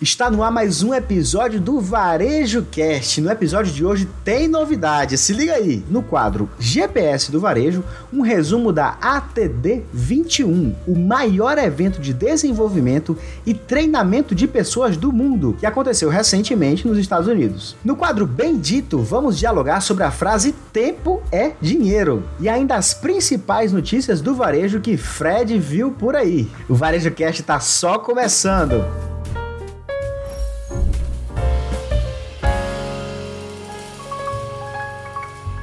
Está 0.00 0.30
no 0.30 0.42
ar 0.42 0.50
mais 0.50 0.82
um 0.82 0.94
episódio 0.94 1.60
do 1.60 1.78
Varejo 1.78 2.66
Cast. 2.70 3.20
No 3.20 3.30
episódio 3.30 3.70
de 3.70 3.84
hoje 3.84 4.08
tem 4.24 4.48
novidade. 4.48 5.18
Se 5.18 5.34
liga 5.34 5.52
aí, 5.52 5.84
no 5.90 6.02
quadro 6.02 6.48
GPS 6.58 7.30
do 7.30 7.38
Varejo, 7.38 7.84
um 8.10 8.22
resumo 8.22 8.72
da 8.72 8.96
ATD 8.98 9.82
21, 9.92 10.74
o 10.86 10.98
maior 10.98 11.58
evento 11.58 12.00
de 12.00 12.14
desenvolvimento 12.14 13.14
e 13.44 13.52
treinamento 13.52 14.34
de 14.34 14.48
pessoas 14.48 14.96
do 14.96 15.12
mundo, 15.12 15.54
que 15.60 15.66
aconteceu 15.66 16.08
recentemente 16.08 16.88
nos 16.88 16.96
Estados 16.96 17.28
Unidos. 17.28 17.76
No 17.84 17.94
quadro 17.94 18.26
Bendito, 18.26 19.00
vamos 19.00 19.38
dialogar 19.38 19.82
sobre 19.82 20.04
a 20.04 20.10
frase 20.10 20.54
tempo 20.72 21.22
é 21.30 21.52
dinheiro 21.60 22.24
e 22.40 22.48
ainda 22.48 22.74
as 22.74 22.94
principais 22.94 23.70
notícias 23.70 24.22
do 24.22 24.34
varejo 24.34 24.80
que 24.80 24.96
Fred 24.96 25.58
viu 25.58 25.90
por 25.90 26.16
aí. 26.16 26.48
O 26.70 26.74
Varejo 26.74 27.10
Cast 27.10 27.42
está 27.42 27.60
só 27.60 27.98
começando. 27.98 28.82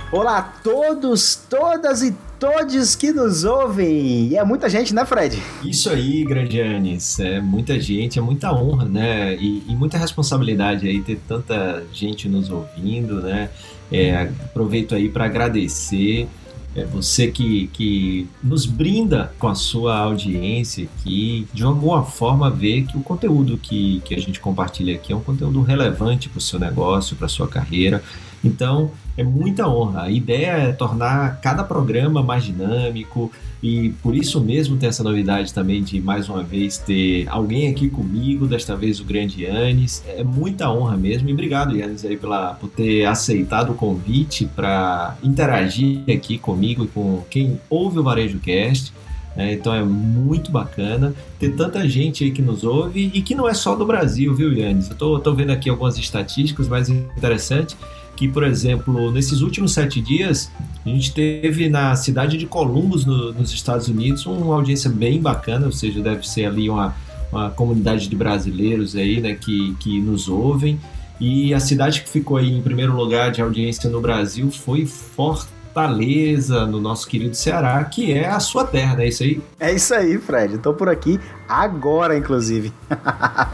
Olá 0.10 0.38
a 0.38 0.42
todos, 0.42 1.36
todas 1.50 2.02
e 2.02 2.16
todos 2.40 2.96
que 2.96 3.12
nos 3.12 3.44
ouvem. 3.44 4.30
E 4.30 4.38
é 4.38 4.44
muita 4.46 4.70
gente, 4.70 4.96
né, 4.96 5.06
Fred? 5.06 5.38
Isso 5.66 5.90
aí, 5.90 6.24
grande 6.24 6.62
Anis. 6.62 7.20
É 7.20 7.42
muita 7.42 7.78
gente, 7.78 8.18
é 8.18 8.22
muita 8.22 8.54
honra, 8.54 8.86
né? 8.86 9.36
E, 9.36 9.64
e 9.68 9.76
muita 9.76 9.98
responsabilidade 9.98 10.88
aí 10.88 11.02
ter 11.02 11.20
tanta 11.28 11.84
gente 11.92 12.30
nos 12.30 12.50
ouvindo, 12.50 13.22
né? 13.22 13.50
É, 13.92 14.30
aproveito 14.46 14.96
aí 14.96 15.10
para 15.10 15.26
agradecer 15.26 16.30
é 16.78 16.86
você 16.86 17.28
que, 17.28 17.68
que 17.74 18.28
nos 18.44 18.68
brinda 18.68 19.34
com 19.40 19.48
a 19.48 19.56
sua 19.56 19.98
audiência 19.98 20.86
aqui, 20.86 21.48
de 21.52 21.64
alguma 21.64 22.04
forma 22.04 22.52
vê 22.52 22.84
que 22.84 22.96
o 22.96 23.02
conteúdo 23.02 23.58
que, 23.58 24.00
que 24.06 24.14
a 24.14 24.20
gente 24.20 24.40
compartilha 24.40 24.94
aqui 24.94 25.12
é 25.12 25.16
um 25.16 25.22
conteúdo 25.22 25.60
relevante 25.64 26.30
para 26.30 26.38
o 26.38 26.42
seu 26.42 26.60
negócio, 26.60 27.16
para 27.16 27.26
a 27.26 27.30
sua 27.30 27.48
carreira. 27.48 28.04
Então, 28.44 28.92
é 29.18 29.24
muita 29.24 29.68
honra. 29.68 30.04
A 30.04 30.12
ideia 30.12 30.52
é 30.52 30.72
tornar 30.72 31.42
cada 31.42 31.64
programa 31.64 32.22
mais 32.22 32.44
dinâmico 32.44 33.32
e 33.62 33.90
por 34.04 34.16
isso 34.16 34.40
mesmo 34.40 34.78
tem 34.78 34.88
essa 34.88 35.04
novidade 35.04 35.52
também 35.52 35.82
de 35.82 36.00
mais 36.00 36.30
uma 36.30 36.44
vez 36.44 36.78
ter 36.78 37.28
alguém 37.28 37.68
aqui 37.70 37.90
comigo, 37.90 38.46
desta 38.46 38.76
vez 38.76 39.00
o 39.00 39.04
grande 39.04 39.44
Yannis. 39.44 40.04
É 40.08 40.24
muita 40.24 40.70
honra 40.70 40.96
mesmo 40.96 41.28
e 41.28 41.34
obrigado, 41.34 41.76
Yannis, 41.76 42.06
aí 42.06 42.16
pela, 42.16 42.54
por 42.54 42.70
ter 42.70 43.06
aceitado 43.06 43.72
o 43.72 43.76
convite 43.76 44.46
para 44.56 45.18
interagir 45.24 46.04
aqui 46.16 46.38
comigo 46.38 46.86
e 46.86 46.88
com 46.88 47.24
quem 47.30 47.60
ouve 47.70 47.98
o 47.98 48.04
Varejo 48.04 48.40
Cast. 48.40 48.94
É, 49.36 49.54
então 49.54 49.72
é 49.72 49.84
muito 49.84 50.52
bacana 50.52 51.14
ter 51.40 51.50
tanta 51.52 51.88
gente 51.88 52.24
aí 52.24 52.32
que 52.32 52.42
nos 52.42 52.64
ouve 52.64 53.12
e 53.14 53.22
que 53.22 53.36
não 53.36 53.48
é 53.48 53.54
só 53.54 53.76
do 53.76 53.86
Brasil, 53.86 54.34
viu, 54.34 54.52
Yannis? 54.52 54.90
Eu 54.90 55.20
tô 55.20 55.34
vendo 55.34 55.52
aqui 55.52 55.70
algumas 55.70 55.96
estatísticas 55.98 56.68
mais 56.68 56.90
interessantes 56.90 57.78
que, 58.18 58.28
por 58.28 58.44
exemplo, 58.44 59.12
nesses 59.12 59.42
últimos 59.42 59.74
sete 59.74 60.02
dias, 60.02 60.52
a 60.84 60.90
gente 60.90 61.14
teve 61.14 61.70
na 61.70 61.96
cidade 61.96 62.38
de 62.38 62.48
Columbus, 62.48 63.06
no, 63.06 63.32
nos 63.32 63.54
Estados 63.54 63.88
Unidos, 63.88 64.26
uma 64.26 64.56
audiência 64.56 64.90
bem 64.90 65.22
bacana, 65.22 65.68
ou 65.68 65.72
seja, 65.72 66.02
deve 66.02 66.28
ser 66.28 66.46
ali 66.46 66.68
uma, 66.68 66.96
uma 67.32 67.52
comunidade 67.52 68.10
de 68.10 68.16
brasileiros 68.16 68.96
aí, 68.96 69.22
né, 69.22 69.36
que, 69.36 69.76
que 69.80 70.02
nos 70.02 70.28
ouvem. 70.28 70.80
E 71.20 71.54
a 71.54 71.60
cidade 71.60 72.02
que 72.02 72.10
ficou 72.10 72.38
aí 72.38 72.52
em 72.52 72.62
primeiro 72.62 72.96
lugar 72.96 73.32
de 73.32 73.42
audiência 73.42 73.90
no 73.90 74.02
Brasil 74.02 74.50
foi 74.52 74.86
Fortaleza 74.86 75.57
Fortaleza, 75.78 76.66
no 76.66 76.82
nosso 76.82 77.08
querido 77.08 77.36
Ceará, 77.36 77.84
que 77.84 78.12
é 78.12 78.28
a 78.28 78.40
sua 78.40 78.64
terra, 78.64 79.04
é 79.04 79.10
isso 79.10 79.22
aí? 79.22 79.40
É 79.60 79.72
isso 79.72 79.94
aí, 79.94 80.18
Fred. 80.18 80.56
Estou 80.56 80.74
por 80.74 80.90
aqui 80.90 81.20
agora, 81.48 82.18
inclusive. 82.18 82.74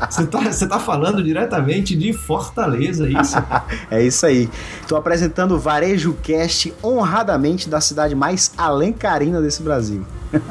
Você 0.10 0.24
está 0.24 0.40
você 0.40 0.68
tá 0.68 0.80
falando 0.80 1.22
diretamente 1.22 1.98
de 1.98 2.14
Fortaleza, 2.14 3.08
é 3.08 3.22
isso? 3.22 3.36
é 3.92 4.04
isso 4.06 4.26
aí. 4.26 4.50
Estou 4.80 4.98
apresentando 4.98 5.56
o 5.56 5.60
Varejo 5.60 6.14
Cast 6.24 6.74
honradamente 6.82 7.68
da 7.68 7.82
cidade 7.82 8.16
mais 8.16 8.54
alencarina 8.58 9.42
desse 9.42 9.62
Brasil. 9.62 10.06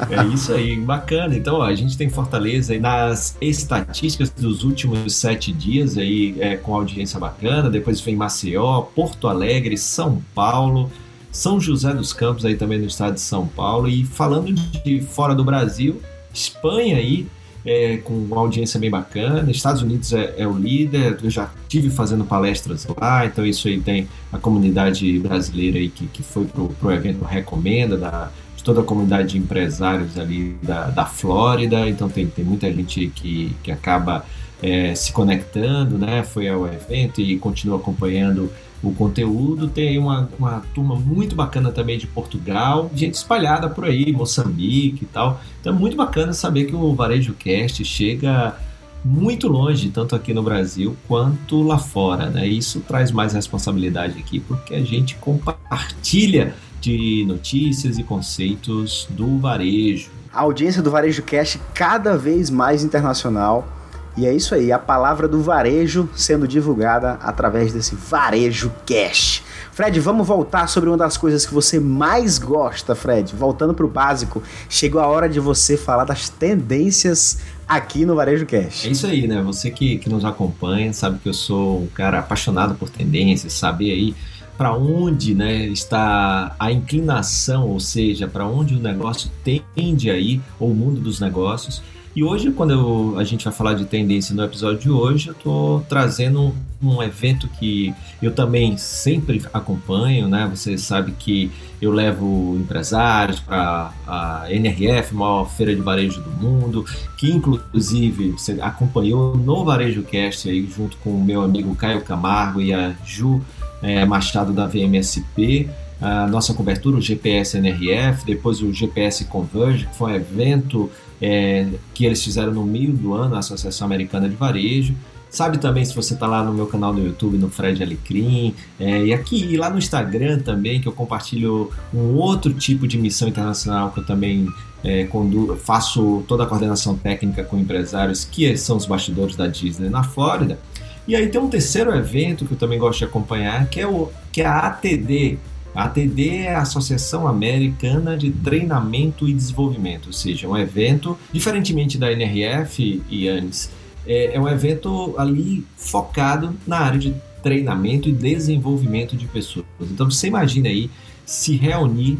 É 0.09 0.23
isso 0.27 0.53
aí, 0.53 0.79
bacana. 0.79 1.35
Então, 1.35 1.55
ó, 1.55 1.63
a 1.63 1.73
gente 1.73 1.97
tem 1.97 2.07
Fortaleza 2.07 2.73
aí 2.73 2.79
nas 2.79 3.35
estatísticas 3.41 4.29
dos 4.29 4.63
últimos 4.63 5.15
sete 5.15 5.51
dias 5.51 5.97
aí 5.97 6.35
é, 6.39 6.55
com 6.55 6.75
audiência 6.75 7.19
bacana. 7.19 7.67
Depois 7.67 7.99
vem 7.99 8.15
Maceió, 8.15 8.81
Porto 8.81 9.27
Alegre, 9.27 9.75
São 9.75 10.21
Paulo, 10.35 10.89
são 11.33 11.59
José 11.59 11.93
dos 11.93 12.13
Campos, 12.13 12.45
aí 12.45 12.55
também 12.55 12.79
no 12.79 12.85
estado 12.85 13.15
de 13.15 13.21
São 13.21 13.47
Paulo. 13.47 13.89
E 13.89 14.05
falando 14.05 14.53
de 14.53 15.01
fora 15.01 15.33
do 15.33 15.43
Brasil, 15.43 15.99
Espanha 16.31 16.97
aí, 16.97 17.27
é, 17.65 17.97
com 17.97 18.13
uma 18.13 18.37
audiência 18.37 18.79
bem 18.79 18.89
bacana. 18.89 19.49
Estados 19.49 19.81
Unidos 19.81 20.13
é, 20.13 20.35
é, 20.37 20.47
o 20.47 20.53
líder, 20.53 21.17
eu 21.23 21.29
já 21.29 21.49
tive 21.67 21.89
fazendo 21.89 22.23
palestras 22.23 22.87
lá, 22.99 23.25
então 23.25 23.45
isso 23.45 23.67
aí 23.67 23.79
tem 23.79 24.07
a 24.31 24.37
comunidade 24.37 25.17
brasileira 25.19 25.79
aí 25.79 25.89
que, 25.89 26.05
que 26.07 26.21
foi 26.21 26.45
pro, 26.45 26.69
pro 26.69 26.91
evento 26.91 27.23
Recomenda, 27.25 27.97
da, 27.97 28.29
de 28.55 28.63
toda 28.63 28.81
a 28.81 28.83
comunidade 28.83 29.29
de 29.29 29.37
empresários 29.39 30.17
ali 30.19 30.55
da, 30.61 30.89
da 30.89 31.05
Flórida, 31.05 31.89
então 31.89 32.09
tem, 32.09 32.27
tem 32.27 32.45
muita 32.45 32.71
gente 32.71 33.07
que, 33.07 33.55
que 33.63 33.71
acaba 33.71 34.25
é, 34.61 34.93
se 34.93 35.11
conectando, 35.11 35.97
né? 35.97 36.23
Foi 36.23 36.47
ao 36.47 36.65
evento 36.67 37.19
e 37.19 37.37
continua 37.37 37.77
acompanhando 37.77 38.51
o 38.83 38.93
conteúdo. 38.93 39.67
Tem 39.67 39.97
uma, 39.97 40.29
uma 40.37 40.61
turma 40.73 40.95
muito 40.95 41.35
bacana 41.35 41.71
também 41.71 41.97
de 41.97 42.05
Portugal, 42.05 42.91
gente 42.93 43.15
espalhada 43.15 43.69
por 43.69 43.85
aí, 43.85 44.11
Moçambique 44.11 45.03
e 45.03 45.07
tal. 45.07 45.41
Então 45.61 45.73
é 45.73 45.75
muito 45.75 45.95
bacana 45.95 46.33
saber 46.33 46.65
que 46.65 46.75
o 46.75 46.93
Varejo 46.93 47.33
Cast 47.33 47.83
chega 47.85 48.55
muito 49.03 49.47
longe, 49.47 49.89
tanto 49.89 50.15
aqui 50.15 50.33
no 50.33 50.43
Brasil 50.43 50.95
quanto 51.07 51.61
lá 51.63 51.77
fora. 51.77 52.29
Né? 52.29 52.47
Isso 52.47 52.81
traz 52.81 53.11
mais 53.11 53.33
responsabilidade 53.33 54.19
aqui, 54.19 54.39
porque 54.39 54.75
a 54.75 54.83
gente 54.83 55.15
compartilha 55.15 56.53
de 56.79 57.23
notícias 57.25 57.97
e 57.97 58.03
conceitos 58.03 59.07
do 59.09 59.37
varejo. 59.37 60.09
A 60.33 60.41
audiência 60.41 60.81
do 60.81 60.91
Varejo 60.91 61.21
Cast 61.23 61.59
cada 61.73 62.17
vez 62.17 62.49
mais 62.49 62.83
internacional 62.83 63.67
e 64.15 64.27
é 64.27 64.33
isso 64.33 64.53
aí, 64.53 64.71
a 64.71 64.77
palavra 64.77 65.27
do 65.27 65.41
varejo 65.41 66.07
sendo 66.15 66.47
divulgada 66.47 67.13
através 67.21 67.73
desse 67.73 67.95
Varejo 67.95 68.71
Cash. 68.85 69.41
Fred, 69.71 69.99
vamos 69.99 70.27
voltar 70.27 70.67
sobre 70.67 70.87
uma 70.87 70.97
das 70.97 71.17
coisas 71.17 71.47
que 71.47 71.53
você 71.53 71.79
mais 71.79 72.37
gosta, 72.37 72.93
Fred. 72.93 73.35
Voltando 73.35 73.73
para 73.73 73.85
o 73.85 73.89
básico, 73.89 74.43
chegou 74.69 75.01
a 75.01 75.07
hora 75.07 75.27
de 75.27 75.39
você 75.39 75.75
falar 75.75 76.03
das 76.03 76.29
tendências 76.29 77.39
aqui 77.67 78.05
no 78.05 78.15
Varejo 78.15 78.45
Cash. 78.45 78.85
É 78.85 78.89
isso 78.89 79.07
aí, 79.07 79.27
né? 79.27 79.41
Você 79.41 79.71
que, 79.71 79.97
que 79.97 80.07
nos 80.09 80.23
acompanha 80.23 80.93
sabe 80.93 81.17
que 81.17 81.27
eu 81.27 81.33
sou 81.33 81.81
um 81.81 81.87
cara 81.87 82.19
apaixonado 82.19 82.75
por 82.75 82.89
tendências, 82.89 83.53
saber 83.53 83.91
aí 83.91 84.15
para 84.55 84.75
onde 84.75 85.33
né, 85.33 85.65
está 85.65 86.55
a 86.59 86.71
inclinação, 86.71 87.67
ou 87.67 87.79
seja, 87.79 88.27
para 88.27 88.45
onde 88.45 88.75
o 88.75 88.79
negócio 88.79 89.31
tende 89.43 90.11
aí, 90.11 90.39
ou 90.59 90.69
o 90.69 90.75
mundo 90.75 91.01
dos 91.01 91.19
negócios. 91.19 91.81
E 92.15 92.23
hoje, 92.23 92.51
quando 92.51 92.71
eu, 92.71 93.15
a 93.17 93.23
gente 93.23 93.43
vai 93.43 93.53
falar 93.53 93.73
de 93.73 93.85
tendência 93.85 94.35
no 94.35 94.43
episódio 94.43 94.79
de 94.79 94.89
hoje, 94.91 95.29
eu 95.29 95.33
estou 95.33 95.81
trazendo 95.89 96.53
um, 96.81 96.97
um, 96.97 97.01
evento 97.01 97.47
que 97.47 97.91
eu 98.21 98.31
também 98.31 98.77
sempre 98.77 99.41
acompanho, 99.51 100.27
né? 100.27 100.47
Você 100.53 100.77
sabe 100.77 101.13
que 101.13 101.51
eu 101.81 101.91
levo 101.91 102.55
empresários 102.59 103.39
para 103.39 103.91
a 104.07 104.45
NRF, 104.47 105.15
maior 105.15 105.49
feira 105.49 105.75
de 105.75 105.81
varejo 105.81 106.21
do 106.21 106.29
mundo, 106.29 106.85
que 107.17 107.31
inclusive 107.31 108.29
você 108.33 108.59
acompanhou 108.61 109.35
no 109.35 109.65
Varejo 109.65 110.03
Cast 110.03 110.47
aí, 110.47 110.67
junto 110.67 110.97
com 110.97 111.09
o 111.09 111.23
meu 111.23 111.41
amigo 111.41 111.73
Caio 111.73 112.01
Camargo 112.01 112.61
e 112.61 112.71
a 112.71 112.95
Ju 113.03 113.41
é, 113.81 114.05
Machado 114.05 114.53
da 114.53 114.67
VMSP 114.67 115.67
a 116.03 116.27
nossa 116.27 116.53
cobertura, 116.53 116.97
o 116.97 117.01
GPS 117.01 117.57
NRF, 117.57 118.25
depois 118.25 118.61
o 118.61 118.73
GPS 118.73 119.23
Converge, 119.23 119.85
que 119.85 119.95
foi 119.95 120.11
um 120.11 120.15
evento 120.15 120.91
é, 121.21 121.67
que 121.93 122.05
eles 122.05 122.23
fizeram 122.23 122.53
no 122.53 122.63
meio 122.63 122.93
do 122.93 123.13
ano, 123.13 123.35
a 123.35 123.39
Associação 123.39 123.85
Americana 123.85 124.29
de 124.29 124.35
Varejo. 124.35 124.95
Sabe 125.29 125.57
também 125.57 125.83
se 125.83 125.95
você 125.95 126.13
está 126.13 126.27
lá 126.27 126.43
no 126.43 126.53
meu 126.53 126.67
canal 126.67 126.93
no 126.93 127.03
YouTube, 127.03 127.39
no 127.39 127.49
Fred 127.49 127.81
Alecrim, 127.81 128.53
é, 128.79 129.05
e 129.05 129.13
aqui 129.13 129.43
e 129.43 129.57
lá 129.57 129.67
no 129.67 129.79
Instagram 129.79 130.39
também, 130.39 130.79
que 130.79 130.87
eu 130.87 130.91
compartilho 130.91 131.71
um 131.91 132.13
outro 132.15 132.53
tipo 132.53 132.87
de 132.87 132.99
missão 132.99 133.27
internacional 133.27 133.89
que 133.91 133.99
eu 133.99 134.05
também 134.05 134.47
é, 134.83 135.05
condu 135.05 135.55
faço 135.55 136.23
toda 136.27 136.43
a 136.43 136.45
coordenação 136.45 136.95
técnica 136.95 137.43
com 137.43 137.57
empresários, 137.57 138.23
que 138.23 138.55
são 138.57 138.77
os 138.77 138.85
bastidores 138.85 139.35
da 139.35 139.47
Disney 139.47 139.89
na 139.89 140.03
Flórida. 140.03 140.59
E 141.07 141.15
aí 141.15 141.27
tem 141.27 141.41
um 141.41 141.49
terceiro 141.49 141.93
evento 141.95 142.45
que 142.45 142.53
eu 142.53 142.57
também 142.57 142.77
gosto 142.77 142.99
de 142.99 143.05
acompanhar, 143.05 143.67
que 143.69 143.79
é, 143.79 143.87
o, 143.87 144.09
que 144.31 144.41
é 144.41 144.45
a 144.45 144.59
ATD, 144.59 145.39
a 145.75 145.85
ATD 145.85 146.37
é 146.37 146.55
a 146.55 146.61
Associação 146.61 147.27
Americana 147.27 148.17
de 148.17 148.31
Treinamento 148.31 149.27
e 149.27 149.33
Desenvolvimento, 149.33 150.07
ou 150.07 150.13
seja, 150.13 150.47
um 150.47 150.57
evento, 150.57 151.17
diferentemente 151.31 151.97
da 151.97 152.11
NRF 152.11 153.01
e 153.09 153.27
ANES, 153.27 153.71
é, 154.05 154.35
é 154.35 154.39
um 154.39 154.47
evento 154.47 155.15
ali 155.17 155.65
focado 155.75 156.55
na 156.67 156.77
área 156.79 156.99
de 156.99 157.15
treinamento 157.41 158.07
e 158.07 158.11
desenvolvimento 158.11 159.17
de 159.17 159.27
pessoas. 159.27 159.65
Então 159.81 160.09
você 160.09 160.27
imagina 160.27 160.69
aí 160.69 160.89
se 161.25 161.55
reunir 161.55 162.17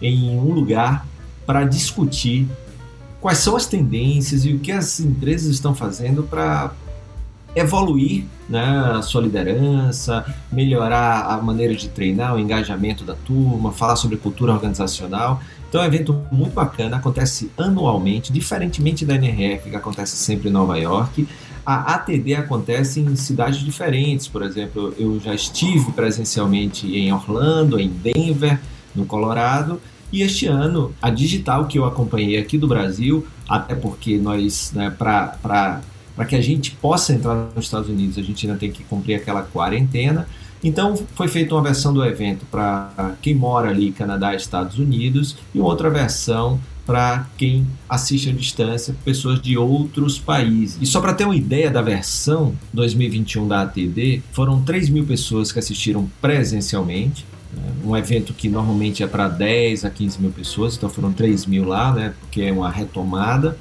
em 0.00 0.28
um 0.30 0.52
lugar 0.52 1.06
para 1.46 1.64
discutir 1.64 2.46
quais 3.20 3.38
são 3.38 3.56
as 3.56 3.66
tendências 3.66 4.44
e 4.44 4.52
o 4.52 4.58
que 4.58 4.72
as 4.72 5.00
empresas 5.00 5.48
estão 5.48 5.74
fazendo 5.74 6.22
para 6.22 6.72
evoluir 7.56 8.26
né, 8.48 8.92
a 8.94 9.02
sua 9.02 9.22
liderança, 9.22 10.24
melhorar 10.52 11.22
a 11.22 11.38
maneira 11.38 11.74
de 11.74 11.88
treinar, 11.88 12.34
o 12.34 12.38
engajamento 12.38 13.02
da 13.02 13.14
turma, 13.14 13.72
falar 13.72 13.96
sobre 13.96 14.18
cultura 14.18 14.52
organizacional. 14.52 15.40
Então 15.68 15.80
é 15.80 15.84
um 15.84 15.86
evento 15.88 16.22
muito 16.30 16.52
bacana, 16.52 16.98
acontece 16.98 17.50
anualmente, 17.56 18.32
diferentemente 18.32 19.04
da 19.04 19.14
NRF, 19.14 19.70
que 19.70 19.76
acontece 19.76 20.16
sempre 20.16 20.50
em 20.50 20.52
Nova 20.52 20.78
York. 20.78 21.26
A 21.64 21.94
ATD 21.94 22.34
acontece 22.34 23.00
em 23.00 23.16
cidades 23.16 23.58
diferentes, 23.58 24.28
por 24.28 24.42
exemplo, 24.42 24.94
eu 24.96 25.18
já 25.18 25.34
estive 25.34 25.90
presencialmente 25.92 26.86
em 26.86 27.12
Orlando, 27.12 27.80
em 27.80 27.88
Denver, 27.88 28.60
no 28.94 29.04
Colorado, 29.04 29.80
e 30.12 30.22
este 30.22 30.46
ano 30.46 30.94
a 31.02 31.10
digital 31.10 31.66
que 31.66 31.78
eu 31.78 31.84
acompanhei 31.84 32.38
aqui 32.38 32.56
do 32.56 32.68
Brasil, 32.68 33.26
até 33.48 33.74
porque 33.74 34.16
nós, 34.18 34.72
né, 34.72 34.94
para 34.96 35.80
que 36.24 36.34
a 36.34 36.40
gente 36.40 36.70
possa 36.72 37.12
entrar 37.12 37.34
nos 37.54 37.64
Estados 37.64 37.88
Unidos, 37.88 38.16
a 38.18 38.22
gente 38.22 38.46
ainda 38.46 38.58
tem 38.58 38.70
que 38.70 38.82
cumprir 38.84 39.14
aquela 39.14 39.42
quarentena. 39.42 40.26
Então 40.64 40.96
foi 41.14 41.28
feita 41.28 41.54
uma 41.54 41.62
versão 41.62 41.92
do 41.92 42.04
evento 42.04 42.46
para 42.50 43.14
quem 43.20 43.34
mora 43.34 43.68
ali 43.68 43.92
Canadá 43.92 44.32
e 44.32 44.36
Estados 44.36 44.78
Unidos 44.78 45.36
e 45.54 45.60
outra 45.60 45.90
versão 45.90 46.58
para 46.86 47.26
quem 47.36 47.66
assiste 47.88 48.30
à 48.30 48.32
distância, 48.32 48.94
pessoas 49.04 49.42
de 49.42 49.58
outros 49.58 50.18
países. 50.18 50.78
E 50.80 50.86
só 50.86 51.00
para 51.00 51.12
ter 51.12 51.24
uma 51.24 51.34
ideia 51.34 51.68
da 51.68 51.82
versão 51.82 52.54
2021 52.72 53.48
da 53.48 53.62
ATD, 53.62 54.22
foram 54.32 54.62
3 54.62 54.88
mil 54.88 55.04
pessoas 55.04 55.50
que 55.50 55.58
assistiram 55.58 56.08
presencialmente. 56.22 57.26
Né? 57.52 57.62
Um 57.84 57.96
evento 57.96 58.32
que 58.32 58.48
normalmente 58.48 59.02
é 59.02 59.06
para 59.06 59.28
10 59.28 59.84
a 59.84 59.90
15 59.90 60.22
mil 60.22 60.30
pessoas, 60.30 60.76
então 60.76 60.88
foram 60.88 61.12
3 61.12 61.44
mil 61.46 61.64
lá, 61.64 61.92
né? 61.92 62.14
porque 62.20 62.42
é 62.42 62.52
uma 62.52 62.70
retomada. 62.70 63.58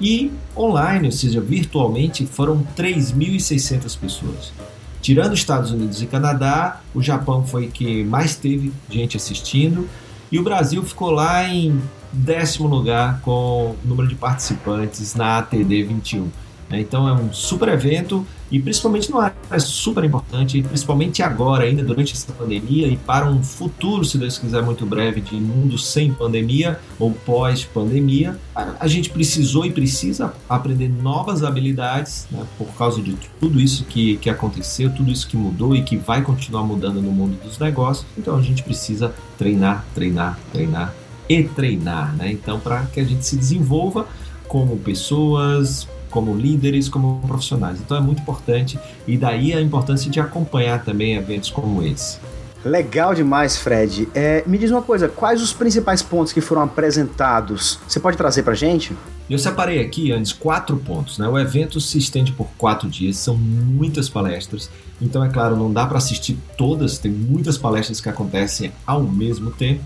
E 0.00 0.30
online, 0.56 1.06
ou 1.06 1.12
seja, 1.12 1.40
virtualmente, 1.40 2.26
foram 2.26 2.66
3.600 2.76 3.98
pessoas. 3.98 4.52
Tirando 5.00 5.34
Estados 5.34 5.70
Unidos 5.70 6.02
e 6.02 6.06
Canadá, 6.06 6.80
o 6.94 7.02
Japão 7.02 7.46
foi 7.46 7.68
que 7.68 8.04
mais 8.04 8.36
teve 8.36 8.72
gente 8.90 9.16
assistindo 9.16 9.88
e 10.30 10.38
o 10.38 10.42
Brasil 10.42 10.82
ficou 10.82 11.10
lá 11.10 11.48
em 11.48 11.80
décimo 12.12 12.66
lugar 12.66 13.20
com 13.20 13.30
o 13.30 13.76
número 13.84 14.08
de 14.08 14.14
participantes 14.14 15.14
na 15.14 15.38
ATD 15.38 15.84
21. 15.84 16.28
Né? 16.68 16.80
Então 16.80 17.08
é 17.08 17.12
um 17.12 17.32
super 17.32 17.68
evento 17.68 18.26
e 18.50 18.60
principalmente 18.60 19.10
numa 19.10 19.24
área 19.24 19.58
super 19.58 20.04
importante, 20.04 20.62
principalmente 20.62 21.22
agora, 21.22 21.64
ainda 21.64 21.82
durante 21.82 22.12
essa 22.12 22.32
pandemia 22.32 22.86
e 22.86 22.96
para 22.96 23.28
um 23.28 23.42
futuro, 23.42 24.04
se 24.04 24.16
Deus 24.18 24.38
quiser, 24.38 24.62
muito 24.62 24.86
breve, 24.86 25.20
de 25.20 25.34
mundo 25.34 25.76
sem 25.76 26.12
pandemia 26.12 26.78
ou 26.98 27.10
pós-pandemia, 27.10 28.38
a, 28.54 28.86
gente 28.86 29.10
precisou 29.10 29.66
e 29.66 29.72
precisa 29.72 30.32
aprender 30.48 30.88
novas 30.88 31.42
habilidades 31.42 32.28
né, 32.30 32.44
por 32.56 32.68
causa 32.74 33.02
de 33.02 33.16
tudo 33.40 33.60
isso 33.60 33.84
que, 33.84 34.16
que 34.18 34.30
aconteceu, 34.30 34.94
tudo 34.94 35.10
isso 35.10 35.26
que 35.26 35.36
mudou 35.36 35.74
e 35.74 35.82
que 35.82 35.96
vai 35.96 36.22
continuar 36.22 36.62
mudando 36.62 37.02
no 37.02 37.10
mundo 37.10 37.36
dos 37.42 37.58
negócios. 37.58 38.06
Então 38.16 38.36
a 38.36 38.42
gente 38.42 38.62
precisa 38.62 39.12
treinar, 39.36 39.84
treinar, 39.92 40.38
treinar 40.52 40.94
e 41.28 41.42
treinar, 41.42 42.14
né? 42.16 42.30
Então, 42.30 42.60
para 42.60 42.86
que 42.86 43.00
a 43.00 43.04
gente 43.04 43.26
se 43.26 43.36
desenvolva 43.36 44.06
como 44.46 44.76
pessoas, 44.76 45.88
como 46.16 46.34
líderes, 46.34 46.88
como 46.88 47.20
profissionais. 47.26 47.78
Então 47.78 47.94
é 47.94 48.00
muito 48.00 48.22
importante 48.22 48.78
e 49.06 49.18
daí 49.18 49.52
a 49.52 49.60
importância 49.60 50.10
de 50.10 50.18
acompanhar 50.18 50.82
também 50.82 51.14
eventos 51.14 51.50
como 51.50 51.82
esse. 51.82 52.18
Legal 52.64 53.14
demais, 53.14 53.58
Fred. 53.58 54.08
É, 54.14 54.42
me 54.46 54.56
diz 54.56 54.70
uma 54.70 54.80
coisa, 54.80 55.10
quais 55.10 55.42
os 55.42 55.52
principais 55.52 56.00
pontos 56.00 56.32
que 56.32 56.40
foram 56.40 56.62
apresentados? 56.62 57.78
Você 57.86 58.00
pode 58.00 58.16
trazer 58.16 58.44
para 58.44 58.54
gente? 58.54 58.96
Eu 59.28 59.38
separei 59.38 59.78
aqui 59.78 60.10
antes 60.10 60.32
quatro 60.32 60.78
pontos. 60.78 61.18
Né? 61.18 61.28
O 61.28 61.38
evento 61.38 61.82
se 61.82 61.98
estende 61.98 62.32
por 62.32 62.48
quatro 62.56 62.88
dias, 62.88 63.18
são 63.18 63.36
muitas 63.36 64.08
palestras. 64.08 64.70
Então, 65.00 65.22
é 65.22 65.28
claro, 65.28 65.54
não 65.54 65.70
dá 65.70 65.86
para 65.86 65.98
assistir 65.98 66.38
todas, 66.56 66.98
tem 66.98 67.12
muitas 67.12 67.58
palestras 67.58 68.00
que 68.00 68.08
acontecem 68.08 68.72
ao 68.86 69.02
mesmo 69.02 69.50
tempo. 69.50 69.84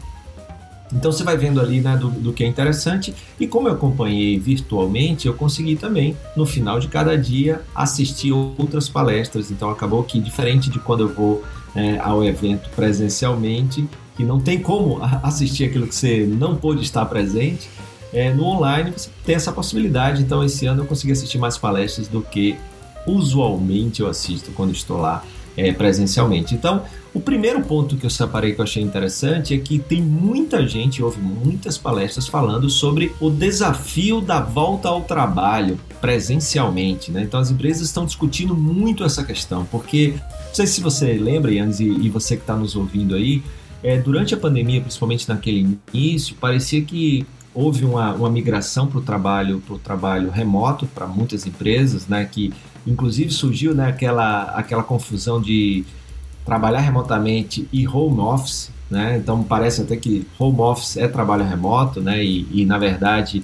Então 0.92 1.12
você 1.12 1.22
vai 1.22 1.36
vendo 1.36 1.60
ali 1.60 1.80
né, 1.80 1.96
do, 1.96 2.10
do, 2.10 2.32
que 2.32 2.42
é 2.42 2.46
interessante 2.46 3.14
e 3.38 3.46
como 3.46 3.68
eu 3.68 3.74
acompanhei 3.74 4.38
virtualmente, 4.38 5.26
eu 5.26 5.34
consegui 5.34 5.76
também 5.76 6.16
no 6.36 6.44
final 6.44 6.80
de 6.80 6.88
cada 6.88 7.16
dia 7.16 7.62
assistir 7.74 8.32
outras 8.32 8.88
palestras. 8.88 9.50
Então 9.50 9.70
acabou 9.70 10.02
que 10.02 10.20
diferente 10.20 10.68
de 10.68 10.78
quando 10.78 11.04
eu 11.04 11.08
vou 11.08 11.44
é, 11.74 11.98
ao 11.98 12.24
evento 12.24 12.68
presencialmente, 12.70 13.88
que 14.16 14.24
não 14.24 14.40
tem 14.40 14.60
como 14.60 14.98
assistir 15.22 15.64
aquilo 15.64 15.86
que 15.86 15.94
você 15.94 16.26
não 16.26 16.56
pôde 16.56 16.82
estar 16.82 17.04
presente, 17.06 17.68
é, 18.12 18.32
no 18.34 18.44
online 18.44 18.92
você 18.96 19.10
tem 19.24 19.36
essa 19.36 19.52
possibilidade. 19.52 20.22
Então 20.22 20.42
esse 20.44 20.66
ano 20.66 20.82
eu 20.82 20.86
consegui 20.86 21.12
assistir 21.12 21.38
mais 21.38 21.56
palestras 21.56 22.08
do 22.08 22.20
que 22.20 22.56
usualmente 23.06 24.00
eu 24.00 24.08
assisto 24.08 24.50
quando 24.52 24.72
estou 24.72 24.98
lá 24.98 25.24
é, 25.56 25.72
presencialmente. 25.72 26.54
Então, 26.54 26.82
o 27.12 27.20
primeiro 27.20 27.60
ponto 27.62 27.96
que 27.96 28.06
eu 28.06 28.10
separei 28.10 28.52
que 28.52 28.60
eu 28.60 28.64
achei 28.64 28.82
interessante 28.82 29.52
é 29.52 29.58
que 29.58 29.78
tem 29.78 30.00
muita 30.00 30.66
gente, 30.66 31.02
houve 31.02 31.20
muitas 31.20 31.76
palestras 31.76 32.28
falando 32.28 32.70
sobre 32.70 33.12
o 33.20 33.28
desafio 33.28 34.20
da 34.20 34.40
volta 34.40 34.88
ao 34.88 35.02
trabalho 35.02 35.78
presencialmente. 36.00 37.10
Né? 37.10 37.22
Então, 37.22 37.40
as 37.40 37.50
empresas 37.50 37.82
estão 37.82 38.04
discutindo 38.06 38.56
muito 38.56 39.04
essa 39.04 39.24
questão, 39.24 39.64
porque, 39.64 40.14
não 40.48 40.54
sei 40.54 40.66
se 40.66 40.80
você 40.80 41.14
lembra, 41.14 41.52
Yannis, 41.52 41.80
e, 41.80 41.88
e 41.88 42.08
você 42.08 42.36
que 42.36 42.42
está 42.42 42.54
nos 42.54 42.76
ouvindo 42.76 43.14
aí, 43.14 43.42
é, 43.82 43.98
durante 43.98 44.34
a 44.34 44.36
pandemia, 44.36 44.80
principalmente 44.80 45.28
naquele 45.28 45.66
início, 45.92 46.36
parecia 46.36 46.82
que 46.82 47.26
houve 47.52 47.84
uma, 47.84 48.14
uma 48.14 48.30
migração 48.30 48.86
para 48.86 48.98
o 48.98 49.02
trabalho, 49.02 49.62
trabalho 49.82 50.30
remoto 50.30 50.86
para 50.86 51.06
muitas 51.06 51.46
empresas, 51.46 52.06
né, 52.06 52.24
que 52.24 52.52
inclusive 52.86 53.30
surgiu 53.30 53.74
né, 53.74 53.88
aquela, 53.88 54.44
aquela 54.54 54.82
confusão 54.82 55.40
de 55.40 55.84
trabalhar 56.44 56.80
remotamente 56.80 57.68
e 57.72 57.86
home 57.86 58.20
office, 58.20 58.70
né? 58.90 59.18
Então 59.18 59.42
parece 59.42 59.82
até 59.82 59.96
que 59.96 60.26
home 60.38 60.60
office 60.60 60.96
é 60.96 61.06
trabalho 61.06 61.44
remoto, 61.44 62.00
né? 62.00 62.24
E, 62.24 62.46
e, 62.50 62.64
na 62.64 62.78
verdade 62.78 63.42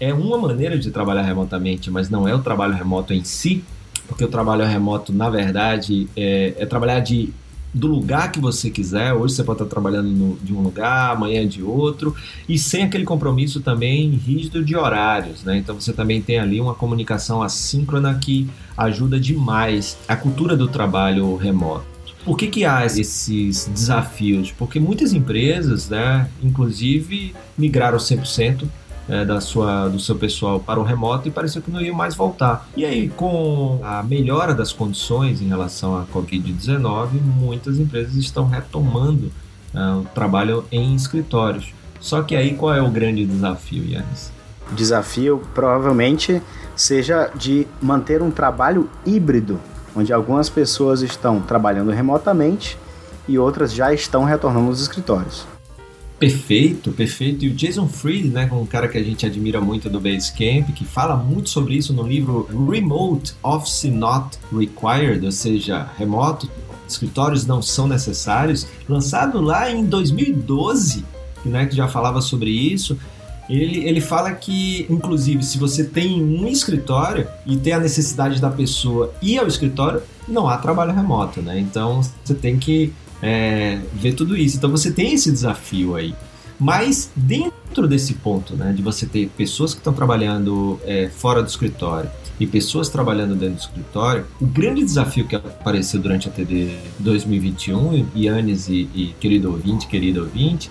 é 0.00 0.14
uma 0.14 0.38
maneira 0.38 0.78
de 0.78 0.90
trabalhar 0.90 1.22
remotamente, 1.22 1.90
mas 1.90 2.08
não 2.08 2.26
é 2.26 2.34
o 2.34 2.38
trabalho 2.38 2.74
remoto 2.74 3.12
em 3.12 3.24
si, 3.24 3.64
porque 4.06 4.24
o 4.24 4.28
trabalho 4.28 4.64
remoto 4.64 5.12
na 5.12 5.28
verdade 5.28 6.08
é, 6.16 6.54
é 6.56 6.66
trabalhar 6.66 7.00
de 7.00 7.32
do 7.78 7.86
lugar 7.86 8.32
que 8.32 8.40
você 8.40 8.68
quiser. 8.68 9.12
Hoje 9.14 9.34
você 9.34 9.44
pode 9.44 9.62
estar 9.62 9.70
trabalhando 9.70 10.08
no, 10.08 10.36
de 10.42 10.52
um 10.52 10.60
lugar, 10.60 11.12
amanhã 11.12 11.46
de 11.46 11.62
outro, 11.62 12.14
e 12.48 12.58
sem 12.58 12.82
aquele 12.82 13.04
compromisso 13.04 13.60
também 13.60 14.10
rígido 14.10 14.64
de 14.64 14.76
horários, 14.76 15.44
né? 15.44 15.56
Então 15.56 15.78
você 15.78 15.92
também 15.92 16.20
tem 16.20 16.38
ali 16.38 16.60
uma 16.60 16.74
comunicação 16.74 17.42
assíncrona 17.42 18.14
que 18.14 18.48
ajuda 18.76 19.18
demais 19.18 19.96
a 20.08 20.16
cultura 20.16 20.56
do 20.56 20.66
trabalho 20.66 21.36
remoto. 21.36 21.86
Por 22.24 22.36
que, 22.36 22.48
que 22.48 22.64
há 22.64 22.84
esses 22.84 23.70
desafios? 23.72 24.52
Porque 24.52 24.78
muitas 24.78 25.12
empresas, 25.12 25.88
né, 25.88 26.28
inclusive, 26.42 27.34
migraram 27.56 27.96
100% 27.96 28.66
é, 29.08 29.24
da 29.24 29.40
sua, 29.40 29.88
do 29.88 29.98
seu 29.98 30.16
pessoal 30.16 30.60
para 30.60 30.78
o 30.78 30.82
remoto 30.82 31.26
e 31.26 31.30
parecia 31.30 31.60
que 31.60 31.70
não 31.70 31.80
ia 31.80 31.92
mais 31.92 32.14
voltar. 32.14 32.68
E 32.76 32.84
aí, 32.84 33.08
com 33.08 33.80
a 33.82 34.02
melhora 34.02 34.54
das 34.54 34.72
condições 34.72 35.40
em 35.40 35.48
relação 35.48 35.96
à 35.96 36.04
Covid-19, 36.04 37.20
muitas 37.22 37.78
empresas 37.78 38.14
estão 38.14 38.46
retomando 38.46 39.32
é, 39.74 39.80
o 39.94 40.04
trabalho 40.14 40.64
em 40.70 40.94
escritórios. 40.94 41.72
Só 42.00 42.22
que 42.22 42.36
aí 42.36 42.54
qual 42.54 42.74
é 42.74 42.82
o 42.82 42.90
grande 42.90 43.24
desafio, 43.24 43.84
Yannis? 43.84 44.30
Desafio 44.72 45.42
provavelmente 45.54 46.42
seja 46.76 47.30
de 47.34 47.66
manter 47.80 48.22
um 48.22 48.30
trabalho 48.30 48.88
híbrido, 49.04 49.58
onde 49.96 50.12
algumas 50.12 50.48
pessoas 50.48 51.02
estão 51.02 51.40
trabalhando 51.40 51.90
remotamente 51.90 52.78
e 53.26 53.38
outras 53.38 53.72
já 53.72 53.92
estão 53.92 54.24
retornando 54.24 54.68
aos 54.68 54.80
escritórios. 54.80 55.46
Perfeito, 56.18 56.90
perfeito. 56.90 57.44
E 57.44 57.48
o 57.48 57.54
Jason 57.54 57.86
Fried, 57.86 58.28
né, 58.28 58.48
um 58.50 58.66
cara 58.66 58.88
que 58.88 58.98
a 58.98 59.02
gente 59.02 59.24
admira 59.24 59.60
muito 59.60 59.88
do 59.88 60.00
Basecamp, 60.00 60.72
que 60.72 60.84
fala 60.84 61.16
muito 61.16 61.48
sobre 61.48 61.76
isso 61.76 61.92
no 61.92 62.02
livro 62.02 62.48
Remote 62.68 63.34
Office 63.40 63.84
Not 63.84 64.36
Required, 64.52 65.24
ou 65.24 65.30
seja, 65.30 65.88
remoto, 65.96 66.50
escritórios 66.88 67.46
não 67.46 67.62
são 67.62 67.86
necessários, 67.86 68.66
lançado 68.88 69.40
lá 69.40 69.70
em 69.70 69.84
2012, 69.84 71.04
né, 71.44 71.66
que 71.66 71.76
já 71.76 71.86
falava 71.86 72.20
sobre 72.20 72.50
isso. 72.50 72.98
Ele, 73.48 73.86
ele 73.86 74.00
fala 74.00 74.32
que, 74.32 74.86
inclusive, 74.90 75.42
se 75.44 75.56
você 75.56 75.84
tem 75.84 76.20
um 76.22 76.48
escritório 76.48 77.28
e 77.46 77.56
tem 77.56 77.72
a 77.72 77.78
necessidade 77.78 78.40
da 78.40 78.50
pessoa 78.50 79.14
ir 79.22 79.38
ao 79.38 79.46
escritório, 79.46 80.02
não 80.26 80.48
há 80.48 80.58
trabalho 80.58 80.92
remoto, 80.92 81.40
né? 81.40 81.58
Então 81.58 82.02
você 82.22 82.34
tem 82.34 82.58
que 82.58 82.92
é, 83.22 83.80
ver 83.94 84.14
tudo 84.14 84.36
isso. 84.36 84.56
Então 84.56 84.70
você 84.70 84.90
tem 84.90 85.14
esse 85.14 85.30
desafio 85.30 85.96
aí. 85.96 86.14
Mas 86.58 87.10
dentro 87.14 87.86
desse 87.86 88.14
ponto, 88.14 88.56
né, 88.56 88.72
de 88.72 88.82
você 88.82 89.06
ter 89.06 89.28
pessoas 89.36 89.74
que 89.74 89.80
estão 89.80 89.92
trabalhando 89.92 90.80
é, 90.84 91.08
fora 91.08 91.40
do 91.40 91.48
escritório 91.48 92.10
e 92.40 92.46
pessoas 92.46 92.88
trabalhando 92.88 93.36
dentro 93.36 93.56
do 93.56 93.60
escritório, 93.60 94.26
o 94.40 94.46
grande 94.46 94.84
desafio 94.84 95.24
que 95.26 95.36
apareceu 95.36 96.00
durante 96.00 96.28
a 96.28 96.32
TD 96.32 96.70
2021, 96.98 98.08
Yannis 98.16 98.68
e, 98.68 98.88
e 98.92 99.14
querido 99.20 99.52
ouvinte, 99.52 99.86
querido 99.86 100.22
ouvinte, 100.22 100.68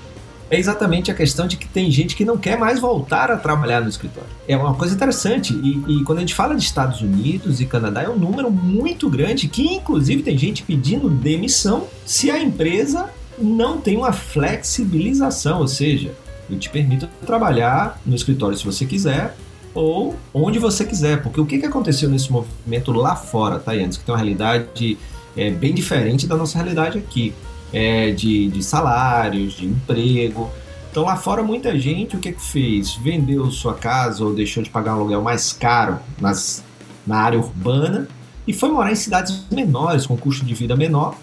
é 0.50 0.58
exatamente 0.58 1.12
a 1.12 1.14
questão 1.14 1.48
de 1.48 1.58
que 1.58 1.68
tem 1.68 1.92
gente 1.92 2.16
que 2.16 2.24
não 2.24 2.38
quer 2.38 2.58
mais 2.58 2.80
voltar 2.80 3.30
a 3.30 3.38
trabalhar 3.38 3.82
no 3.82 3.90
escritório. 3.90 4.30
É 4.48 4.56
uma 4.56 4.74
coisa 4.74 4.96
interessante. 4.96 5.54
E, 5.54 5.84
e, 5.88 6.04
quando 6.04 6.20
a 6.20 6.22
gente 6.22 6.34
fala 6.34 6.56
de 6.56 6.64
Estados 6.64 7.02
Unidos 7.02 7.60
e 7.60 7.66
Canadá, 7.66 8.04
é 8.04 8.10
um 8.10 8.18
número 8.18 8.50
muito 8.50 9.10
grande 9.10 9.48
que, 9.48 9.76
inclusive, 9.76 10.24
tem 10.24 10.38
gente 10.38 10.64
pedindo 10.64 11.10
demissão 11.10 11.88
se 12.06 12.32
a 12.32 12.42
empresa 12.42 13.10
não 13.38 13.80
tem 13.80 13.98
uma 13.98 14.12
flexibilização, 14.12 15.60
ou 15.60 15.68
seja, 15.68 16.14
eu 16.50 16.58
te 16.58 16.70
permito 16.70 17.08
trabalhar 17.26 18.00
no 18.06 18.16
escritório 18.16 18.58
se 18.58 18.66
você 18.66 18.86
quiser 18.86 19.36
ou 19.74 20.16
onde 20.34 20.58
você 20.58 20.84
quiser, 20.86 21.22
porque 21.22 21.40
o 21.40 21.46
que, 21.46 21.60
que 21.60 21.66
aconteceu 21.66 22.10
nesse 22.10 22.32
movimento 22.32 22.92
lá 22.92 23.16
fora, 23.16 23.60
Tayane, 23.60 23.90
que 23.96 24.00
tem 24.00 24.12
uma 24.12 24.18
realidade 24.18 24.98
é, 25.36 25.52
bem 25.52 25.74
diferente 25.74 26.26
da 26.26 26.36
nossa 26.36 26.58
realidade 26.58 26.98
aqui 26.98 27.32
é, 27.72 28.12
de, 28.12 28.48
de 28.50 28.64
salários, 28.64 29.54
de 29.54 29.66
emprego. 29.66 30.50
Então 30.92 31.04
lá 31.04 31.16
fora 31.16 31.44
muita 31.44 31.78
gente 31.78 32.16
o 32.16 32.20
que, 32.20 32.32
que 32.32 32.42
fez? 32.42 32.96
Vendeu 32.96 33.50
sua 33.52 33.74
casa 33.74 34.24
ou 34.24 34.34
deixou 34.34 34.64
de 34.64 34.70
pagar 34.70 34.96
um 34.96 35.00
aluguel 35.00 35.22
mais 35.22 35.54
caro 35.54 36.00
nas, 36.20 36.64
na 37.06 37.18
área 37.18 37.40
urbana 37.40 38.08
e 38.48 38.54
foi 38.54 38.70
morar 38.70 38.92
em 38.92 38.96
cidades 38.96 39.44
menores, 39.52 40.08
com 40.08 40.16
custo 40.18 40.46
de 40.46 40.54
vida 40.54 40.76
menor. 40.76 41.16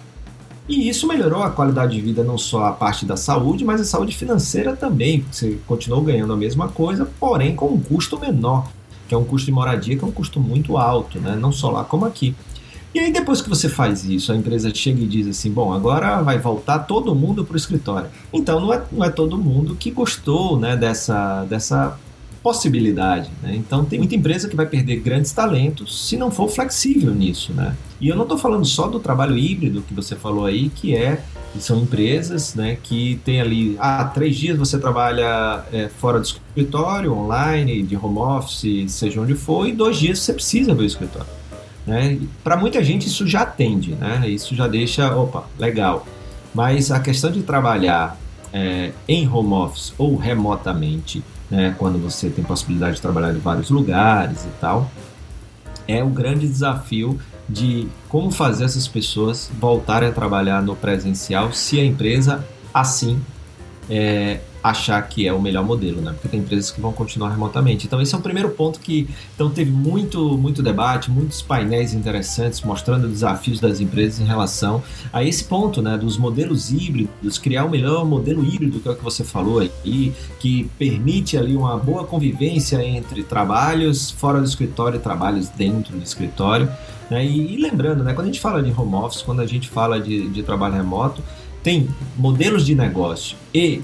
E 0.69 0.89
isso 0.89 1.07
melhorou 1.07 1.43
a 1.43 1.51
qualidade 1.51 1.95
de 1.95 2.01
vida, 2.01 2.25
não 2.25 2.39
só 2.39 2.67
a 2.67 2.73
parte 2.73 3.05
da 3.05 3.17
saúde, 3.17 3.65
mas 3.65 3.81
a 3.81 3.85
saúde 3.85 4.17
financeira 4.17 4.75
também, 4.75 5.25
você 5.31 5.59
continuou 5.67 6.03
ganhando 6.03 6.33
a 6.33 6.37
mesma 6.37 6.69
coisa, 6.69 7.07
porém 7.21 7.55
com 7.55 7.67
um 7.67 7.81
custo 7.81 8.19
menor, 8.19 8.69
que 9.07 9.15
é 9.15 9.19
um 9.19 9.25
custo 9.25 9.47
de 9.47 9.53
moradia, 9.53 9.97
que 9.97 10.05
é 10.05 10.07
um 10.07 10.13
custo 10.13 10.41
muito 10.41 10.79
alto, 10.79 11.19
né? 11.19 11.37
não 11.37 11.53
só 11.53 11.71
lá 11.71 11.85
como 11.85 12.07
aqui. 12.07 12.35
E 12.95 13.01
aí, 13.01 13.13
depois 13.13 13.43
que 13.43 13.49
você 13.49 13.69
faz 13.69 14.05
isso, 14.05 14.31
a 14.31 14.37
empresa 14.37 14.73
chega 14.73 15.03
e 15.03 15.07
diz 15.07 15.27
assim: 15.27 15.51
bom, 15.51 15.73
agora 15.73 16.23
vai 16.23 16.39
voltar 16.39 16.79
todo 16.81 17.13
mundo 17.13 17.45
para 17.45 17.55
o 17.55 17.57
escritório. 17.57 18.09
Então, 18.33 18.61
não 18.61 18.73
é, 18.73 18.83
não 18.93 19.05
é 19.05 19.11
todo 19.11 19.37
mundo 19.37 19.75
que 19.75 19.91
gostou 19.91 20.59
né, 20.61 20.77
dessa, 20.77 21.45
dessa 21.45 21.99
possibilidade. 22.41 23.31
Né? 23.43 23.57
Então, 23.57 23.85
tem 23.85 23.99
muita 23.99 24.15
empresa 24.15 24.49
que 24.49 24.55
vai 24.55 24.67
perder 24.67 25.01
grandes 25.01 25.33
talentos 25.33 26.07
se 26.07 26.17
não 26.17 26.31
for 26.31 26.49
flexível 26.49 27.13
nisso. 27.13 27.53
Né? 27.53 27.75
E 28.01 28.09
eu 28.09 28.15
não 28.15 28.23
estou 28.23 28.39
falando 28.39 28.65
só 28.65 28.87
do 28.87 29.01
trabalho 29.01 29.37
híbrido 29.37 29.83
que 29.83 29.93
você 29.93 30.15
falou 30.15 30.45
aí, 30.45 30.69
que 30.69 30.95
é 30.95 31.25
são 31.59 31.83
empresas 31.83 32.55
né, 32.55 32.77
que 32.83 33.21
tem 33.25 33.41
ali, 33.41 33.77
ah, 33.79 34.05
três 34.05 34.37
dias 34.37 34.59
você 34.59 34.79
trabalha 34.79 35.65
é, 35.73 35.89
fora 35.89 36.19
do 36.19 36.25
escritório, 36.25 37.13
online, 37.13 37.83
de 37.83 37.97
home 37.97 38.19
office, 38.19 38.91
seja 38.91 39.21
onde 39.21 39.35
for, 39.35 39.67
e 39.67 39.73
dois 39.73 39.97
dias 39.97 40.19
você 40.19 40.33
precisa 40.33 40.75
ver 40.75 40.83
o 40.83 40.87
escritório. 40.87 41.29
Né? 41.87 42.19
Para 42.43 42.57
muita 42.57 42.83
gente 42.83 43.07
isso 43.07 43.27
já 43.27 43.43
atende, 43.43 43.93
né? 43.93 44.29
isso 44.29 44.55
já 44.55 44.67
deixa, 44.67 45.15
opa, 45.15 45.45
legal. 45.59 46.07
Mas 46.55 46.91
a 46.91 47.01
questão 47.01 47.31
de 47.31 47.43
trabalhar 47.43 48.19
é, 48.53 48.93
em 49.09 49.29
home 49.29 49.53
office 49.53 49.93
ou 49.99 50.17
remotamente, 50.17 51.23
né, 51.51 51.75
quando 51.77 51.99
você 51.99 52.31
tem 52.31 52.45
possibilidade 52.45 52.97
de 52.97 53.03
trabalhar 53.03 53.35
em 53.35 53.39
vários 53.39 53.69
lugares 53.69 54.45
e 54.45 54.61
tal, 54.61 54.89
é 55.89 56.03
o 56.03 56.09
grande 56.09 56.47
desafio 56.47 57.19
de 57.49 57.89
como 58.09 58.31
fazer 58.31 58.65
essas 58.65 58.87
pessoas 58.87 59.51
voltarem 59.61 60.09
a 60.09 60.13
trabalhar 60.13 60.63
no 60.63 60.75
presencial 60.75 61.53
se 61.53 61.79
a 61.79 61.85
empresa 61.85 62.45
assim 62.73 63.21
é, 63.91 64.41
achar 64.65 65.03
que 65.03 65.29
é 65.29 65.33
o 65.33 65.43
melhor 65.43 65.63
modelo, 65.63 66.01
né? 66.01 66.13
Porque 66.13 66.27
tem 66.27 66.41
empresas 66.41 66.71
que 66.71 66.81
vão 66.81 66.91
continuar 66.91 67.29
remotamente. 67.29 67.87
Então 67.87 68.01
esse 68.01 68.15
é 68.15 68.19
o 68.19 68.21
primeiro 68.23 68.49
ponto 68.49 68.81
que 68.81 69.07
então 69.35 69.51
teve 69.51 69.71
muito 69.71 70.39
muito 70.39 70.63
debate, 70.63 71.11
muitos 71.11 71.43
painéis 71.43 71.93
interessantes 71.93 72.63
mostrando 72.63 73.07
desafios 73.07 73.61
das 73.61 73.79
empresas 73.79 74.21
em 74.21 74.25
relação 74.25 74.83
a 75.13 75.23
esse 75.23 75.45
ponto, 75.45 75.83
né, 75.83 75.99
dos 75.99 76.17
modelos 76.17 76.73
híbridos, 76.73 77.37
criar 77.37 77.67
o 77.67 77.71
melhor 77.71 78.07
modelo 78.07 78.43
híbrido 78.43 78.81
que 78.81 78.89
é 78.89 78.93
o 78.93 78.97
que 78.97 79.05
você 79.05 79.23
falou 79.23 79.59
aí, 79.59 80.15
que 80.41 80.65
permite 80.79 81.37
ali 81.37 81.55
uma 81.55 81.77
boa 81.77 82.05
convivência 82.05 82.83
entre 82.83 83.23
trabalhos 83.23 84.11
fora 84.13 84.39
do 84.39 84.47
escritório 84.47 84.97
e 84.97 85.01
trabalhos 85.01 85.51
dentro 85.51 85.95
do 85.95 86.03
escritório. 86.03 86.71
Né? 87.11 87.27
E, 87.27 87.55
e, 87.55 87.57
lembrando, 87.59 88.03
né, 88.03 88.15
quando 88.15 88.29
a 88.29 88.31
gente 88.31 88.41
fala 88.41 88.63
de 88.63 88.73
home 88.73 88.95
office, 88.95 89.21
quando 89.21 89.41
a 89.41 89.47
gente 89.47 89.69
fala 89.69 90.01
de, 90.01 90.27
de 90.31 90.43
trabalho 90.43 90.75
remoto, 90.75 91.23
tem 91.63 91.89
modelos 92.17 92.65
de 92.65 92.75
negócio 92.75 93.37
e 93.53 93.83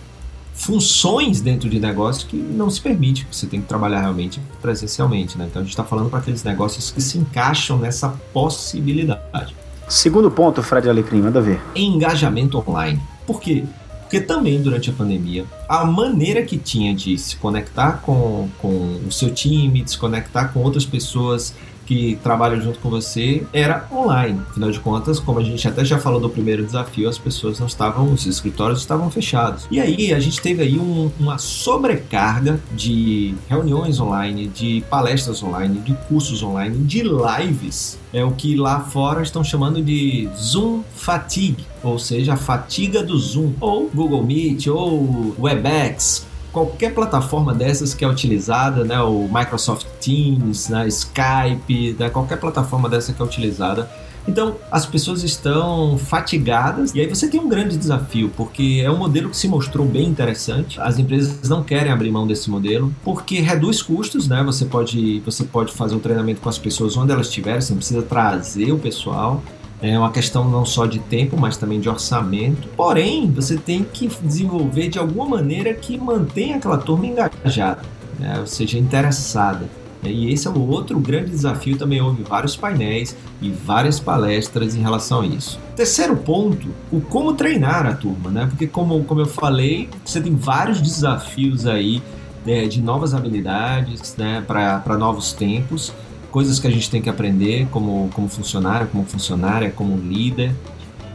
funções 0.60 1.40
dentro 1.40 1.70
de 1.70 1.80
negócio 1.80 2.28
que 2.28 2.36
não 2.36 2.68
se 2.68 2.80
permite, 2.80 3.26
você 3.32 3.46
tem 3.46 3.62
que 3.62 3.66
trabalhar 3.66 4.00
realmente 4.00 4.38
presencialmente, 4.60 5.38
né? 5.38 5.46
Então 5.48 5.60
a 5.60 5.64
gente 5.64 5.72
está 5.72 5.84
falando 5.84 6.10
para 6.10 6.18
aqueles 6.18 6.44
negócios 6.44 6.90
que 6.90 7.00
se 7.00 7.16
encaixam 7.16 7.78
nessa 7.78 8.10
possibilidade. 8.32 9.56
Segundo 9.88 10.30
ponto, 10.30 10.62
Fred 10.62 10.88
Alecrim, 10.88 11.22
manda 11.22 11.40
ver. 11.40 11.60
Engajamento 11.74 12.58
online. 12.58 13.00
Por 13.26 13.40
quê? 13.40 13.64
Porque 14.02 14.20
também 14.20 14.60
durante 14.60 14.90
a 14.90 14.92
pandemia, 14.92 15.46
a 15.66 15.84
maneira 15.84 16.42
que 16.42 16.58
tinha 16.58 16.94
de 16.94 17.16
se 17.16 17.36
conectar 17.36 18.02
com, 18.02 18.48
com 18.58 19.00
o 19.06 19.10
seu 19.10 19.30
time, 19.32 19.82
de 19.82 19.92
se 19.92 19.98
conectar 19.98 20.48
com 20.48 20.60
outras 20.60 20.84
pessoas, 20.84 21.54
que 21.90 22.16
trabalham 22.22 22.60
junto 22.60 22.78
com 22.78 22.88
você 22.88 23.44
era 23.52 23.84
online. 23.90 24.40
Afinal 24.48 24.70
de 24.70 24.78
contas, 24.78 25.18
como 25.18 25.40
a 25.40 25.42
gente 25.42 25.66
até 25.66 25.84
já 25.84 25.98
falou 25.98 26.20
do 26.20 26.30
primeiro 26.30 26.64
desafio, 26.64 27.08
as 27.08 27.18
pessoas 27.18 27.58
não 27.58 27.66
estavam, 27.66 28.12
os 28.12 28.26
escritórios 28.26 28.78
estavam 28.78 29.10
fechados. 29.10 29.66
E 29.72 29.80
aí 29.80 30.14
a 30.14 30.20
gente 30.20 30.40
teve 30.40 30.62
aí 30.62 30.78
um, 30.78 31.10
uma 31.18 31.36
sobrecarga 31.38 32.60
de 32.70 33.34
reuniões 33.48 33.98
online, 33.98 34.46
de 34.46 34.84
palestras 34.88 35.42
online, 35.42 35.80
de 35.80 35.92
cursos 36.06 36.44
online, 36.44 36.78
de 36.84 37.02
lives. 37.02 37.98
É 38.12 38.24
o 38.24 38.30
que 38.30 38.54
lá 38.54 38.78
fora 38.78 39.20
estão 39.22 39.42
chamando 39.42 39.82
de 39.82 40.28
Zoom 40.36 40.84
fatigue, 40.94 41.66
ou 41.82 41.98
seja, 41.98 42.34
a 42.34 42.36
fatiga 42.36 43.02
do 43.02 43.18
Zoom, 43.18 43.52
ou 43.60 43.90
Google 43.92 44.22
Meet, 44.22 44.68
ou 44.68 45.34
WebEx, 45.40 46.29
qualquer 46.52 46.94
plataforma 46.94 47.54
dessas 47.54 47.94
que 47.94 48.04
é 48.04 48.08
utilizada, 48.08 48.84
né, 48.84 49.00
o 49.00 49.28
Microsoft 49.32 49.86
Teams, 50.00 50.68
né, 50.68 50.86
Skype, 50.88 51.96
né, 51.98 52.10
qualquer 52.10 52.38
plataforma 52.38 52.88
dessa 52.88 53.12
que 53.12 53.20
é 53.20 53.24
utilizada. 53.24 53.88
Então, 54.28 54.56
as 54.70 54.84
pessoas 54.84 55.22
estão 55.22 55.96
fatigadas 55.98 56.94
e 56.94 57.00
aí 57.00 57.06
você 57.06 57.28
tem 57.28 57.40
um 57.40 57.48
grande 57.48 57.76
desafio, 57.76 58.30
porque 58.36 58.82
é 58.84 58.90
um 58.90 58.98
modelo 58.98 59.30
que 59.30 59.36
se 59.36 59.48
mostrou 59.48 59.86
bem 59.86 60.06
interessante. 60.06 60.80
As 60.80 60.98
empresas 60.98 61.48
não 61.48 61.64
querem 61.64 61.90
abrir 61.90 62.10
mão 62.10 62.26
desse 62.26 62.50
modelo, 62.50 62.94
porque 63.02 63.40
reduz 63.40 63.80
custos, 63.82 64.28
né? 64.28 64.42
Você 64.44 64.66
pode, 64.66 65.20
você 65.20 65.44
pode 65.44 65.72
fazer 65.72 65.96
o 65.96 66.00
treinamento 66.00 66.40
com 66.40 66.48
as 66.48 66.58
pessoas 66.58 66.96
onde 66.96 67.12
elas 67.12 67.28
estiverem, 67.28 67.60
você 67.60 67.72
não 67.72 67.78
precisa 67.78 68.02
trazer 68.02 68.70
o 68.72 68.78
pessoal. 68.78 69.42
É 69.82 69.98
uma 69.98 70.10
questão 70.10 70.48
não 70.48 70.64
só 70.64 70.84
de 70.84 70.98
tempo, 70.98 71.36
mas 71.38 71.56
também 71.56 71.80
de 71.80 71.88
orçamento. 71.88 72.68
Porém, 72.76 73.30
você 73.30 73.56
tem 73.56 73.82
que 73.82 74.08
desenvolver 74.22 74.88
de 74.88 74.98
alguma 74.98 75.26
maneira 75.26 75.72
que 75.72 75.96
mantenha 75.96 76.56
aquela 76.56 76.76
turma 76.76 77.06
engajada, 77.06 77.80
né? 78.18 78.38
ou 78.38 78.46
seja, 78.46 78.78
interessada. 78.78 79.66
E 80.02 80.32
esse 80.32 80.46
é 80.46 80.50
o 80.50 80.68
outro 80.68 80.98
grande 80.98 81.30
desafio. 81.30 81.76
Também 81.76 82.00
houve 82.00 82.22
vários 82.22 82.56
painéis 82.56 83.16
e 83.40 83.50
várias 83.50 84.00
palestras 84.00 84.74
em 84.74 84.80
relação 84.80 85.20
a 85.20 85.26
isso. 85.26 85.58
Terceiro 85.76 86.16
ponto, 86.16 86.68
o 86.90 87.00
como 87.00 87.34
treinar 87.34 87.86
a 87.86 87.94
turma, 87.94 88.30
né? 88.30 88.46
Porque 88.46 88.66
como, 88.66 89.04
como 89.04 89.20
eu 89.20 89.26
falei, 89.26 89.88
você 90.04 90.20
tem 90.20 90.34
vários 90.34 90.80
desafios 90.80 91.66
aí 91.66 92.02
né, 92.44 92.66
de 92.66 92.80
novas 92.80 93.14
habilidades 93.14 94.16
né, 94.16 94.42
para 94.46 94.96
novos 94.96 95.32
tempos 95.32 95.92
coisas 96.30 96.58
que 96.58 96.66
a 96.66 96.70
gente 96.70 96.90
tem 96.90 97.02
que 97.02 97.08
aprender 97.08 97.66
como, 97.70 98.08
como 98.14 98.28
funcionário, 98.28 98.86
como 98.88 99.04
funcionária, 99.04 99.70
como 99.70 99.96
líder. 99.96 100.54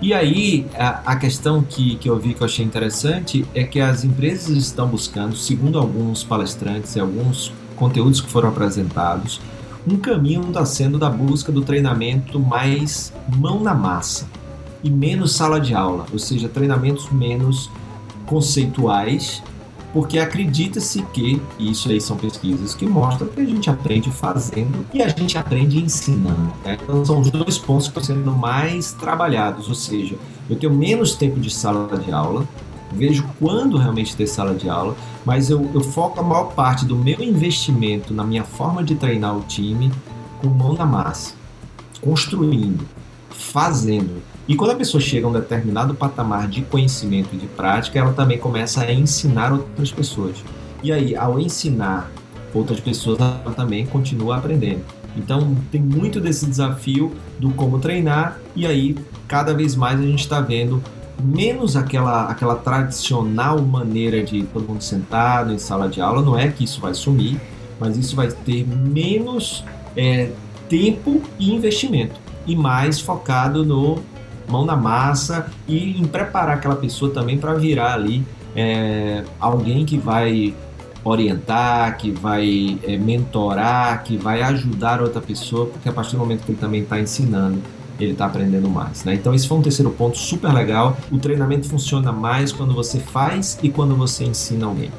E 0.02 0.14
aí, 0.14 0.66
a, 0.76 1.14
a 1.14 1.16
questão 1.16 1.64
que, 1.64 1.96
que 1.96 2.10
eu 2.10 2.20
vi 2.20 2.34
que 2.34 2.42
eu 2.42 2.46
achei 2.46 2.66
interessante 2.66 3.46
é 3.56 3.64
que 3.64 3.80
as 3.80 4.04
empresas 4.04 4.50
estão 4.50 4.88
buscando, 4.88 5.36
segundo 5.36 5.80
alguns 5.80 6.24
palestrantes 6.24 6.96
e 6.96 7.00
alguns 7.00 7.52
conteúdos 7.76 8.22
que 8.22 8.30
foram 8.30 8.50
apresentados, 8.50 9.40
um 9.88 9.98
caminho 9.98 10.48
está 10.48 10.66
sendo 10.66 10.98
da 10.98 11.10
busca 11.10 11.52
do 11.52 11.62
treinamento 11.62 12.40
mais 12.40 13.14
mão 13.38 13.62
na 13.62 13.74
massa 13.74 14.28
e 14.84 14.90
menos 14.90 15.34
sala 15.34 15.60
de 15.60 15.74
aula, 15.74 16.06
ou 16.12 16.20
seja, 16.20 16.50
treinamentos 16.50 17.10
menos 17.12 17.70
conceituais 18.26 19.42
porque 19.96 20.20
acredita-se 20.20 21.02
que, 21.14 21.42
e 21.58 21.72
isso 21.72 21.88
aí 21.88 22.02
são 22.02 22.18
pesquisas 22.18 22.76
que 22.76 22.86
mostram 22.86 23.30
que 23.30 23.40
a 23.40 23.46
gente 23.46 23.70
aprende 23.70 24.12
fazendo 24.12 24.86
e 24.94 25.02
a 25.02 25.08
gente 25.08 25.38
aprende 25.38 25.82
ensinando. 25.82 26.52
Né? 26.66 26.78
Então 26.84 27.06
são 27.06 27.22
os 27.22 27.32
dois 27.32 27.58
pontos 27.58 27.88
que 27.88 27.98
estão 27.98 28.04
sendo 28.04 28.30
mais 28.34 28.92
trabalhados, 28.92 29.70
ou 29.70 29.74
seja, 29.74 30.18
eu 30.50 30.58
tenho 30.58 30.74
menos 30.74 31.16
tempo 31.16 31.40
de 31.40 31.50
sala 31.50 31.98
de 31.98 32.12
aula, 32.12 32.46
vejo 32.92 33.26
quando 33.40 33.78
realmente 33.78 34.18
ter 34.18 34.28
sala 34.28 34.54
de 34.54 34.68
aula, 34.68 34.98
mas 35.24 35.50
eu, 35.50 35.72
eu 35.74 35.80
foco 35.80 36.20
a 36.20 36.24
maior 36.24 36.52
parte 36.52 36.84
do 36.84 36.98
meu 36.98 37.24
investimento 37.24 38.14
na 38.14 38.26
minha 38.26 38.44
forma 38.44 38.84
de 38.84 38.96
treinar 38.96 39.38
o 39.38 39.44
time 39.44 39.90
com 40.42 40.48
mão 40.48 40.74
na 40.74 40.86
massa, 40.86 41.36
construindo, 42.02 42.86
fazendo. 43.38 44.22
E 44.48 44.56
quando 44.56 44.72
a 44.72 44.76
pessoa 44.76 45.02
chega 45.02 45.26
a 45.26 45.30
um 45.30 45.34
determinado 45.34 45.94
patamar 45.96 46.48
de 46.48 46.62
conhecimento 46.62 47.30
e 47.34 47.38
de 47.38 47.48
prática, 47.48 48.00
ela 48.00 48.14
também 48.14 48.38
começa 48.38 48.82
a 48.82 48.94
ensinar 48.94 49.52
outras 49.52 49.92
pessoas. 49.92 50.38
E 50.84 50.92
aí, 50.92 51.16
ao 51.16 51.40
ensinar 51.40 52.12
outras 52.54 52.80
pessoas, 52.80 53.20
ela 53.20 53.54
também 53.56 53.86
continua 53.86 54.38
aprendendo. 54.38 54.82
Então, 55.18 55.56
tem 55.72 55.82
muito 55.82 56.20
desse 56.20 56.46
desafio 56.46 57.14
do 57.40 57.52
como 57.52 57.80
treinar, 57.80 58.40
e 58.56 58.66
aí, 58.66 58.96
cada 59.28 59.54
vez 59.54 59.76
mais 59.76 60.00
a 60.00 60.04
gente 60.04 60.20
está 60.20 60.42
vendo 60.42 60.82
menos 61.24 61.76
aquela, 61.76 62.26
aquela 62.26 62.56
tradicional 62.56 63.62
maneira 63.62 64.22
de 64.22 64.44
todo 64.44 64.68
mundo 64.68 64.84
sentado 64.84 65.54
em 65.54 65.58
sala 65.58 65.88
de 65.88 66.02
aula. 66.02 66.22
Não 66.22 66.38
é 66.38 66.50
que 66.50 66.66
isso 66.66 66.82
vai 66.82 66.94
sumir, 66.94 67.40
mas 67.80 67.98
isso 67.98 68.16
vai 68.16 68.28
ter 68.28 68.68
menos 68.68 69.64
é, 69.96 70.30
tempo 70.68 71.22
e 71.40 71.52
investimento 71.52 72.25
e 72.46 72.56
mais 72.56 73.00
focado 73.00 73.66
no 73.66 74.00
mão 74.48 74.66
na 74.66 74.76
massa 74.76 75.48
e 75.68 76.00
em 76.00 76.06
preparar 76.06 76.58
aquela 76.58 76.76
pessoa 76.76 77.12
também 77.12 77.38
para 77.38 77.54
virar 77.56 77.94
ali 77.94 78.26
é, 78.56 79.24
alguém 79.40 79.86
que 79.86 79.98
vai 79.98 80.54
orientar, 81.04 81.98
que 81.98 82.12
vai 82.12 82.80
é, 82.84 82.98
mentorar, 82.98 84.04
que 84.04 84.18
vai 84.18 84.42
ajudar 84.42 85.02
outra 85.02 85.22
pessoa, 85.22 85.68
porque 85.68 85.88
a 85.88 85.92
partir 85.92 86.14
do 86.14 86.18
momento 86.18 86.44
que 86.44 86.52
ele 86.52 86.60
também 86.60 86.82
está 86.82 87.00
ensinando, 87.00 87.62
ele 88.00 88.12
está 88.12 88.26
aprendendo 88.26 88.70
mais. 88.70 89.04
Né? 89.04 89.14
Então, 89.14 89.34
esse 89.34 89.48
foi 89.48 89.58
um 89.58 89.62
terceiro 89.62 89.92
ponto 89.92 90.18
super 90.18 90.52
legal. 90.52 90.98
O 91.12 91.18
treinamento 91.18 91.68
funciona 91.70 92.12
mais 92.12 92.52
quando 92.52 92.74
você 92.74 93.00
faz 93.00 93.58
e 93.62 93.70
quando 93.70 93.96
você 93.96 94.26
ensina 94.26 94.66
alguém. 94.66 94.92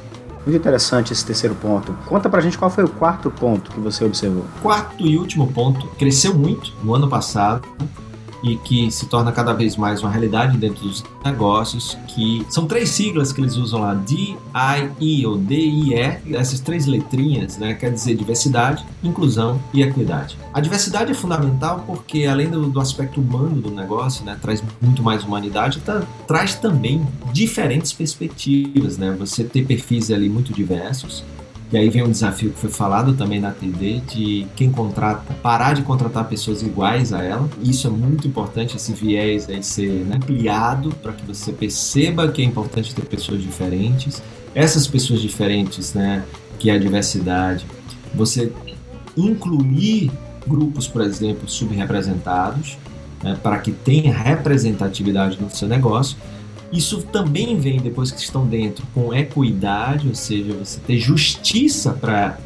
Muito 0.47 0.59
interessante 0.59 1.11
esse 1.11 1.25
terceiro 1.25 1.53
ponto. 1.55 1.91
Conta 2.05 2.29
pra 2.29 2.39
gente 2.39 2.57
qual 2.57 2.71
foi 2.71 2.85
o 2.85 2.87
quarto 2.87 3.29
ponto 3.29 3.69
que 3.69 3.81
você 3.81 4.05
observou. 4.05 4.45
Quarto 4.61 5.05
e 5.05 5.17
último 5.17 5.51
ponto, 5.51 5.85
cresceu 5.99 6.33
muito 6.33 6.71
no 6.81 6.95
ano 6.95 7.09
passado 7.09 7.67
e 8.43 8.55
que 8.57 8.89
se 8.91 9.05
torna 9.07 9.31
cada 9.31 9.53
vez 9.53 9.75
mais 9.75 10.01
uma 10.01 10.11
realidade 10.11 10.57
dentro 10.57 10.83
dos 10.83 11.03
negócios, 11.23 11.97
que 12.07 12.45
são 12.49 12.65
três 12.65 12.89
siglas 12.89 13.31
que 13.31 13.41
eles 13.41 13.55
usam 13.55 13.81
lá, 13.81 13.93
D-I-E 13.93 15.25
ou 15.25 15.37
D-I-E, 15.37 16.35
essas 16.35 16.59
três 16.59 16.85
letrinhas, 16.85 17.57
né, 17.57 17.73
quer 17.73 17.91
dizer 17.91 18.15
diversidade, 18.15 18.85
inclusão 19.03 19.59
e 19.73 19.81
equidade. 19.81 20.37
A 20.53 20.59
diversidade 20.59 21.11
é 21.11 21.13
fundamental 21.13 21.83
porque, 21.85 22.25
além 22.25 22.49
do, 22.49 22.67
do 22.67 22.79
aspecto 22.79 23.19
humano 23.19 23.61
do 23.61 23.71
negócio, 23.71 24.23
né, 24.25 24.37
traz 24.41 24.63
muito 24.81 25.01
mais 25.01 25.23
humanidade, 25.23 25.79
tá, 25.79 26.03
traz 26.27 26.55
também 26.55 27.05
diferentes 27.31 27.91
perspectivas, 27.93 28.97
né, 28.97 29.15
você 29.17 29.43
ter 29.43 29.65
perfis 29.65 30.11
ali 30.11 30.29
muito 30.29 30.53
diversos, 30.53 31.23
e 31.71 31.77
aí 31.77 31.89
vem 31.89 32.01
um 32.01 32.09
desafio 32.09 32.51
que 32.51 32.59
foi 32.59 32.69
falado 32.69 33.13
também 33.13 33.41
na 33.41 33.51
TD 33.51 33.99
de 34.07 34.47
quem 34.55 34.71
contrata, 34.71 35.33
parar 35.41 35.73
de 35.73 35.81
contratar 35.81 36.25
pessoas 36.25 36.61
iguais 36.61 37.11
a 37.11 37.21
ela. 37.21 37.49
Isso 37.61 37.87
é 37.87 37.89
muito 37.89 38.25
importante, 38.25 38.77
esse 38.77 38.93
viés 38.93 39.49
aí 39.49 39.61
ser 39.61 40.05
né, 40.05 40.15
ampliado 40.15 40.91
para 41.03 41.11
que 41.11 41.25
você 41.25 41.51
perceba 41.51 42.29
que 42.29 42.41
é 42.41 42.45
importante 42.45 42.95
ter 42.95 43.05
pessoas 43.05 43.41
diferentes. 43.41 44.23
Essas 44.55 44.87
pessoas 44.87 45.19
diferentes, 45.19 45.93
né, 45.93 46.23
que 46.57 46.69
é 46.69 46.73
a 46.73 46.77
diversidade, 46.77 47.65
você 48.15 48.51
incluir 49.17 50.09
grupos, 50.47 50.87
por 50.87 51.01
exemplo, 51.01 51.49
subrepresentados, 51.49 52.77
né, 53.21 53.37
para 53.43 53.57
que 53.59 53.73
tenha 53.73 54.13
representatividade 54.13 55.37
no 55.41 55.49
seu 55.49 55.67
negócio 55.67 56.17
isso 56.71 57.01
também 57.03 57.57
vem 57.57 57.79
depois 57.79 58.11
que 58.11 58.19
estão 58.19 58.45
dentro 58.45 58.85
com 58.93 59.13
equidade, 59.13 60.07
ou 60.07 60.15
seja, 60.15 60.53
você 60.53 60.79
ter 60.85 60.97
justiça 60.97 61.93
para 61.93 62.37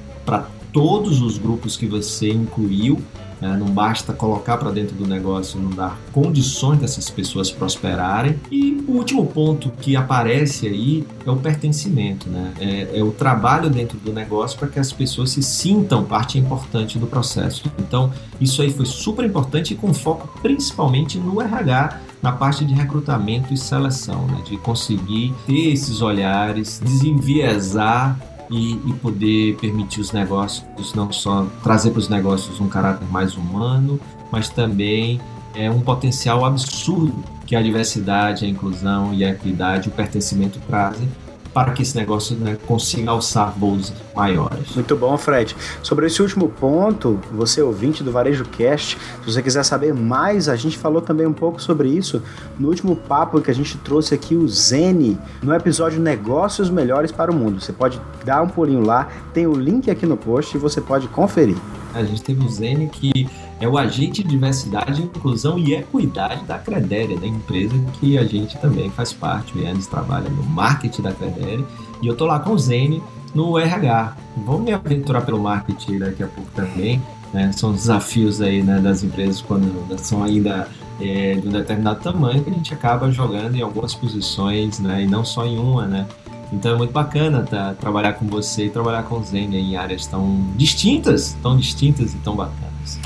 todos 0.72 1.22
os 1.22 1.38
grupos 1.38 1.78
que 1.78 1.86
você 1.86 2.30
incluiu. 2.30 3.02
Né? 3.42 3.58
Não 3.58 3.68
basta 3.68 4.14
colocar 4.14 4.58
para 4.58 4.70
dentro 4.70 4.96
do 4.96 5.08
negócio, 5.08 5.60
não 5.60 5.72
dar 5.72 5.98
condições 6.14 6.80
dessas 6.80 7.10
pessoas 7.10 7.50
prosperarem. 7.50 8.40
E 8.52 8.84
o 8.88 8.92
último 8.92 9.26
ponto 9.26 9.72
que 9.82 9.96
aparece 9.96 10.68
aí 10.68 11.06
é 11.26 11.32
o 11.32 11.38
pertencimento, 11.38 12.30
né? 12.30 12.54
é, 12.60 13.00
é 13.00 13.04
o 13.04 13.12
trabalho 13.12 13.70
dentro 13.70 13.98
do 13.98 14.14
negócio 14.14 14.58
para 14.60 14.68
que 14.68 14.80
as 14.80 14.94
pessoas 14.94 15.32
se 15.32 15.42
sintam 15.42 16.04
parte 16.04 16.38
importante 16.38 17.00
do 17.00 17.08
processo. 17.08 17.64
Então, 17.80 18.14
isso 18.40 18.62
aí 18.62 18.72
foi 18.72 18.86
super 18.86 19.26
importante 19.26 19.74
e 19.74 19.76
com 19.76 19.94
foco 19.94 20.40
principalmente 20.42 21.18
no 21.18 21.42
RH 21.42 22.00
na 22.22 22.32
parte 22.32 22.64
de 22.64 22.74
recrutamento 22.74 23.52
e 23.52 23.58
seleção, 23.58 24.28
né? 24.28 24.44
de 24.46 24.56
conseguir 24.58 25.34
ter 25.48 25.72
esses 25.72 26.02
olhares, 26.02 26.80
desenviesar 26.84 28.20
e, 28.52 28.74
e, 28.74 28.94
poder 29.02 29.56
permitir 29.56 30.02
os 30.02 30.12
negócios 30.12 30.94
não 30.94 31.12
só 31.12 31.48
trazer 31.64 31.92
para 31.92 32.00
os 32.00 32.10
negócios 32.10 32.60
um 32.60 32.68
caráter 32.68 33.08
mais 33.10 33.36
humano, 33.36 34.00
mas 34.30 34.50
também 34.50 35.22
é 35.56 35.72
um 35.72 35.80
potencial 35.80 36.44
absurdo 36.44 37.24
que 37.46 37.56
a 37.56 37.62
diversidade, 37.62 38.46
a 38.46 38.48
inclusão 38.48 39.14
e 39.14 39.24
a 39.24 39.30
equidade, 39.30 39.90
o 39.90 39.92
pertencimento 39.92 40.60
trazem 40.68 41.08
para 41.54 41.74
que 41.74 41.82
esse 41.82 41.96
negócio 41.96 42.36
né, 42.36 42.58
consiga 42.66 43.12
alçar 43.12 43.54
voos 43.58 43.92
maiores. 44.16 44.74
Muito 44.76 44.96
bom, 44.96 45.18
Fred. 45.18 45.56
Sobre 45.84 46.08
esse 46.08 46.22
último 46.22 46.50
ponto, 46.50 47.20
você 47.32 47.62
ouvinte 47.62 48.04
do 48.04 48.12
Varejo 48.12 48.46
Cast, 48.46 48.98
se 48.98 49.32
você 49.32 49.42
quiser 49.42 49.64
saber 49.64 49.94
mais, 49.94 50.48
a 50.48 50.56
gente 50.56 50.78
falou 50.78 51.02
também 51.02 51.28
um 51.28 51.34
pouco 51.34 51.62
sobre 51.62 51.90
isso 51.90 52.22
no 52.58 52.70
último 52.70 52.96
papo 52.96 53.42
que 53.42 53.52
a 53.52 53.56
gente 53.56 53.78
trouxe 53.80 54.14
aqui 54.14 54.36
o 54.36 54.48
Zene, 54.48 55.18
no 55.42 55.54
episódio 55.54 56.00
Negócios 56.00 56.70
Melhores 56.70 57.12
para 57.12 57.32
o 57.32 57.36
Mundo. 57.36 57.60
Você 57.60 57.74
pode 57.74 58.02
dar 58.24 58.42
um 58.42 58.48
pulinho 58.48 58.86
lá, 58.86 59.10
tem 59.34 59.46
o 59.48 59.54
link 59.54 59.90
aqui 59.90 60.06
no 60.06 60.18
post 60.18 60.56
e 60.56 60.60
você 60.60 60.80
pode 60.80 61.08
conferir. 61.08 61.58
A 61.94 62.04
gente 62.04 62.22
teve 62.22 62.44
o 62.44 62.50
Zene 62.50 62.88
que 62.88 63.28
é 63.60 63.68
o 63.68 63.78
agente 63.78 64.24
de 64.24 64.30
diversidade, 64.30 65.02
inclusão 65.02 65.58
e 65.58 65.74
equidade 65.74 66.44
da 66.46 66.58
Credere, 66.58 67.16
da 67.16 67.28
empresa 67.28 67.76
que 68.00 68.18
a 68.18 68.24
gente 68.24 68.58
também 68.60 68.90
faz 68.90 69.14
parte. 69.14 69.58
O 69.58 69.62
Yannis 69.62 69.88
trabalha 69.88 70.30
no 70.30 70.44
marketing 70.44 71.02
da 71.02 71.14
Credere 71.14 71.66
e 72.02 72.08
eu 72.08 72.16
tô 72.16 72.26
lá 72.26 72.40
com 72.40 72.52
o 72.52 72.60
Zene 72.60 73.02
no 73.34 73.58
RH. 73.58 74.16
Vamos 74.46 74.62
me 74.62 74.74
aventurar 74.74 75.22
pelo 75.22 75.40
marketing 75.40 76.00
daqui 76.00 76.24
a 76.24 76.28
pouco 76.28 76.50
também. 76.56 77.02
Né? 77.34 77.52
São 77.54 77.72
desafios 77.72 78.42
aí 78.42 78.62
né, 78.62 78.80
das 78.80 79.04
empresas 79.04 79.42
quando 79.42 79.98
são 79.98 80.24
ainda 80.24 80.68
é, 81.00 81.36
de 81.36 81.48
um 81.48 81.52
determinado 81.52 82.02
tamanho 82.02 82.44
que 82.44 82.50
a 82.50 82.54
gente 82.54 82.74
acaba 82.74 83.12
jogando 83.12 83.56
em 83.56 83.62
algumas 83.62 83.96
posições 83.96 84.80
né, 84.80 85.04
e 85.04 85.08
não 85.08 85.24
só 85.24 85.46
em 85.46 85.58
uma, 85.58 85.86
né? 85.86 86.06
Então 86.52 86.74
é 86.74 86.78
muito 86.78 86.92
bacana 86.92 87.44
tá, 87.44 87.74
trabalhar 87.74 88.14
com 88.14 88.28
você 88.28 88.66
e 88.66 88.70
trabalhar 88.70 89.04
com 89.04 89.20
o 89.20 89.24
Zen 89.24 89.56
em 89.56 89.78
áreas 89.78 90.06
tão 90.06 90.52
distintas, 90.58 91.36
tão 91.42 91.56
distintas 91.56 92.14
e 92.14 92.18
tão 92.18 92.36
bacanas. 92.36 93.00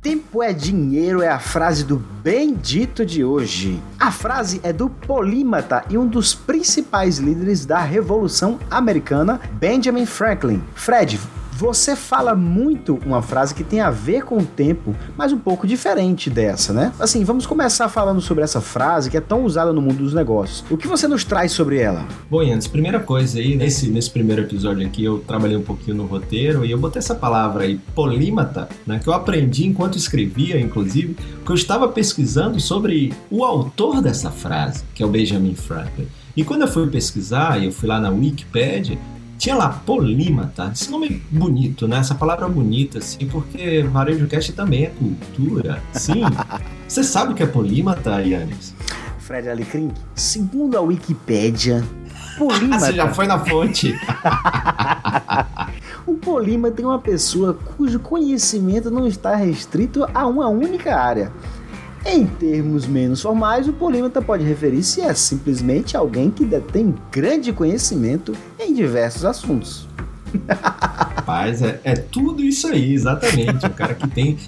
Tempo 0.00 0.42
é 0.42 0.52
dinheiro 0.52 1.20
é 1.22 1.28
a 1.28 1.40
frase 1.40 1.84
do 1.84 1.96
bendito 1.96 3.04
de 3.04 3.24
hoje. 3.24 3.82
A 3.98 4.12
frase 4.12 4.60
é 4.62 4.72
do 4.72 4.88
polímata 4.88 5.84
e 5.90 5.98
um 5.98 6.06
dos 6.06 6.32
principais 6.32 7.18
líderes 7.18 7.66
da 7.66 7.80
Revolução 7.80 8.60
Americana, 8.70 9.40
Benjamin 9.54 10.06
Franklin. 10.06 10.62
Fred, 10.74 11.18
você 11.58 11.96
fala 11.96 12.36
muito 12.36 13.00
uma 13.04 13.20
frase 13.20 13.52
que 13.52 13.64
tem 13.64 13.80
a 13.80 13.90
ver 13.90 14.22
com 14.22 14.38
o 14.38 14.44
tempo, 14.44 14.94
mas 15.16 15.32
um 15.32 15.38
pouco 15.38 15.66
diferente 15.66 16.30
dessa, 16.30 16.72
né? 16.72 16.92
Assim, 17.00 17.24
vamos 17.24 17.48
começar 17.48 17.88
falando 17.88 18.20
sobre 18.20 18.44
essa 18.44 18.60
frase 18.60 19.10
que 19.10 19.16
é 19.16 19.20
tão 19.20 19.44
usada 19.44 19.72
no 19.72 19.82
mundo 19.82 19.96
dos 19.96 20.14
negócios. 20.14 20.64
O 20.70 20.76
que 20.76 20.86
você 20.86 21.08
nos 21.08 21.24
traz 21.24 21.50
sobre 21.50 21.80
ela? 21.80 22.06
Bom, 22.30 22.44
Yannis, 22.44 22.68
primeira 22.68 23.00
coisa 23.00 23.40
aí, 23.40 23.56
nesse, 23.56 23.88
nesse 23.88 24.08
primeiro 24.08 24.42
episódio 24.42 24.86
aqui, 24.86 25.02
eu 25.02 25.18
trabalhei 25.18 25.56
um 25.56 25.62
pouquinho 25.62 25.96
no 25.96 26.06
roteiro 26.06 26.64
e 26.64 26.70
eu 26.70 26.78
botei 26.78 27.00
essa 27.00 27.16
palavra 27.16 27.64
aí, 27.64 27.76
polímata, 27.92 28.68
né? 28.86 29.00
Que 29.02 29.08
eu 29.08 29.12
aprendi 29.12 29.66
enquanto 29.66 29.98
escrevia, 29.98 30.60
inclusive, 30.60 31.16
que 31.44 31.50
eu 31.50 31.56
estava 31.56 31.88
pesquisando 31.88 32.60
sobre 32.60 33.12
o 33.28 33.42
autor 33.42 34.00
dessa 34.00 34.30
frase, 34.30 34.84
que 34.94 35.02
é 35.02 35.06
o 35.06 35.08
Benjamin 35.08 35.56
Franklin. 35.56 36.06
E 36.36 36.44
quando 36.44 36.62
eu 36.62 36.68
fui 36.68 36.86
pesquisar, 36.86 37.60
eu 37.60 37.72
fui 37.72 37.88
lá 37.88 37.98
na 37.98 38.10
Wikipedia, 38.10 38.96
tinha 39.38 39.54
lá 39.54 39.68
polímata, 39.68 40.70
esse 40.74 40.90
nome 40.90 41.06
é 41.06 41.34
bonito, 41.34 41.86
né? 41.86 41.98
Essa 41.98 42.14
palavra 42.14 42.46
é 42.46 42.48
bonita, 42.48 42.98
assim, 42.98 43.24
porque 43.26 43.84
varejo 43.84 44.26
cast 44.26 44.52
também 44.52 44.84
é 44.84 44.90
cultura. 44.90 45.80
Sim. 45.92 46.22
Você 46.86 47.04
sabe 47.04 47.32
o 47.32 47.36
que 47.36 47.44
é 47.44 47.46
polímata, 47.46 48.20
Yannis? 48.20 48.74
Fred 49.20 49.48
Alecrim, 49.48 49.92
segundo 50.14 50.76
a 50.76 50.80
Wikipédia, 50.80 51.84
polímata. 52.36 52.86
Você 52.86 52.92
já 52.94 53.08
foi 53.10 53.28
na 53.28 53.38
fonte. 53.38 53.94
o 56.04 56.14
polímata 56.14 56.82
é 56.82 56.84
uma 56.84 56.98
pessoa 56.98 57.54
cujo 57.54 58.00
conhecimento 58.00 58.90
não 58.90 59.06
está 59.06 59.36
restrito 59.36 60.04
a 60.12 60.26
uma 60.26 60.48
única 60.48 60.96
área. 60.96 61.30
Em 62.10 62.24
termos 62.24 62.86
menos 62.86 63.20
formais, 63.20 63.68
o 63.68 63.72
polímata 63.72 64.22
pode 64.22 64.42
referir-se 64.42 65.02
a 65.02 65.14
simplesmente 65.14 65.94
alguém 65.94 66.30
que 66.30 66.42
detém 66.42 66.94
grande 67.12 67.52
conhecimento 67.52 68.32
em 68.58 68.72
diversos 68.72 69.26
assuntos. 69.26 69.86
Rapaz, 70.48 71.60
é, 71.60 71.78
é 71.84 71.94
tudo 71.94 72.42
isso 72.42 72.66
aí, 72.66 72.94
exatamente. 72.94 73.66
O 73.66 73.70
cara 73.74 73.94
que 73.94 74.08
tem 74.08 74.38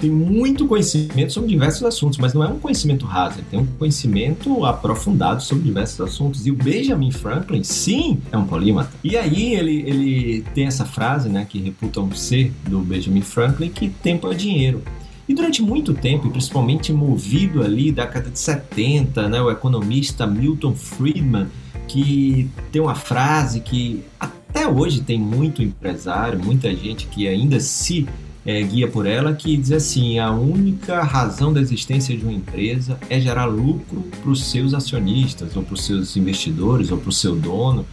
tem 0.00 0.10
muito 0.10 0.66
conhecimento 0.66 1.32
sobre 1.32 1.48
diversos 1.48 1.84
assuntos, 1.84 2.18
mas 2.18 2.34
não 2.34 2.42
é 2.42 2.48
um 2.48 2.58
conhecimento 2.58 3.06
raso, 3.06 3.38
ele 3.38 3.46
tem 3.48 3.60
um 3.60 3.66
conhecimento 3.78 4.64
aprofundado 4.64 5.40
sobre 5.40 5.64
diversos 5.64 6.00
assuntos. 6.00 6.46
E 6.46 6.50
o 6.50 6.54
Benjamin 6.54 7.12
Franklin, 7.12 7.62
sim, 7.62 8.20
é 8.32 8.36
um 8.36 8.44
polímata. 8.44 8.90
E 9.04 9.16
aí 9.16 9.54
ele, 9.54 9.84
ele 9.86 10.44
tem 10.52 10.66
essa 10.66 10.84
frase, 10.84 11.28
né, 11.28 11.46
que 11.48 11.60
reputa 11.60 12.00
um 12.00 12.12
ser 12.12 12.52
do 12.68 12.80
Benjamin 12.80 13.22
Franklin, 13.22 13.70
que 13.70 13.88
tempo 13.88 14.30
é 14.30 14.34
dinheiro. 14.34 14.82
E 15.28 15.34
durante 15.34 15.62
muito 15.62 15.94
tempo, 15.94 16.30
principalmente 16.30 16.92
movido 16.92 17.62
ali 17.62 17.90
da 17.90 18.04
década 18.04 18.30
de 18.30 18.38
70, 18.38 19.28
né, 19.28 19.40
o 19.40 19.50
economista 19.50 20.26
Milton 20.26 20.74
Friedman, 20.74 21.46
que 21.88 22.48
tem 22.70 22.82
uma 22.82 22.94
frase 22.94 23.60
que 23.60 24.02
até 24.20 24.68
hoje 24.68 25.00
tem 25.00 25.18
muito 25.18 25.62
empresário, 25.62 26.38
muita 26.42 26.74
gente 26.74 27.06
que 27.06 27.26
ainda 27.26 27.58
se 27.60 28.06
é, 28.46 28.62
guia 28.62 28.86
por 28.86 29.06
ela 29.06 29.34
que 29.34 29.56
diz 29.56 29.72
assim: 29.72 30.18
a 30.18 30.30
única 30.30 31.02
razão 31.02 31.52
da 31.52 31.60
existência 31.60 32.16
de 32.16 32.22
uma 32.22 32.32
empresa 32.32 32.98
é 33.08 33.18
gerar 33.18 33.46
lucro 33.46 34.02
para 34.20 34.30
os 34.30 34.50
seus 34.50 34.74
acionistas, 34.74 35.56
ou 35.56 35.62
para 35.62 35.74
os 35.74 35.84
seus 35.84 36.16
investidores, 36.16 36.90
ou 36.90 36.98
para 36.98 37.08
o 37.08 37.12
seu 37.12 37.34
dono. 37.34 37.86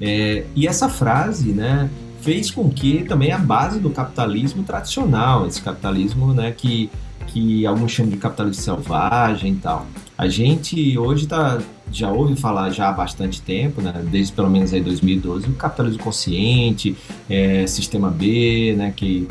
É, 0.00 0.44
e 0.54 0.66
essa 0.66 0.88
frase, 0.88 1.52
né, 1.52 1.88
fez 2.20 2.50
com 2.50 2.68
que 2.70 3.04
também 3.04 3.32
a 3.32 3.38
base 3.38 3.78
do 3.78 3.90
capitalismo 3.90 4.62
tradicional, 4.62 5.46
esse 5.46 5.60
capitalismo, 5.60 6.32
né, 6.32 6.52
que 6.52 6.90
que 7.26 7.66
alguns 7.66 7.92
chamam 7.92 8.10
de 8.10 8.16
capitalismo 8.16 8.62
selvagem 8.62 9.52
e 9.52 9.56
tal. 9.56 9.86
A 10.16 10.28
gente 10.28 10.96
hoje 10.96 11.26
tá, 11.26 11.60
já 11.90 12.10
ouve 12.10 12.36
falar 12.36 12.70
já 12.70 12.88
há 12.88 12.92
bastante 12.92 13.42
tempo, 13.42 13.82
né, 13.82 13.92
desde 14.10 14.32
pelo 14.32 14.48
menos 14.48 14.72
aí 14.72 14.80
2012, 14.80 15.48
o 15.48 15.52
capitalismo 15.54 16.02
consciente, 16.02 16.96
é, 17.28 17.66
sistema 17.66 18.10
B, 18.10 18.74
né, 18.76 18.92
que 18.94 19.28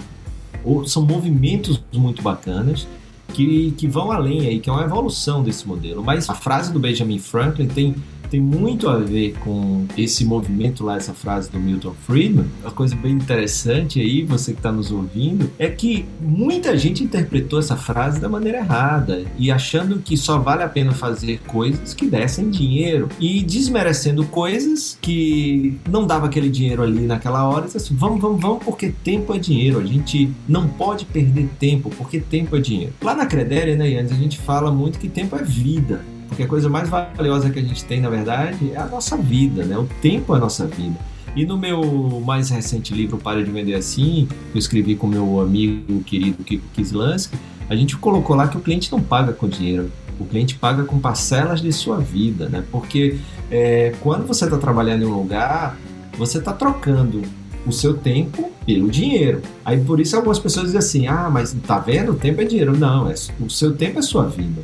são 0.85 1.03
movimentos 1.03 1.81
muito 1.93 2.21
bacanas 2.21 2.87
que, 3.33 3.71
que 3.77 3.87
vão 3.87 4.11
além 4.11 4.47
aí, 4.47 4.59
que 4.59 4.69
é 4.69 4.73
uma 4.73 4.83
evolução 4.83 5.43
desse 5.43 5.67
modelo. 5.67 6.03
Mas 6.03 6.29
a 6.29 6.33
frase 6.33 6.71
do 6.71 6.79
Benjamin 6.79 7.19
Franklin 7.19 7.67
tem 7.67 7.95
tem 8.35 8.41
muito 8.41 8.89
a 8.89 8.97
ver 8.97 9.33
com 9.39 9.85
esse 9.97 10.25
movimento 10.25 10.83
lá, 10.83 10.97
essa 10.97 11.13
frase 11.13 11.49
do 11.49 11.57
Milton 11.57 11.95
Friedman. 12.05 12.45
Uma 12.61 12.71
coisa 12.71 12.93
bem 12.93 13.13
interessante 13.13 14.01
aí, 14.01 14.23
você 14.23 14.51
que 14.51 14.59
está 14.59 14.73
nos 14.73 14.91
ouvindo, 14.91 15.49
é 15.57 15.69
que 15.69 16.03
muita 16.19 16.77
gente 16.77 17.01
interpretou 17.01 17.59
essa 17.59 17.77
frase 17.77 18.19
da 18.19 18.27
maneira 18.27 18.57
errada 18.57 19.23
e 19.37 19.49
achando 19.49 19.99
que 19.99 20.17
só 20.17 20.37
vale 20.37 20.63
a 20.63 20.67
pena 20.67 20.91
fazer 20.91 21.39
coisas 21.47 21.93
que 21.93 22.07
dessem 22.07 22.49
dinheiro 22.49 23.07
e 23.21 23.41
desmerecendo 23.41 24.25
coisas 24.25 24.97
que 25.01 25.77
não 25.89 26.05
dava 26.05 26.25
aquele 26.25 26.49
dinheiro 26.49 26.83
ali 26.83 27.05
naquela 27.05 27.47
hora. 27.47 27.67
Assim, 27.73 27.95
vamos, 27.95 28.19
vamos, 28.19 28.41
vamos, 28.41 28.65
porque 28.65 28.89
tempo 28.89 29.33
é 29.33 29.39
dinheiro. 29.39 29.79
A 29.79 29.85
gente 29.85 30.29
não 30.45 30.67
pode 30.67 31.05
perder 31.05 31.49
tempo, 31.57 31.89
porque 31.91 32.19
tempo 32.19 32.57
é 32.57 32.59
dinheiro. 32.59 32.91
Lá 33.01 33.15
na 33.15 33.25
Credere, 33.25 33.77
né, 33.77 33.91
Yannis, 33.91 34.11
a 34.11 34.15
gente 34.15 34.37
fala 34.39 34.69
muito 34.71 34.99
que 34.99 35.07
tempo 35.07 35.37
é 35.37 35.43
vida. 35.43 36.03
Porque 36.27 36.43
a 36.43 36.47
coisa 36.47 36.69
mais 36.69 36.89
valiosa 36.89 37.49
que 37.49 37.59
a 37.59 37.61
gente 37.61 37.83
tem, 37.85 38.01
na 38.01 38.09
verdade, 38.09 38.71
é 38.71 38.77
a 38.77 38.85
nossa 38.85 39.15
vida, 39.17 39.63
né? 39.63 39.77
O 39.77 39.87
tempo 40.01 40.33
é 40.33 40.37
a 40.37 40.39
nossa 40.39 40.65
vida. 40.65 40.97
E 41.35 41.45
no 41.45 41.57
meu 41.57 42.21
mais 42.25 42.49
recente 42.49 42.93
livro, 42.93 43.17
Para 43.17 43.43
de 43.43 43.51
Vender 43.51 43.75
Assim, 43.75 44.27
que 44.51 44.57
eu 44.57 44.59
escrevi 44.59 44.95
com 44.95 45.05
meu 45.05 45.41
amigo 45.41 46.01
querido 46.03 46.43
Kiko 46.43 46.65
Kislansky, 46.73 47.37
a 47.69 47.75
gente 47.75 47.97
colocou 47.97 48.35
lá 48.35 48.47
que 48.47 48.57
o 48.57 48.61
cliente 48.61 48.91
não 48.91 49.01
paga 49.01 49.33
com 49.33 49.47
dinheiro, 49.47 49.91
o 50.19 50.25
cliente 50.25 50.55
paga 50.55 50.83
com 50.83 50.97
parcelas 50.97 51.61
de 51.61 51.73
sua 51.73 51.97
vida, 51.97 52.47
né? 52.47 52.63
Porque 52.71 53.17
é, 53.51 53.93
quando 54.01 54.25
você 54.25 54.45
está 54.45 54.57
trabalhando 54.57 55.03
em 55.03 55.05
um 55.05 55.13
lugar, 55.13 55.77
você 56.17 56.37
está 56.37 56.53
trocando 56.53 57.21
o 57.65 57.71
seu 57.71 57.95
tempo 57.95 58.51
pelo 58.65 58.89
dinheiro. 58.89 59.41
Aí 59.63 59.79
por 59.79 59.99
isso 59.99 60.15
algumas 60.15 60.39
pessoas 60.39 60.67
dizem 60.67 60.79
assim: 60.79 61.07
ah, 61.07 61.29
mas 61.29 61.53
tá 61.65 61.79
vendo? 61.79 62.13
O 62.13 62.15
tempo 62.15 62.41
é 62.41 62.45
dinheiro. 62.45 62.77
Não, 62.77 63.09
é, 63.09 63.15
o 63.39 63.49
seu 63.49 63.75
tempo 63.75 63.99
é 63.99 64.01
sua 64.01 64.25
vida. 64.27 64.61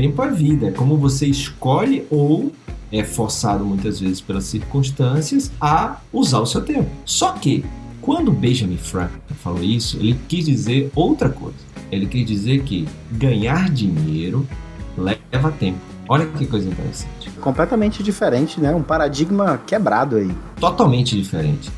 Tempo 0.00 0.22
é 0.22 0.30
vida, 0.30 0.68
é 0.68 0.70
como 0.70 0.96
você 0.96 1.26
escolhe 1.26 2.06
ou 2.08 2.52
é 2.92 3.02
forçado 3.02 3.64
muitas 3.64 3.98
vezes 3.98 4.20
pelas 4.20 4.44
circunstâncias 4.44 5.50
a 5.60 5.96
usar 6.12 6.38
o 6.38 6.46
seu 6.46 6.60
tempo. 6.60 6.88
Só 7.04 7.32
que 7.32 7.64
quando 8.00 8.30
Benjamin 8.30 8.76
Franklin 8.76 9.18
falou 9.42 9.60
isso, 9.60 9.96
ele 9.96 10.16
quis 10.28 10.44
dizer 10.44 10.92
outra 10.94 11.28
coisa. 11.28 11.58
Ele 11.90 12.06
quis 12.06 12.24
dizer 12.24 12.62
que 12.62 12.86
ganhar 13.10 13.68
dinheiro 13.70 14.46
leva 14.96 15.50
tempo. 15.50 15.80
Olha 16.08 16.26
que 16.26 16.46
coisa 16.46 16.68
interessante. 16.68 17.28
Completamente 17.40 18.00
diferente, 18.00 18.60
né? 18.60 18.72
Um 18.72 18.84
paradigma 18.84 19.60
quebrado 19.66 20.14
aí. 20.14 20.30
Totalmente 20.60 21.16
diferente. 21.16 21.72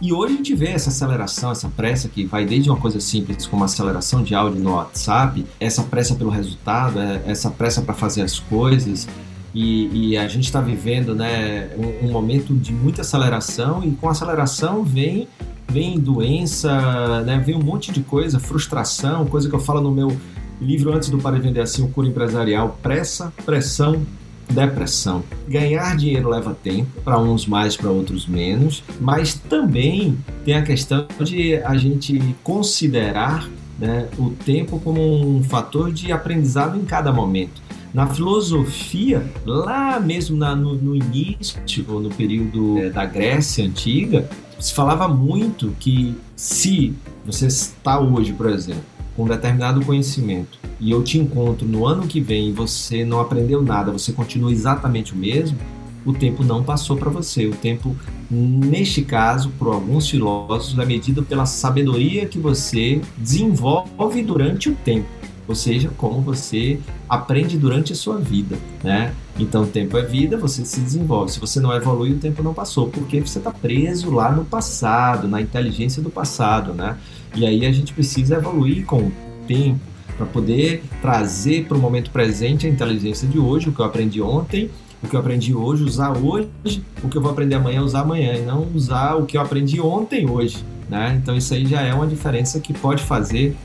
E 0.00 0.12
hoje 0.12 0.34
a 0.34 0.36
gente 0.36 0.54
vê 0.54 0.68
essa 0.68 0.90
aceleração, 0.90 1.50
essa 1.50 1.68
pressa 1.68 2.08
que 2.08 2.24
vai 2.24 2.46
desde 2.46 2.70
uma 2.70 2.78
coisa 2.78 3.00
simples 3.00 3.46
como 3.46 3.64
aceleração 3.64 4.22
de 4.22 4.32
áudio 4.32 4.60
no 4.60 4.74
WhatsApp, 4.74 5.44
essa 5.58 5.82
pressa 5.82 6.14
pelo 6.14 6.30
resultado, 6.30 7.00
é, 7.00 7.22
essa 7.26 7.50
pressa 7.50 7.82
para 7.82 7.94
fazer 7.94 8.22
as 8.22 8.38
coisas. 8.38 9.08
E, 9.52 10.10
e 10.10 10.16
a 10.16 10.28
gente 10.28 10.44
está 10.44 10.60
vivendo 10.60 11.16
né, 11.16 11.70
um, 11.76 12.06
um, 12.06 12.12
momento 12.12 12.54
de 12.54 12.72
muita 12.72 13.00
aceleração 13.00 13.82
e 13.82 13.90
com 13.92 14.08
aceleração 14.08 14.84
vem 14.84 15.26
vem 15.70 15.98
doença, 15.98 17.22
né, 17.22 17.42
vem 17.44 17.54
um 17.54 17.62
monte 17.62 17.92
de 17.92 18.00
coisa, 18.00 18.38
frustração, 18.38 19.26
coisa 19.26 19.48
que 19.48 19.54
eu 19.54 19.60
falo 19.60 19.82
no 19.82 19.90
meu 19.90 20.16
livro 20.60 20.94
antes 20.94 21.10
do 21.10 21.18
Para 21.18 21.38
Vender 21.38 21.60
Assim, 21.60 21.82
o 21.82 21.88
Cura 21.88 22.06
Empresarial, 22.06 22.78
pressa, 22.82 23.32
pressão, 23.44 24.02
depressão. 24.50 25.22
Ganhar 25.46 25.96
dinheiro 25.96 26.28
leva 26.28 26.54
tempo, 26.54 26.88
para 27.02 27.18
uns 27.18 27.46
mais, 27.46 27.76
para 27.76 27.90
outros 27.90 28.26
menos, 28.26 28.82
mas 29.00 29.34
também 29.34 30.16
tem 30.44 30.54
a 30.54 30.62
questão 30.62 31.06
de 31.20 31.56
a 31.56 31.76
gente 31.76 32.34
considerar 32.42 33.48
né, 33.78 34.08
o 34.18 34.30
tempo 34.30 34.80
como 34.80 35.00
um 35.00 35.42
fator 35.42 35.92
de 35.92 36.10
aprendizado 36.10 36.78
em 36.78 36.84
cada 36.84 37.12
momento. 37.12 37.62
Na 37.94 38.06
filosofia, 38.06 39.24
lá 39.46 39.98
mesmo 39.98 40.36
na, 40.36 40.54
no, 40.54 40.74
no, 40.74 40.94
início, 40.94 41.60
no 41.88 42.10
período 42.10 42.78
é, 42.78 42.90
da 42.90 43.06
Grécia 43.06 43.64
Antiga, 43.64 44.28
se 44.58 44.74
falava 44.74 45.08
muito 45.08 45.74
que 45.78 46.14
se 46.36 46.94
você 47.24 47.46
está 47.46 47.98
hoje, 47.98 48.32
por 48.32 48.50
exemplo, 48.50 48.82
com 49.18 49.26
determinado 49.26 49.84
conhecimento 49.84 50.60
e 50.78 50.92
eu 50.92 51.02
te 51.02 51.18
encontro 51.18 51.66
no 51.66 51.84
ano 51.84 52.06
que 52.06 52.20
vem 52.20 52.50
e 52.50 52.52
você 52.52 53.04
não 53.04 53.18
aprendeu 53.18 53.60
nada, 53.60 53.90
você 53.90 54.12
continua 54.12 54.52
exatamente 54.52 55.12
o 55.12 55.16
mesmo, 55.16 55.58
o 56.06 56.12
tempo 56.12 56.44
não 56.44 56.62
passou 56.62 56.96
para 56.96 57.10
você. 57.10 57.44
O 57.46 57.50
tempo, 57.50 57.96
neste 58.30 59.02
caso, 59.02 59.50
por 59.58 59.74
alguns 59.74 60.08
filósofos, 60.08 60.78
é 60.78 60.86
medido 60.86 61.24
pela 61.24 61.46
sabedoria 61.46 62.26
que 62.26 62.38
você 62.38 63.00
desenvolve 63.16 64.22
durante 64.22 64.70
o 64.70 64.74
tempo, 64.76 65.08
ou 65.48 65.54
seja, 65.54 65.90
como 65.96 66.20
você 66.20 66.78
aprende 67.08 67.56
durante 67.56 67.94
a 67.94 67.96
sua 67.96 68.18
vida, 68.18 68.58
né? 68.84 69.14
Então, 69.38 69.64
tempo 69.64 69.96
é 69.96 70.02
vida, 70.02 70.36
você 70.36 70.62
se 70.62 70.78
desenvolve. 70.78 71.32
Se 71.32 71.40
você 71.40 71.58
não 71.58 71.72
evolui, 71.72 72.12
o 72.12 72.18
tempo 72.18 72.42
não 72.42 72.52
passou, 72.52 72.88
porque 72.88 73.18
você 73.20 73.38
está 73.38 73.50
preso 73.50 74.10
lá 74.10 74.30
no 74.30 74.44
passado, 74.44 75.26
na 75.26 75.40
inteligência 75.40 76.02
do 76.02 76.10
passado, 76.10 76.74
né? 76.74 76.98
E 77.34 77.46
aí 77.46 77.64
a 77.64 77.72
gente 77.72 77.94
precisa 77.94 78.36
evoluir 78.36 78.84
com 78.84 78.98
o 78.98 79.12
tempo 79.46 79.80
para 80.18 80.26
poder 80.26 80.82
trazer 81.00 81.64
para 81.66 81.78
o 81.78 81.80
momento 81.80 82.10
presente 82.10 82.66
a 82.66 82.70
inteligência 82.70 83.26
de 83.26 83.38
hoje, 83.38 83.70
o 83.70 83.72
que 83.72 83.80
eu 83.80 83.86
aprendi 83.86 84.20
ontem, 84.20 84.68
o 85.02 85.08
que 85.08 85.14
eu 85.14 85.20
aprendi 85.20 85.54
hoje, 85.54 85.84
usar 85.84 86.16
hoje, 86.16 86.82
o 87.02 87.08
que 87.08 87.16
eu 87.16 87.22
vou 87.22 87.30
aprender 87.30 87.54
amanhã, 87.54 87.82
usar 87.82 88.00
amanhã, 88.00 88.34
e 88.34 88.42
não 88.42 88.66
usar 88.74 89.14
o 89.14 89.24
que 89.24 89.36
eu 89.36 89.40
aprendi 89.40 89.80
ontem 89.80 90.28
hoje. 90.28 90.62
Né? 90.88 91.18
Então 91.22 91.36
isso 91.36 91.54
aí 91.54 91.66
já 91.66 91.82
é 91.82 91.94
uma 91.94 92.06
diferença 92.06 92.58
que 92.60 92.72
pode 92.72 93.02
fazer, 93.02 93.56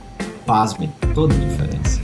pasmem, 0.46 0.92
toda 1.14 1.34
a 1.34 1.38
diferença. 1.38 2.02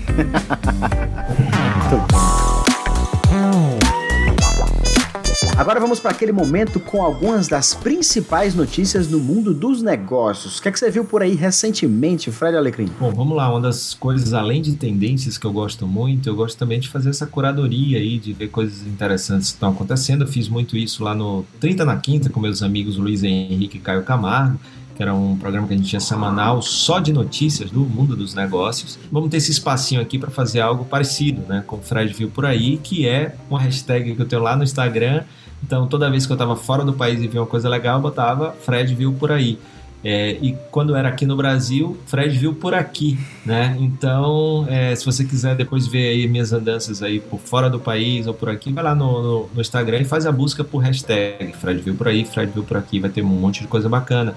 Agora 5.59 5.77
vamos 5.77 5.99
para 5.99 6.11
aquele 6.11 6.31
momento 6.31 6.79
com 6.79 7.03
algumas 7.03 7.49
das 7.49 7.73
principais 7.73 8.55
notícias 8.55 9.09
no 9.09 9.19
mundo 9.19 9.53
dos 9.53 9.81
negócios. 9.81 10.57
O 10.57 10.61
que, 10.61 10.69
é 10.69 10.71
que 10.71 10.79
você 10.79 10.89
viu 10.89 11.03
por 11.03 11.21
aí 11.21 11.35
recentemente, 11.35 12.31
Fred 12.31 12.55
Alecrim? 12.55 12.89
Bom, 12.97 13.11
vamos 13.11 13.35
lá. 13.35 13.49
Uma 13.49 13.59
das 13.59 13.93
coisas, 13.93 14.33
além 14.33 14.61
de 14.61 14.77
tendências 14.77 15.37
que 15.37 15.45
eu 15.45 15.51
gosto 15.51 15.85
muito, 15.85 16.29
eu 16.29 16.35
gosto 16.35 16.57
também 16.57 16.79
de 16.79 16.87
fazer 16.87 17.09
essa 17.09 17.27
curadoria 17.27 17.97
aí, 17.97 18.17
de 18.17 18.31
ver 18.31 18.47
coisas 18.47 18.87
interessantes 18.87 19.49
que 19.49 19.55
estão 19.55 19.71
acontecendo. 19.71 20.23
Eu 20.23 20.27
fiz 20.29 20.47
muito 20.47 20.77
isso 20.77 21.03
lá 21.03 21.13
no 21.13 21.43
30 21.59 21.83
na 21.83 21.97
Quinta 21.97 22.29
com 22.29 22.39
meus 22.39 22.63
amigos 22.63 22.95
Luiz 22.95 23.21
Henrique 23.21 23.77
e 23.77 23.81
Caio 23.81 24.03
Camargo 24.03 24.57
que 24.99 25.03
era 25.03 25.15
um 25.15 25.37
programa 25.37 25.65
que 25.65 25.73
a 25.73 25.77
gente 25.77 25.87
tinha 25.87 26.01
semanal 26.01 26.61
só 26.61 26.99
de 26.99 27.13
notícias 27.13 27.71
do 27.71 27.79
mundo 27.79 28.17
dos 28.17 28.33
negócios. 28.33 28.99
Vamos 29.09 29.29
ter 29.29 29.37
esse 29.37 29.49
espacinho 29.49 30.01
aqui 30.01 30.19
para 30.19 30.29
fazer 30.29 30.59
algo 30.59 30.83
parecido, 30.83 31.41
né? 31.47 31.63
Com 31.65 31.77
o 31.77 31.81
Fred 31.81 32.13
viu 32.13 32.29
por 32.29 32.45
aí, 32.45 32.75
que 32.75 33.07
é 33.07 33.33
uma 33.49 33.61
hashtag 33.61 34.13
que 34.13 34.21
eu 34.21 34.25
tenho 34.25 34.41
lá 34.41 34.57
no 34.57 34.63
Instagram 34.63 35.23
então, 35.63 35.87
toda 35.87 36.09
vez 36.09 36.25
que 36.25 36.31
eu 36.31 36.35
estava 36.35 36.55
fora 36.55 36.83
do 36.83 36.93
país 36.93 37.21
e 37.21 37.27
via 37.27 37.41
uma 37.41 37.47
coisa 37.47 37.69
legal, 37.69 37.97
eu 37.97 38.01
botava 38.01 38.55
Fred 38.61 38.93
viu 38.95 39.13
por 39.13 39.31
aí. 39.31 39.59
É, 40.01 40.37
e 40.41 40.55
quando 40.71 40.95
era 40.95 41.09
aqui 41.09 41.25
no 41.25 41.35
Brasil, 41.35 41.97
Fred 42.05 42.37
viu 42.37 42.53
por 42.53 42.73
aqui, 42.73 43.19
né? 43.45 43.75
Então, 43.77 44.65
é, 44.69 44.95
se 44.95 45.05
você 45.05 45.25
quiser 45.25 45.57
depois 45.57 45.87
ver 45.87 46.07
aí 46.07 46.27
minhas 46.27 46.53
andanças 46.53 47.03
aí 47.03 47.19
por 47.19 47.37
fora 47.37 47.69
do 47.69 47.79
país 47.79 48.25
ou 48.25 48.33
por 48.33 48.49
aqui, 48.49 48.71
vai 48.71 48.81
lá 48.81 48.95
no, 48.95 49.21
no, 49.21 49.49
no 49.53 49.61
Instagram 49.61 49.99
e 49.99 50.05
faz 50.05 50.25
a 50.25 50.31
busca 50.31 50.63
por 50.63 50.79
hashtag 50.79 51.51
Fred 51.57 51.81
viu 51.81 51.95
por 51.95 52.07
aí, 52.07 52.23
Fred 52.23 52.49
viu 52.53 52.63
por 52.63 52.77
aqui, 52.77 52.97
vai 52.97 53.09
ter 53.09 53.21
um 53.21 53.27
monte 53.27 53.61
de 53.61 53.67
coisa 53.67 53.89
bacana. 53.89 54.35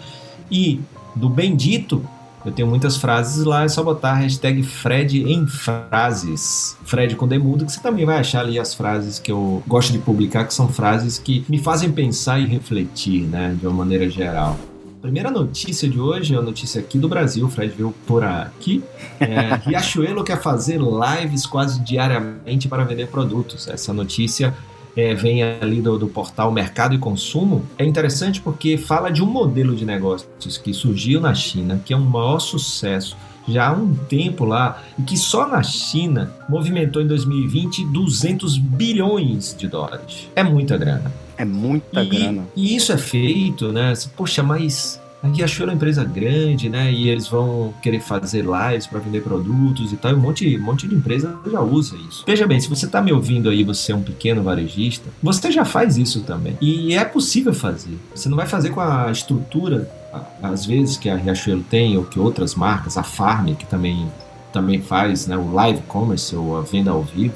E 0.50 0.80
do 1.14 1.28
Bendito, 1.28 2.04
eu 2.44 2.50
tenho 2.50 2.66
muitas 2.66 2.96
frases 2.96 3.44
lá, 3.44 3.64
é 3.64 3.68
só 3.68 3.82
botar 3.82 4.12
a 4.12 4.14
hashtag 4.14 4.62
Fred 4.62 5.22
em 5.22 5.46
frases. 5.46 6.76
Fred 6.84 7.14
com 7.14 7.28
demudo, 7.28 7.64
que 7.64 7.72
você 7.72 7.80
também 7.80 8.04
vai 8.04 8.18
achar 8.18 8.40
ali 8.40 8.58
as 8.58 8.74
frases 8.74 9.18
que 9.18 9.30
eu 9.30 9.62
gosto 9.66 9.92
de 9.92 9.98
publicar, 9.98 10.44
que 10.44 10.52
são 10.52 10.68
frases 10.68 11.18
que 11.18 11.44
me 11.48 11.58
fazem 11.58 11.92
pensar 11.92 12.40
e 12.40 12.46
refletir, 12.46 13.22
né, 13.22 13.56
de 13.58 13.66
uma 13.66 13.76
maneira 13.76 14.08
geral. 14.10 14.58
Primeira 15.00 15.30
notícia 15.30 15.88
de 15.88 15.98
hoje 15.98 16.34
é 16.34 16.38
a 16.38 16.42
notícia 16.42 16.80
aqui 16.80 16.96
do 16.96 17.08
Brasil, 17.08 17.48
Fred 17.48 17.74
viu 17.76 17.94
por 18.06 18.22
aqui. 18.22 18.84
É, 19.18 19.60
Riachuelo 19.66 20.22
quer 20.22 20.40
fazer 20.40 20.80
lives 20.80 21.44
quase 21.44 21.80
diariamente 21.80 22.68
para 22.68 22.84
vender 22.84 23.08
produtos. 23.08 23.66
Essa 23.66 23.92
notícia 23.92 24.54
é, 24.96 25.14
vem 25.14 25.42
ali 25.42 25.80
do, 25.80 25.98
do, 25.98 26.08
portal 26.08 26.52
Mercado 26.52 26.94
e 26.94 26.98
Consumo, 26.98 27.64
é 27.78 27.84
interessante 27.84 28.40
porque 28.40 28.76
fala 28.76 29.10
de 29.10 29.22
um 29.22 29.26
modelo 29.26 29.74
de 29.74 29.84
negócios 29.84 30.58
que 30.58 30.72
surgiu 30.72 31.20
na 31.20 31.34
China, 31.34 31.80
que 31.84 31.92
é 31.92 31.96
um 31.96 32.04
maior 32.04 32.38
sucesso 32.38 33.16
já 33.48 33.68
há 33.68 33.72
um 33.72 33.94
tempo 33.94 34.44
lá 34.44 34.80
e 34.98 35.02
que 35.02 35.16
só 35.16 35.46
na 35.48 35.62
China 35.62 36.32
movimentou 36.48 37.02
em 37.02 37.06
2020 37.06 37.86
200 37.86 38.56
bilhões 38.58 39.54
de 39.58 39.66
dólares. 39.66 40.28
É 40.36 40.42
muita 40.42 40.76
grana. 40.76 41.12
É 41.36 41.44
muita 41.44 42.02
e, 42.04 42.08
grana. 42.08 42.44
E 42.54 42.76
isso 42.76 42.92
é 42.92 42.98
feito, 42.98 43.72
né? 43.72 43.92
Poxa, 44.16 44.42
mas 44.42 45.01
a 45.22 45.28
Riachuelo 45.28 45.70
é 45.70 45.74
uma 45.74 45.76
empresa 45.76 46.02
grande, 46.02 46.68
né? 46.68 46.92
E 46.92 47.08
eles 47.08 47.28
vão 47.28 47.72
querer 47.80 48.00
fazer 48.00 48.44
lives 48.44 48.88
para 48.88 48.98
vender 48.98 49.22
produtos 49.22 49.92
e 49.92 49.96
tal. 49.96 50.10
E 50.10 50.14
um 50.14 50.18
monte, 50.18 50.56
um 50.58 50.62
monte 50.62 50.88
de 50.88 50.96
empresa 50.96 51.38
já 51.48 51.60
usa 51.60 51.96
isso. 52.08 52.24
Veja 52.26 52.44
bem, 52.44 52.58
se 52.60 52.68
você 52.68 52.86
está 52.86 53.00
me 53.00 53.12
ouvindo 53.12 53.48
aí, 53.48 53.62
você 53.62 53.92
é 53.92 53.94
um 53.94 54.02
pequeno 54.02 54.42
varejista, 54.42 55.08
você 55.22 55.52
já 55.52 55.64
faz 55.64 55.96
isso 55.96 56.22
também. 56.22 56.58
E 56.60 56.94
é 56.94 57.04
possível 57.04 57.54
fazer. 57.54 57.96
Você 58.12 58.28
não 58.28 58.36
vai 58.36 58.46
fazer 58.46 58.70
com 58.70 58.80
a 58.80 59.12
estrutura, 59.12 59.88
às 60.42 60.66
vezes, 60.66 60.96
que 60.96 61.08
a 61.08 61.14
Riachuelo 61.14 61.62
tem, 61.70 61.96
ou 61.96 62.04
que 62.04 62.18
outras 62.18 62.56
marcas, 62.56 62.98
a 62.98 63.04
Farm, 63.04 63.54
que 63.54 63.64
também, 63.64 64.10
também 64.52 64.82
faz 64.82 65.28
né, 65.28 65.36
o 65.36 65.52
live 65.52 65.82
commerce 65.82 66.34
ou 66.34 66.58
a 66.58 66.62
venda 66.62 66.90
ao 66.90 67.02
vivo. 67.02 67.34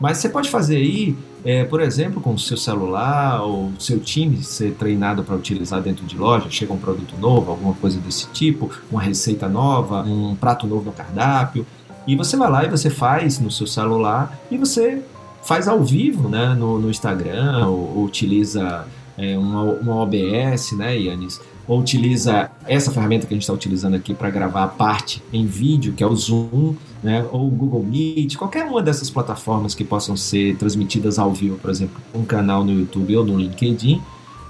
Mas 0.00 0.16
você 0.16 0.30
pode 0.30 0.48
fazer 0.48 0.76
aí 0.76 1.14
é, 1.44 1.64
por 1.64 1.80
exemplo, 1.80 2.20
com 2.20 2.34
o 2.34 2.38
seu 2.38 2.56
celular 2.56 3.42
ou 3.42 3.72
seu 3.78 3.98
time 3.98 4.42
ser 4.42 4.74
treinado 4.74 5.24
para 5.24 5.34
utilizar 5.34 5.80
dentro 5.80 6.06
de 6.06 6.16
loja, 6.16 6.48
chega 6.48 6.72
um 6.72 6.78
produto 6.78 7.14
novo, 7.18 7.50
alguma 7.50 7.74
coisa 7.74 7.98
desse 7.98 8.28
tipo, 8.28 8.70
uma 8.90 9.02
receita 9.02 9.48
nova, 9.48 10.02
um 10.02 10.36
prato 10.36 10.66
novo 10.66 10.84
no 10.86 10.92
cardápio, 10.92 11.66
e 12.06 12.16
você 12.16 12.36
vai 12.36 12.50
lá 12.50 12.64
e 12.64 12.68
você 12.68 12.90
faz 12.90 13.38
no 13.38 13.50
seu 13.50 13.66
celular 13.66 14.38
e 14.50 14.56
você 14.56 15.02
faz 15.42 15.66
ao 15.66 15.82
vivo 15.82 16.28
né, 16.28 16.54
no, 16.54 16.78
no 16.78 16.90
Instagram, 16.90 17.66
ou, 17.66 17.96
ou 17.96 18.04
utiliza 18.04 18.86
é, 19.18 19.36
uma, 19.36 19.62
uma 19.62 19.96
OBS, 19.96 20.72
né, 20.72 20.96
Yannis? 20.96 21.40
ou 21.66 21.80
utiliza 21.80 22.50
essa 22.66 22.90
ferramenta 22.90 23.26
que 23.26 23.34
a 23.34 23.36
gente 23.36 23.42
está 23.42 23.52
utilizando 23.52 23.94
aqui 23.94 24.14
para 24.14 24.30
gravar 24.30 24.64
a 24.64 24.68
parte 24.68 25.22
em 25.32 25.46
vídeo, 25.46 25.92
que 25.92 26.02
é 26.02 26.06
o 26.06 26.14
Zoom, 26.14 26.74
né, 27.02 27.26
ou 27.32 27.50
Google 27.50 27.82
Meet, 27.82 28.36
qualquer 28.36 28.64
uma 28.64 28.80
dessas 28.80 29.10
plataformas 29.10 29.74
que 29.74 29.84
possam 29.84 30.16
ser 30.16 30.56
transmitidas 30.56 31.18
ao 31.18 31.32
vivo, 31.32 31.58
por 31.58 31.70
exemplo, 31.70 32.00
um 32.14 32.24
canal 32.24 32.64
no 32.64 32.72
YouTube 32.72 33.16
ou 33.16 33.24
no 33.24 33.38
LinkedIn, 33.38 34.00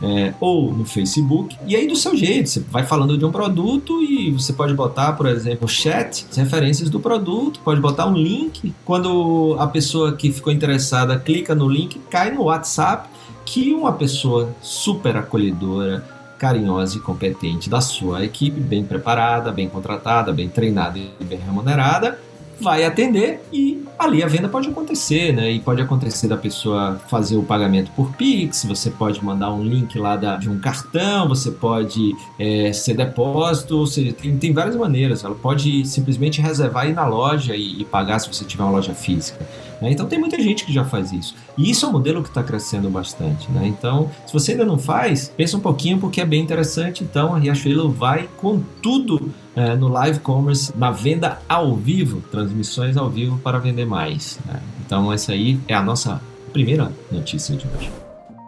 é, 0.03 0.35
ou 0.41 0.73
no 0.73 0.85
Facebook, 0.85 1.57
e 1.65 1.77
aí 1.77 1.87
do 1.87 1.95
seu 1.95 2.17
jeito, 2.17 2.49
você 2.49 2.61
vai 2.61 2.85
falando 2.85 3.17
de 3.17 3.25
um 3.25 3.31
produto 3.31 4.03
e 4.03 4.33
você 4.33 4.53
pode 4.53 4.75
botar, 4.75 5.13
por 5.13 5.27
exemplo, 5.27 5.69
chat, 5.69 6.27
as 6.29 6.37
referências 6.37 6.91
do 6.91 6.99
produto, 6.99 7.61
pode 7.61 7.81
botar 7.81 8.07
um 8.07 8.15
link. 8.15 8.75
Quando 8.85 9.57
a 9.61 9.67
pessoa 9.69 10.13
que 10.13 10.33
ficou 10.33 10.53
interessada 10.53 11.17
clica 11.19 11.55
no 11.55 11.69
link, 11.69 12.01
cai 12.11 12.33
no 12.33 12.45
WhatsApp, 12.45 13.09
que 13.45 13.73
uma 13.73 13.93
pessoa 13.93 14.55
super 14.61 15.17
acolhedora, 15.17 16.05
carinhosa 16.37 16.97
e 16.97 17.01
competente 17.01 17.71
da 17.71 17.81
sua 17.81 18.25
equipe, 18.25 18.59
bem 18.59 18.85
preparada, 18.85 19.53
bem 19.53 19.69
contratada, 19.69 20.33
bem 20.33 20.49
treinada 20.49 20.99
e 20.99 21.13
bem 21.21 21.39
remunerada, 21.39 22.19
vai 22.61 22.85
atender 22.85 23.41
e 23.53 23.83
ali 23.99 24.23
a 24.23 24.27
venda 24.27 24.49
pode 24.49 24.69
acontecer, 24.69 25.33
né? 25.33 25.51
E 25.51 25.61
pode 25.61 25.81
acontecer 25.81 26.29
da 26.29 26.37
pessoa 26.37 27.01
fazer 27.09 27.37
o 27.37 27.43
pagamento 27.43 27.91
por 27.93 28.13
Pix, 28.13 28.65
você 28.65 28.91
pode 28.91 29.25
mandar 29.25 29.53
um 29.53 29.63
link 29.63 29.99
lá 29.99 30.17
da, 30.17 30.37
de 30.37 30.49
um 30.49 30.59
cartão, 30.59 31.29
você 31.29 31.51
pode 31.51 32.15
é, 32.39 32.73
ser 32.73 32.95
depósito, 32.95 33.79
ou 33.79 33.87
seja, 33.87 34.13
tem, 34.13 34.37
tem 34.37 34.53
várias 34.53 34.77
maneiras. 34.77 35.25
Ela 35.25 35.35
pode 35.35 35.87
simplesmente 35.87 36.41
reservar 36.41 36.89
ir 36.89 36.95
na 36.95 37.07
loja 37.07 37.55
e, 37.55 37.81
e 37.81 37.85
pagar 37.85 38.19
se 38.19 38.29
você 38.33 38.45
tiver 38.45 38.65
uma 38.65 38.73
loja 38.73 38.95
física. 38.95 39.39
Né? 39.83 39.91
Então 39.91 40.07
tem 40.07 40.19
muita 40.19 40.41
gente 40.41 40.65
que 40.65 40.73
já 40.73 40.85
faz 40.85 41.13
isso. 41.13 41.35
E 41.59 41.69
isso 41.69 41.85
é 41.85 41.89
um 41.89 41.93
modelo 41.93 42.23
que 42.23 42.29
está 42.29 42.43
crescendo 42.43 42.89
bastante. 42.89 43.51
Né? 43.51 43.67
Então, 43.67 44.09
se 44.25 44.33
você 44.33 44.53
ainda 44.53 44.65
não 44.65 44.79
faz, 44.79 45.33
pensa 45.37 45.57
um 45.57 45.61
pouquinho 45.61 45.99
porque 45.99 46.21
é 46.21 46.25
bem 46.25 46.41
interessante. 46.41 47.03
Então 47.03 47.35
a 47.35 47.39
Riachuelo 47.39 47.91
vai 47.91 48.29
com 48.37 48.63
tudo 48.81 49.33
é, 49.57 49.75
no 49.75 49.89
live 49.89 50.21
commerce, 50.21 50.73
na 50.77 50.93
venda 50.93 51.41
ao 51.49 51.75
vivo, 51.75 52.23
transmissões 52.31 52.97
ao 52.97 53.11
vivo 53.11 53.39
para 53.39 53.59
vender 53.59 53.85
mais. 53.85 54.39
Né? 54.47 54.61
Então 54.87 55.13
essa 55.13 55.33
aí 55.33 55.59
é 55.67 55.75
a 55.75 55.83
nossa 55.83 56.21
primeira 56.53 56.93
notícia 57.11 57.57
de 57.57 57.67
hoje. 57.67 57.91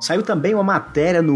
Saiu 0.01 0.23
também 0.23 0.55
uma 0.55 0.63
matéria 0.63 1.23
no 1.23 1.35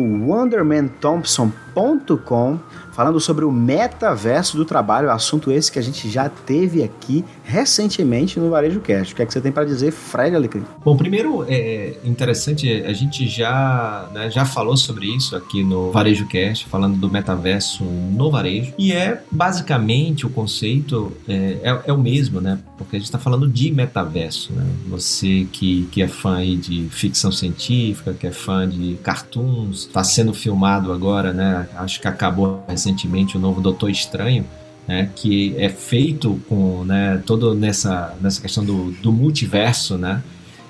WondermanThompson.com 1.79 2.59
falando 2.99 3.21
sobre 3.21 3.45
o 3.45 3.53
metaverso 3.53 4.57
do 4.57 4.65
trabalho, 4.65 5.09
assunto 5.09 5.53
esse 5.53 5.71
que 5.71 5.79
a 5.79 5.83
gente 5.83 6.11
já 6.11 6.29
teve 6.29 6.83
aqui 6.83 7.25
recentemente 7.45 8.41
no 8.41 8.51
Varejo 8.51 8.81
Cast. 8.81 9.13
O 9.13 9.17
que 9.17 9.23
é 9.23 9.27
que 9.27 9.33
você 9.33 9.41
tem 9.41 9.53
para 9.53 9.65
dizer, 9.65 9.93
Fred 9.93 10.35
Alecrim? 10.35 10.65
Bom, 10.85 10.97
primeiro 10.97 11.47
é 11.49 11.95
interessante, 12.03 12.69
a 12.69 12.93
gente 12.93 13.29
já, 13.29 14.09
né, 14.13 14.29
já 14.29 14.45
falou 14.45 14.77
sobre 14.77 15.07
isso 15.07 15.37
aqui 15.37 15.63
no 15.63 15.93
Varejo 15.93 16.27
Cast, 16.27 16.67
falando 16.67 16.97
do 16.97 17.09
metaverso 17.09 17.85
no 17.85 18.33
varejo, 18.33 18.75
e 18.77 18.93
é 18.93 19.23
basicamente 19.31 20.27
o 20.27 20.31
conceito 20.31 21.13
é, 21.29 21.59
é, 21.63 21.81
é 21.87 21.93
o 21.93 21.99
mesmo, 21.99 22.41
né? 22.41 22.59
Porque 22.77 22.97
a 22.97 22.99
gente 22.99 23.07
está 23.07 23.19
falando 23.19 23.49
de 23.49 23.71
metaverso, 23.71 24.53
né? 24.53 24.67
Você 24.89 25.47
que, 25.53 25.89
que 25.93 26.03
é 26.03 26.09
fã 26.09 26.45
de 26.45 26.89
ficção 26.91 27.31
científica, 27.31 28.13
que 28.13 28.27
é 28.27 28.33
fã 28.33 28.69
de 28.69 28.95
cartoons, 29.05 29.87
está 29.87 30.03
sendo 30.03 30.35
filmado 30.35 30.93
agora, 30.93 31.33
né? 31.33 31.68
Acho 31.77 32.01
que 32.01 32.09
acabou 32.09 32.65
recentemente 32.69 33.37
o 33.37 33.41
novo 33.41 33.61
Doutor 33.61 33.91
Estranho, 33.91 34.45
né, 34.87 35.11
que 35.15 35.55
é 35.59 35.69
feito 35.69 36.41
com 36.49 36.85
né, 36.85 37.23
todo 37.27 37.55
nessa, 37.55 38.17
nessa 38.21 38.41
questão 38.41 38.65
do, 38.65 38.91
do 38.93 39.13
multiverso, 39.13 39.99
né? 39.99 40.23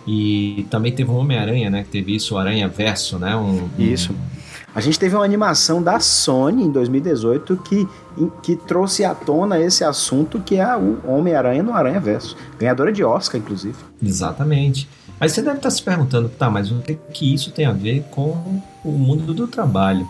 E 0.07 0.67
também 0.71 0.91
teve 0.91 1.11
um 1.11 1.17
Homem-Aranha, 1.17 1.69
né? 1.69 1.83
Que 1.83 1.91
teve 1.91 2.17
isso, 2.17 2.35
o 2.35 2.39
Aranha 2.39 2.67
Verso, 2.67 3.19
né? 3.19 3.37
Um, 3.37 3.69
isso. 3.79 4.15
A 4.75 4.81
gente 4.81 4.99
teve 4.99 5.15
uma 5.15 5.25
animação 5.25 5.83
da 5.83 6.01
Sony 6.01 6.65
em 6.65 6.71
2018 6.71 7.57
que, 7.59 7.87
que 8.43 8.57
trouxe 8.57 9.05
à 9.05 9.15
tona 9.15 9.61
esse 9.61 9.85
assunto 9.85 10.41
que 10.41 10.57
é 10.57 10.77
o 10.77 10.99
Homem-Aranha 11.07 11.63
no 11.63 11.75
Aranha 11.75 12.01
Verso. 12.01 12.37
Ganhadora 12.59 12.91
de 12.91 13.05
Oscar, 13.05 13.39
inclusive. 13.39 13.77
Exatamente. 14.03 14.89
Aí 15.21 15.29
você 15.29 15.43
deve 15.43 15.57
estar 15.57 15.71
se 15.71 15.83
perguntando, 15.83 16.29
tá, 16.29 16.49
mas 16.49 16.71
o 16.71 16.81
que 17.13 17.35
isso 17.35 17.51
tem 17.51 17.67
a 17.67 17.73
ver 17.73 18.05
com 18.11 18.63
o 18.85 18.93
mundo 18.93 19.35
do 19.35 19.47
trabalho? 19.47 20.09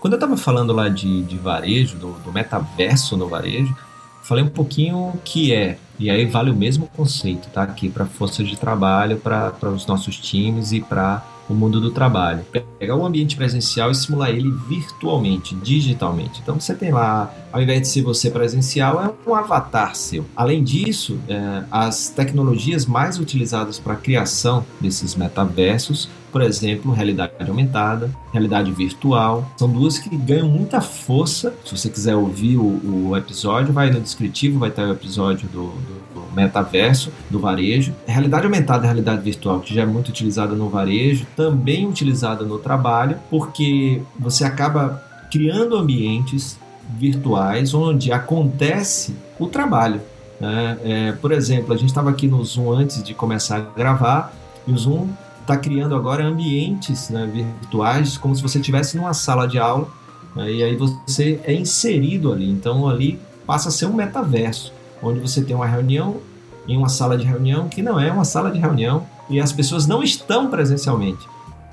Quando 0.00 0.12
eu 0.12 0.16
estava 0.16 0.36
falando 0.36 0.72
lá 0.72 0.88
de, 0.88 1.22
de 1.22 1.36
varejo, 1.36 1.96
do, 1.96 2.12
do, 2.20 2.32
metaverso 2.32 3.16
no 3.16 3.28
varejo, 3.28 3.76
falei 4.22 4.44
um 4.44 4.48
pouquinho 4.48 5.12
que 5.24 5.52
é, 5.52 5.78
e 5.98 6.08
aí 6.08 6.24
vale 6.24 6.50
o 6.50 6.54
mesmo 6.54 6.86
conceito, 6.96 7.48
tá? 7.48 7.62
Aqui 7.62 7.88
para 7.88 8.06
força 8.06 8.44
de 8.44 8.56
trabalho, 8.56 9.16
para 9.16 9.70
os 9.70 9.86
nossos 9.86 10.16
times 10.16 10.72
e 10.72 10.80
para 10.80 11.24
o 11.48 11.54
mundo 11.54 11.80
do 11.80 11.90
trabalho. 11.90 12.44
Pegar 12.78 12.94
o 12.94 13.04
ambiente 13.04 13.34
presencial 13.36 13.90
e 13.90 13.94
simular 13.94 14.30
ele 14.30 14.52
virtualmente, 14.68 15.54
digitalmente. 15.56 16.40
Então 16.42 16.60
você 16.60 16.74
tem 16.74 16.92
lá, 16.92 17.32
ao 17.50 17.60
invés 17.60 17.80
de 17.80 17.88
ser 17.88 18.02
você 18.02 18.30
presencial, 18.30 19.02
é 19.02 19.28
um 19.28 19.34
avatar 19.34 19.96
seu. 19.96 20.24
Além 20.36 20.62
disso, 20.62 21.18
é, 21.28 21.64
as 21.70 22.10
tecnologias 22.10 22.86
mais 22.86 23.18
utilizadas 23.18 23.78
para 23.78 23.94
a 23.94 23.96
criação 23.96 24.64
desses 24.80 25.14
metaversos 25.16 26.08
por 26.30 26.42
exemplo, 26.42 26.92
realidade 26.92 27.32
aumentada, 27.46 28.10
realidade 28.32 28.70
virtual. 28.72 29.50
São 29.56 29.68
duas 29.68 29.98
que 29.98 30.14
ganham 30.16 30.48
muita 30.48 30.80
força. 30.80 31.54
Se 31.64 31.76
você 31.76 31.88
quiser 31.88 32.14
ouvir 32.14 32.56
o, 32.56 33.08
o 33.08 33.16
episódio, 33.16 33.72
vai 33.72 33.90
no 33.90 34.00
descritivo, 34.00 34.58
vai 34.58 34.70
ter 34.70 34.82
o 34.82 34.92
episódio 34.92 35.48
do, 35.48 35.66
do 36.14 36.34
metaverso, 36.34 37.12
do 37.30 37.38
varejo. 37.38 37.94
Realidade 38.06 38.44
aumentada 38.44 38.84
e 38.84 38.86
realidade 38.86 39.22
virtual, 39.22 39.60
que 39.60 39.74
já 39.74 39.82
é 39.82 39.86
muito 39.86 40.08
utilizada 40.08 40.54
no 40.54 40.68
varejo, 40.68 41.26
também 41.36 41.86
utilizada 41.86 42.44
no 42.44 42.58
trabalho, 42.58 43.18
porque 43.30 44.02
você 44.18 44.44
acaba 44.44 45.02
criando 45.30 45.76
ambientes 45.76 46.58
virtuais 46.98 47.74
onde 47.74 48.12
acontece 48.12 49.14
o 49.38 49.46
trabalho. 49.46 50.00
Né? 50.40 50.78
É, 50.82 51.12
por 51.12 51.32
exemplo, 51.32 51.74
a 51.74 51.76
gente 51.76 51.88
estava 51.88 52.10
aqui 52.10 52.26
no 52.26 52.42
Zoom 52.44 52.70
antes 52.72 53.02
de 53.02 53.12
começar 53.14 53.56
a 53.56 53.60
gravar 53.60 54.32
e 54.66 54.72
o 54.72 54.78
Zoom 54.78 55.08
está 55.48 55.56
criando 55.56 55.94
agora 55.94 56.26
ambientes 56.26 57.08
né, 57.08 57.26
virtuais 57.32 58.18
como 58.18 58.36
se 58.36 58.42
você 58.42 58.58
estivesse 58.58 58.98
numa 58.98 59.14
sala 59.14 59.48
de 59.48 59.58
aula 59.58 59.88
né, 60.36 60.52
e 60.52 60.62
aí 60.62 60.76
você 60.76 61.40
é 61.44 61.54
inserido 61.54 62.30
ali. 62.30 62.48
Então 62.50 62.86
ali 62.86 63.18
passa 63.46 63.70
a 63.70 63.72
ser 63.72 63.86
um 63.86 63.94
metaverso 63.94 64.72
onde 65.02 65.18
você 65.18 65.42
tem 65.42 65.56
uma 65.56 65.66
reunião 65.66 66.18
em 66.66 66.76
uma 66.76 66.90
sala 66.90 67.16
de 67.16 67.24
reunião 67.24 67.66
que 67.68 67.80
não 67.80 67.98
é 67.98 68.12
uma 68.12 68.24
sala 68.24 68.50
de 68.50 68.58
reunião 68.58 69.06
e 69.30 69.40
as 69.40 69.52
pessoas 69.52 69.86
não 69.86 70.02
estão 70.02 70.50
presencialmente. 70.50 71.26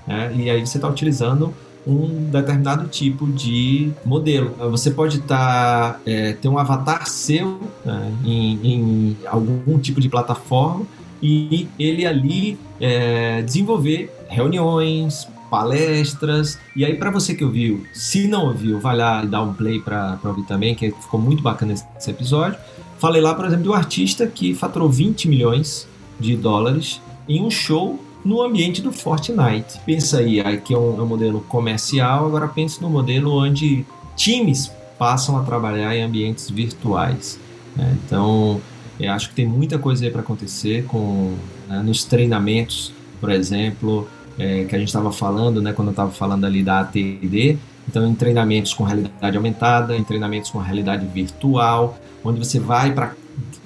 Né? 0.08 0.34
E 0.36 0.50
aí 0.50 0.66
você 0.66 0.78
está 0.78 0.88
utilizando 0.88 1.54
um 1.86 2.30
determinado 2.32 2.88
tipo 2.88 3.28
de 3.28 3.92
modelo. 4.06 4.56
Você 4.72 4.90
pode 4.90 5.20
tá, 5.22 6.00
é, 6.06 6.34
ter 6.34 6.48
um 6.48 6.58
avatar 6.58 7.08
seu 7.08 7.60
né, 7.84 8.12
em, 8.24 8.60
em, 8.64 9.18
algum 9.28 9.78
tipo 9.78 10.00
de 10.00 10.10
plataforma 10.10 10.86
e 11.26 11.68
ele 11.80 12.06
ali 12.06 12.56
é, 12.80 13.42
desenvolver 13.42 14.16
reuniões, 14.30 15.28
palestras. 15.50 16.60
E 16.76 16.86
aí, 16.86 16.96
para 16.96 17.10
você 17.10 17.34
que 17.34 17.44
ouviu, 17.44 17.84
se 17.94 18.28
não 18.28 18.48
ouviu, 18.48 18.80
vai 18.80 18.96
lá 18.96 19.24
e 19.24 19.28
dá 19.28 19.42
um 19.42 19.52
play 19.52 19.80
para 19.80 20.20
ouvir 20.24 20.44
também, 20.44 20.76
que 20.76 20.92
ficou 20.92 21.20
muito 21.20 21.42
bacana 21.42 21.74
esse 21.74 22.12
episódio. 22.12 22.60
Falei 23.00 23.22
lá, 23.24 23.34
por 23.34 23.46
exemplo, 23.46 23.64
de 23.64 23.70
um 23.70 23.74
artista 23.74 24.28
que 24.28 24.54
faturou 24.54 24.88
20 24.88 25.28
milhões 25.28 25.88
de 26.20 26.36
dólares 26.36 27.02
em 27.28 27.42
um 27.42 27.50
show 27.50 28.00
no 28.24 28.44
ambiente 28.44 28.80
do 28.84 28.92
Fortnite. 28.92 29.80
Pensa 29.84 30.20
aí, 30.20 30.40
aqui 30.40 30.76
é 30.76 30.78
um, 30.78 31.00
é 31.00 31.02
um 31.02 31.08
modelo 31.08 31.42
comercial, 31.42 32.28
agora 32.28 32.48
pense 32.48 32.80
no 32.82 32.90
modelo 32.90 33.34
onde 33.34 33.84
times 34.16 34.72
passam 35.00 35.38
a 35.40 35.44
trabalhar 35.44 35.96
em 35.96 36.04
ambientes 36.04 36.52
virtuais. 36.52 37.40
Né? 37.76 37.98
Então, 38.06 38.62
eu 39.00 39.12
acho 39.12 39.30
que 39.30 39.36
tem 39.36 39.46
muita 39.46 39.78
coisa 39.78 40.06
aí 40.06 40.12
para 40.12 40.22
acontecer 40.22 40.86
com 40.86 41.36
né, 41.68 41.82
nos 41.84 42.04
treinamentos, 42.04 42.94
por 43.20 43.32
exemplo, 43.32 44.08
é, 44.38 44.64
que 44.66 44.76
a 44.76 44.80
gente 44.80 44.88
estava 44.88 45.12
falando, 45.12 45.62
né, 45.62 45.74
quando 45.74 45.90
eu 45.90 45.92
estava 45.92 46.12
falando 46.12 46.46
ali 46.46 46.64
da 46.64 46.80
ATD. 46.80 47.58
Então, 47.88 48.08
em 48.08 48.16
treinamentos 48.16 48.74
com 48.74 48.84
realidade 48.84 49.38
aumentada, 49.38 49.96
em 49.96 50.04
treinamentos 50.04 50.50
com 50.50 50.60
realidade 50.60 51.06
virtual, 51.06 52.00
onde 52.24 52.40
você 52.40 52.60
vai 52.60 52.92
para 52.92 53.14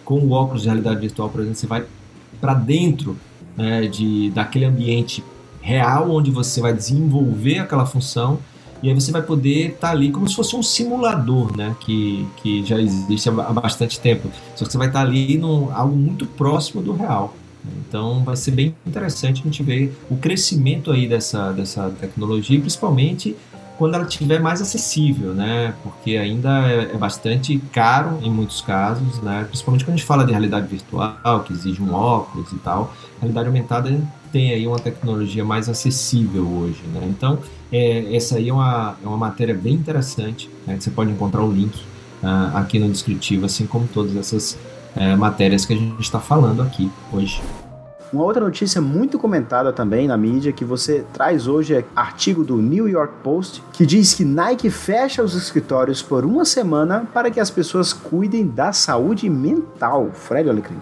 com 0.03 0.19
o 0.19 0.31
óculos 0.31 0.63
de 0.63 0.67
realidade 0.67 0.99
virtual, 0.99 1.29
por 1.29 1.41
exemplo, 1.41 1.57
você 1.57 1.67
vai 1.67 1.85
para 2.41 2.55
dentro 2.55 3.15
né, 3.55 3.87
de 3.87 4.31
daquele 4.31 4.65
ambiente 4.65 5.23
real 5.61 6.09
onde 6.09 6.31
você 6.31 6.59
vai 6.61 6.73
desenvolver 6.73 7.59
aquela 7.59 7.85
função 7.85 8.39
e 8.81 8.89
aí 8.89 8.95
você 8.95 9.11
vai 9.11 9.21
poder 9.21 9.71
estar 9.71 9.87
tá 9.87 9.89
ali 9.91 10.11
como 10.11 10.27
se 10.27 10.35
fosse 10.35 10.55
um 10.55 10.63
simulador, 10.63 11.55
né? 11.55 11.75
Que, 11.79 12.27
que 12.37 12.65
já 12.65 12.79
existe 12.79 13.29
há 13.29 13.31
bastante 13.31 13.99
tempo. 13.99 14.29
Só 14.55 14.65
que 14.65 14.71
você 14.71 14.77
vai 14.77 14.87
estar 14.87 15.01
tá 15.01 15.05
ali 15.05 15.37
num 15.37 15.73
algo 15.73 15.95
muito 15.95 16.25
próximo 16.25 16.81
do 16.81 16.93
real. 16.93 17.35
Então 17.87 18.23
vai 18.23 18.35
ser 18.35 18.51
bem 18.51 18.75
interessante 18.85 19.41
a 19.41 19.43
gente 19.43 19.61
ver 19.63 19.95
o 20.09 20.15
crescimento 20.15 20.91
aí 20.91 21.07
dessa, 21.07 21.51
dessa 21.51 21.89
tecnologia, 21.99 22.59
principalmente 22.59 23.35
quando 23.77 23.95
ela 23.95 24.03
estiver 24.03 24.41
mais 24.41 24.61
acessível, 24.61 25.33
né? 25.33 25.73
Porque 25.81 26.17
ainda 26.17 26.69
é, 26.69 26.91
é, 26.93 26.97
bastante 26.97 27.57
caro 27.71 28.19
em 28.21 28.29
muitos 28.29 28.59
casos, 28.59 29.21
né? 29.21 29.45
Principalmente 29.45 29.85
quando 29.85 29.93
a 29.93 29.97
gente 29.97 30.05
fala 30.05 30.25
de 30.25 30.31
realidade 30.31 30.67
virtual, 30.67 31.43
que 31.45 31.53
exige 31.53 31.81
um 31.81 31.93
óculos 31.93 32.51
e 32.51 32.57
tal. 32.57 32.93
A 33.17 33.21
realidade 33.21 33.47
aumentada 33.47 34.01
tem 34.33 34.51
aí 34.51 34.67
uma 34.67 34.79
tecnologia 34.79 35.45
mais 35.45 35.69
acessível 35.69 36.45
hoje, 36.45 36.81
né? 36.93 37.07
Então, 37.09 37.39
é, 37.71 38.15
essa 38.15 38.37
aí 38.37 38.49
é 38.49 38.53
uma, 38.53 38.97
é 39.03 39.07
uma 39.07 39.17
matéria 39.17 39.53
bem 39.53 39.73
interessante, 39.73 40.49
né? 40.65 40.77
Você 40.79 40.89
pode 40.89 41.11
encontrar 41.11 41.43
o 41.43 41.51
link 41.51 41.75
uh, 42.23 42.57
aqui 42.57 42.79
no 42.79 42.89
descritivo, 42.89 43.45
assim 43.45 43.65
como 43.65 43.87
todas 43.87 44.15
essas 44.15 44.57
uh, 44.95 45.17
matérias 45.17 45.65
que 45.65 45.73
a 45.73 45.75
gente 45.75 46.01
está 46.01 46.19
falando 46.19 46.61
aqui 46.61 46.91
hoje. 47.13 47.41
Uma 48.11 48.23
outra 48.23 48.43
notícia 48.43 48.81
muito 48.81 49.19
comentada 49.19 49.71
também 49.71 50.07
na 50.07 50.17
mídia 50.17 50.51
que 50.51 50.65
você 50.65 51.05
traz 51.13 51.45
hoje 51.45 51.75
é 51.75 51.85
artigo 51.95 52.43
do 52.43 52.57
New 52.57 52.89
York 52.89 53.13
Post 53.23 53.61
que 53.71 53.85
diz 53.85 54.15
que 54.15 54.25
Nike 54.25 54.71
fecha 54.71 55.21
os 55.21 55.35
escritórios 55.35 56.01
por 56.01 56.25
uma 56.25 56.43
semana 56.43 57.07
para 57.13 57.29
que 57.29 57.39
as 57.39 57.51
pessoas 57.51 57.93
cuidem 57.93 58.47
da 58.47 58.73
saúde 58.73 59.29
mental. 59.29 60.09
Fred 60.11 60.49
Alecrim. 60.49 60.79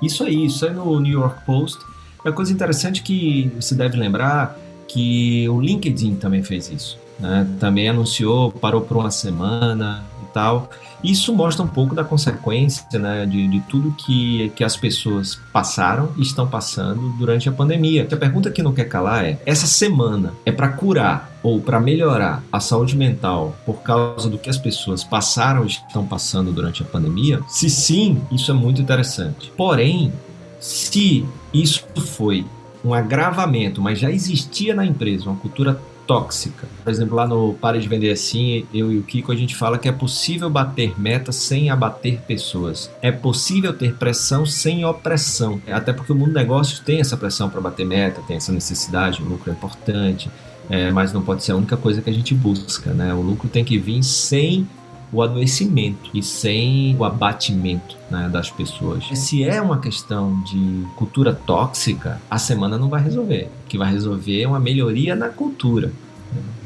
Isso 0.00 0.24
aí, 0.24 0.46
isso 0.46 0.64
é 0.64 0.70
no 0.70 0.98
New 0.98 1.12
York 1.20 1.44
Post. 1.44 1.84
É 2.24 2.30
uma 2.30 2.34
coisa 2.34 2.50
interessante 2.50 3.02
que 3.02 3.52
você 3.60 3.74
deve 3.74 3.98
lembrar 3.98 4.56
que 4.92 5.48
o 5.48 5.60
LinkedIn 5.60 6.16
também 6.16 6.42
fez 6.42 6.70
isso. 6.70 6.98
Né? 7.18 7.46
Também 7.60 7.88
anunciou, 7.88 8.50
parou 8.50 8.80
por 8.80 8.96
uma 8.96 9.10
semana 9.10 10.04
e 10.22 10.32
tal. 10.32 10.68
Isso 11.02 11.32
mostra 11.34 11.64
um 11.64 11.68
pouco 11.68 11.94
da 11.94 12.04
consequência 12.04 12.84
né, 12.98 13.24
de, 13.24 13.46
de 13.48 13.60
tudo 13.60 13.92
que, 13.92 14.50
que 14.54 14.62
as 14.62 14.76
pessoas 14.76 15.40
passaram 15.52 16.10
e 16.16 16.22
estão 16.22 16.46
passando 16.46 17.08
durante 17.18 17.48
a 17.48 17.52
pandemia. 17.52 18.06
A 18.10 18.16
pergunta 18.16 18.50
que 18.50 18.62
não 18.62 18.72
quer 18.72 18.84
calar 18.84 19.24
é: 19.24 19.38
essa 19.46 19.66
semana 19.66 20.34
é 20.44 20.52
para 20.52 20.68
curar 20.68 21.30
ou 21.42 21.60
para 21.60 21.80
melhorar 21.80 22.42
a 22.52 22.60
saúde 22.60 22.96
mental 22.96 23.56
por 23.64 23.82
causa 23.82 24.28
do 24.28 24.36
que 24.36 24.50
as 24.50 24.58
pessoas 24.58 25.02
passaram 25.02 25.64
e 25.64 25.68
estão 25.68 26.06
passando 26.06 26.52
durante 26.52 26.82
a 26.82 26.86
pandemia? 26.86 27.40
Se 27.48 27.70
sim, 27.70 28.20
isso 28.30 28.50
é 28.50 28.54
muito 28.54 28.82
interessante. 28.82 29.50
Porém, 29.56 30.12
se 30.58 31.24
isso 31.54 31.84
foi 31.96 32.44
um 32.84 32.94
agravamento, 32.94 33.80
mas 33.80 33.98
já 33.98 34.10
existia 34.10 34.74
na 34.74 34.84
empresa 34.84 35.28
uma 35.28 35.36
cultura 35.36 35.80
tóxica. 36.10 36.66
Por 36.82 36.90
exemplo, 36.90 37.14
lá 37.14 37.24
no 37.24 37.54
Pare 37.54 37.78
de 37.78 37.86
Vender 37.86 38.10
Assim, 38.10 38.66
eu 38.74 38.90
e 38.90 38.98
o 38.98 39.02
Kiko, 39.04 39.30
a 39.30 39.36
gente 39.36 39.54
fala 39.54 39.78
que 39.78 39.88
é 39.88 39.92
possível 39.92 40.50
bater 40.50 40.98
metas 41.00 41.36
sem 41.36 41.70
abater 41.70 42.20
pessoas. 42.22 42.90
É 43.00 43.12
possível 43.12 43.72
ter 43.72 43.94
pressão 43.94 44.44
sem 44.44 44.84
opressão. 44.84 45.62
Até 45.68 45.92
porque 45.92 46.10
o 46.10 46.14
mundo 46.16 46.32
dos 46.32 46.34
negócios 46.34 46.80
tem 46.80 46.98
essa 46.98 47.16
pressão 47.16 47.48
para 47.48 47.60
bater 47.60 47.86
meta, 47.86 48.20
tem 48.26 48.36
essa 48.36 48.50
necessidade, 48.50 49.22
o 49.22 49.24
lucro 49.24 49.50
é 49.50 49.52
importante, 49.52 50.28
é, 50.68 50.90
mas 50.90 51.12
não 51.12 51.22
pode 51.22 51.44
ser 51.44 51.52
a 51.52 51.56
única 51.56 51.76
coisa 51.76 52.02
que 52.02 52.10
a 52.10 52.12
gente 52.12 52.34
busca. 52.34 52.92
Né? 52.92 53.14
O 53.14 53.20
lucro 53.20 53.48
tem 53.48 53.64
que 53.64 53.78
vir 53.78 54.02
sem 54.02 54.68
o 55.12 55.22
adoecimento 55.22 56.10
e 56.14 56.22
sem 56.22 56.96
o 56.96 57.04
abatimento 57.04 57.96
né, 58.10 58.28
das 58.28 58.50
pessoas. 58.50 59.04
Se 59.14 59.42
é 59.44 59.60
uma 59.60 59.78
questão 59.78 60.40
de 60.42 60.86
cultura 60.96 61.34
tóxica, 61.34 62.20
a 62.30 62.38
semana 62.38 62.78
não 62.78 62.88
vai 62.88 63.02
resolver. 63.02 63.48
O 63.64 63.68
que 63.68 63.78
vai 63.78 63.90
resolver 63.90 64.42
é 64.42 64.46
uma 64.46 64.60
melhoria 64.60 65.16
na 65.16 65.28
cultura. 65.28 65.92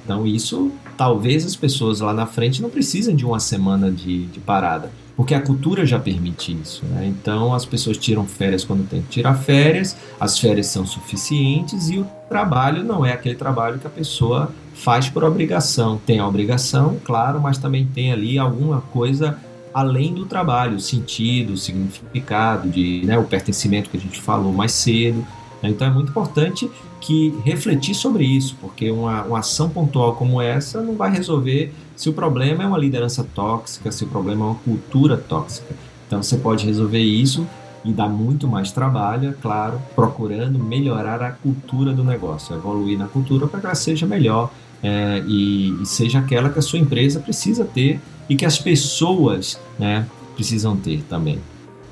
Então, 0.04 0.26
isso 0.26 0.70
talvez 0.96 1.44
as 1.46 1.57
pessoas 1.57 2.00
lá 2.00 2.12
na 2.12 2.26
frente 2.26 2.61
não 2.61 2.70
precisem 2.70 3.16
de 3.16 3.24
uma 3.24 3.40
semana 3.40 3.90
de, 3.90 4.26
de 4.26 4.38
parada 4.40 4.90
porque 5.16 5.35
a 5.35 5.40
cultura 5.40 5.87
já 5.87 5.98
permite 5.98 6.57
isso. 6.61 6.85
Né? 6.87 7.07
Então 7.07 7.54
as 7.54 7.64
pessoas 7.64 7.96
tiram 7.96 8.26
férias 8.26 8.64
quando 8.64 8.88
tem 8.88 9.02
que 9.02 9.09
tirar 9.09 9.35
férias, 9.35 9.96
as 10.18 10.38
férias 10.38 10.66
são 10.66 10.87
suficientes 10.87 11.88
e 11.88 11.98
o 11.98 12.07
trabalho 12.28 12.83
não 12.83 13.04
é 13.04 13.12
aquele 13.12 13.35
trabalho 13.35 13.78
que 13.78 13.87
a 13.87 13.90
pessoa 13.90 14.52
faz 14.74 15.08
por 15.08 15.24
obrigação. 15.24 16.00
Tem 16.04 16.18
a 16.18 16.26
obrigação, 16.26 16.98
claro, 17.04 17.40
mas 17.40 17.58
também 17.58 17.87
tem 17.87 18.12
ali 18.12 18.38
alguma 18.38 18.80
coisa 18.80 19.38
além 19.72 20.14
do 20.14 20.24
trabalho, 20.24 20.78
sentido, 20.78 21.56
significado, 21.56 22.68
de, 22.68 23.02
né, 23.04 23.18
o 23.18 23.24
pertencimento 23.24 23.90
que 23.90 23.96
a 23.96 24.00
gente 24.00 24.20
falou 24.20 24.52
mais 24.52 24.70
cedo. 24.72 25.26
Né? 25.60 25.70
Então 25.70 25.87
é 25.87 25.90
muito 25.90 26.10
importante 26.10 26.70
que 27.00 27.34
refletir 27.44 27.94
sobre 27.94 28.24
isso, 28.24 28.56
porque 28.60 28.90
uma, 28.90 29.22
uma 29.24 29.38
ação 29.40 29.68
pontual 29.68 30.14
como 30.14 30.40
essa 30.40 30.80
não 30.80 30.94
vai 30.94 31.10
resolver 31.10 31.74
se 31.96 32.08
o 32.08 32.12
problema 32.12 32.62
é 32.62 32.66
uma 32.66 32.78
liderança 32.78 33.26
tóxica, 33.34 33.90
se 33.90 34.04
o 34.04 34.06
problema 34.06 34.44
é 34.44 34.48
uma 34.48 34.54
cultura 34.56 35.16
tóxica. 35.16 35.74
Então 36.06 36.22
você 36.22 36.37
pode 36.37 36.64
resolver 36.64 37.00
isso 37.00 37.46
e 37.85 37.92
dar 37.92 38.09
muito 38.09 38.49
mais 38.49 38.73
trabalho, 38.73 39.31
é 39.31 39.33
claro, 39.33 39.81
procurando 39.94 40.59
melhorar 40.59 41.23
a 41.23 41.33
cultura 41.33 41.92
do 41.92 42.03
negócio, 42.03 42.55
evoluir 42.55 42.99
na 42.99 43.07
cultura 43.07 43.47
para 43.47 43.61
que 43.61 43.66
ela 43.66 43.75
seja 43.75 44.07
melhor 44.07 44.51
é, 44.83 45.23
e, 45.27 45.70
e, 45.83 45.87
seja 45.87 46.18
aquela 46.18 46.49
que 46.49 46.59
a 46.59 46.62
sua 46.62 46.79
empresa 46.79 47.20
precisa 47.20 47.64
ter 47.64 48.01
e 48.29 48.37
que 48.37 48.44
as 48.44 48.59
pessoas 48.59 49.61
né, 49.79 50.07
precisam 50.35 50.77
ter 50.77 51.03
também. 51.09 51.38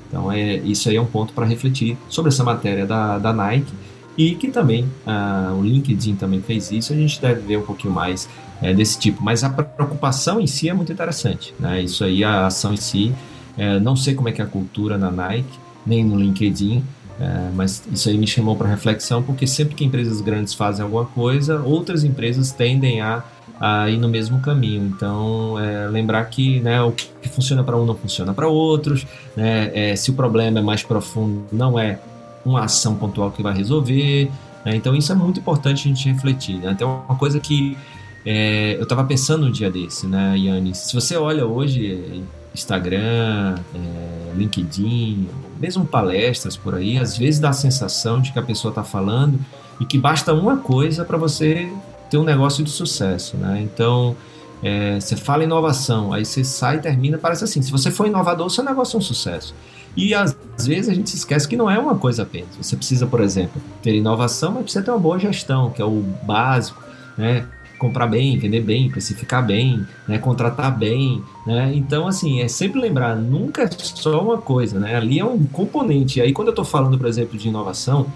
Então 0.07 0.31
é, 0.31 0.57
isso 0.57 0.89
aí 0.89 0.95
é 0.95 1.01
um 1.01 1.05
ponto 1.05 1.33
para 1.33 1.45
refletir 1.45 1.97
sobre 2.09 2.29
essa 2.29 2.43
matéria 2.43 2.85
da, 2.85 3.17
da 3.17 3.33
Nike 3.33 3.73
e 4.17 4.35
que 4.35 4.49
também 4.49 4.83
uh, 5.07 5.53
o 5.57 5.63
LinkedIn 5.63 6.15
também 6.15 6.41
fez 6.41 6.71
isso, 6.71 6.93
a 6.93 6.95
gente 6.95 7.19
deve 7.19 7.41
ver 7.41 7.57
um 7.57 7.63
pouquinho 7.63 7.93
mais 7.93 8.29
é, 8.61 8.73
desse 8.73 8.99
tipo. 8.99 9.23
Mas 9.23 9.43
a 9.43 9.49
preocupação 9.49 10.39
em 10.39 10.45
si 10.45 10.69
é 10.69 10.73
muito 10.73 10.91
interessante, 10.91 11.53
né? 11.59 11.81
Isso 11.81 12.03
aí, 12.03 12.23
a 12.23 12.45
ação 12.45 12.73
em 12.73 12.77
si, 12.77 13.13
é, 13.57 13.79
não 13.79 13.95
sei 13.95 14.13
como 14.13 14.29
é 14.29 14.31
que 14.31 14.41
é 14.41 14.45
a 14.45 14.47
cultura 14.47 14.97
na 14.97 15.09
Nike, 15.09 15.62
nem 15.85 16.03
no 16.03 16.17
LinkedIn, 16.17 16.83
é, 17.19 17.49
mas 17.53 17.83
isso 17.91 18.09
aí 18.09 18.17
me 18.17 18.27
chamou 18.27 18.55
para 18.55 18.67
reflexão, 18.67 19.21
porque 19.21 19.45
sempre 19.45 19.75
que 19.75 19.85
empresas 19.85 20.19
grandes 20.21 20.53
fazem 20.53 20.83
alguma 20.83 21.05
coisa, 21.05 21.61
outras 21.61 22.03
empresas 22.03 22.51
tendem 22.51 23.01
a, 23.01 23.23
a 23.59 23.89
ir 23.89 23.97
no 23.97 24.09
mesmo 24.09 24.39
caminho. 24.39 24.91
Então, 24.95 25.59
é, 25.59 25.87
lembrar 25.87 26.25
que 26.25 26.59
né, 26.59 26.81
o 26.81 26.91
que 26.91 27.29
funciona 27.29 27.63
para 27.63 27.77
um 27.77 27.85
não 27.85 27.95
funciona 27.95 28.33
para 28.33 28.47
outros, 28.47 29.05
né, 29.35 29.71
é, 29.73 29.95
se 29.95 30.11
o 30.11 30.13
problema 30.13 30.59
é 30.59 30.61
mais 30.61 30.83
profundo, 30.83 31.45
não 31.51 31.77
é 31.77 31.99
uma 32.45 32.63
ação 32.63 32.95
pontual 32.95 33.31
que 33.31 33.41
vai 33.41 33.53
resolver. 33.53 34.29
Né? 34.65 34.75
Então 34.75 34.95
isso 34.95 35.11
é 35.11 35.15
muito 35.15 35.39
importante 35.39 35.87
a 35.87 35.93
gente 35.93 36.09
refletir. 36.09 36.57
Né? 36.57 36.75
Tem 36.77 36.85
uma 36.85 37.15
coisa 37.15 37.39
que 37.39 37.77
é, 38.25 38.75
eu 38.77 38.83
estava 38.83 39.03
pensando 39.03 39.45
um 39.45 39.51
dia 39.51 39.69
desse, 39.69 40.07
né, 40.07 40.37
Yannis? 40.37 40.77
Se 40.77 40.93
você 40.93 41.15
olha 41.17 41.45
hoje 41.45 42.23
Instagram, 42.53 43.55
é, 43.73 44.33
LinkedIn, 44.35 45.27
mesmo 45.59 45.85
palestras 45.85 46.55
por 46.55 46.75
aí, 46.75 46.97
às 46.97 47.17
vezes 47.17 47.39
dá 47.39 47.49
a 47.49 47.53
sensação 47.53 48.21
de 48.21 48.31
que 48.31 48.39
a 48.39 48.43
pessoa 48.43 48.69
está 48.69 48.83
falando 48.83 49.39
e 49.79 49.85
que 49.85 49.97
basta 49.97 50.33
uma 50.33 50.57
coisa 50.57 51.03
para 51.03 51.17
você 51.17 51.71
ter 52.09 52.17
um 52.17 52.23
negócio 52.23 52.63
de 52.63 52.69
sucesso, 52.69 53.37
né? 53.37 53.61
Então, 53.61 54.15
é, 54.61 54.99
você 54.99 55.15
fala 55.15 55.43
inovação, 55.43 56.13
aí 56.13 56.23
você 56.23 56.43
sai 56.43 56.77
e 56.77 56.79
termina, 56.79 57.17
parece 57.17 57.43
assim, 57.43 57.61
se 57.61 57.71
você 57.71 57.89
for 57.89 58.07
inovador, 58.07 58.49
seu 58.49 58.63
negócio 58.63 58.95
é 58.95 58.99
um 58.99 59.01
sucesso. 59.01 59.53
E 59.95 60.13
às 60.13 60.35
vezes 60.65 60.89
a 60.89 60.93
gente 60.93 61.09
se 61.09 61.17
esquece 61.17 61.47
que 61.47 61.55
não 61.55 61.69
é 61.69 61.77
uma 61.77 61.95
coisa 61.95 62.23
apenas. 62.23 62.55
Você 62.59 62.75
precisa, 62.75 63.05
por 63.05 63.21
exemplo, 63.21 63.61
ter 63.81 63.95
inovação, 63.95 64.51
mas 64.53 64.63
precisa 64.63 64.83
ter 64.83 64.91
uma 64.91 64.99
boa 64.99 65.19
gestão, 65.19 65.69
que 65.69 65.81
é 65.81 65.85
o 65.85 66.03
básico, 66.23 66.81
né? 67.17 67.45
Comprar 67.83 68.07
bem, 68.07 68.37
vender 68.37 68.61
bem, 68.61 68.89
precificar 68.89 69.45
bem, 69.45 69.85
né? 70.07 70.17
contratar 70.17 70.73
bem, 70.77 71.21
né? 71.45 71.69
Então, 71.75 72.07
assim, 72.07 72.39
é 72.39 72.47
sempre 72.47 72.79
lembrar, 72.79 73.13
nunca 73.13 73.63
é 73.63 73.69
só 73.69 74.21
uma 74.21 74.37
coisa, 74.37 74.79
né? 74.79 74.95
Ali 74.95 75.19
é 75.19 75.25
um 75.25 75.43
componente. 75.43 76.19
E 76.19 76.21
aí, 76.21 76.31
quando 76.31 76.47
eu 76.47 76.53
estou 76.53 76.63
falando, 76.63 76.97
por 76.97 77.07
exemplo, 77.07 77.37
de 77.37 77.49
inovação, 77.49 78.07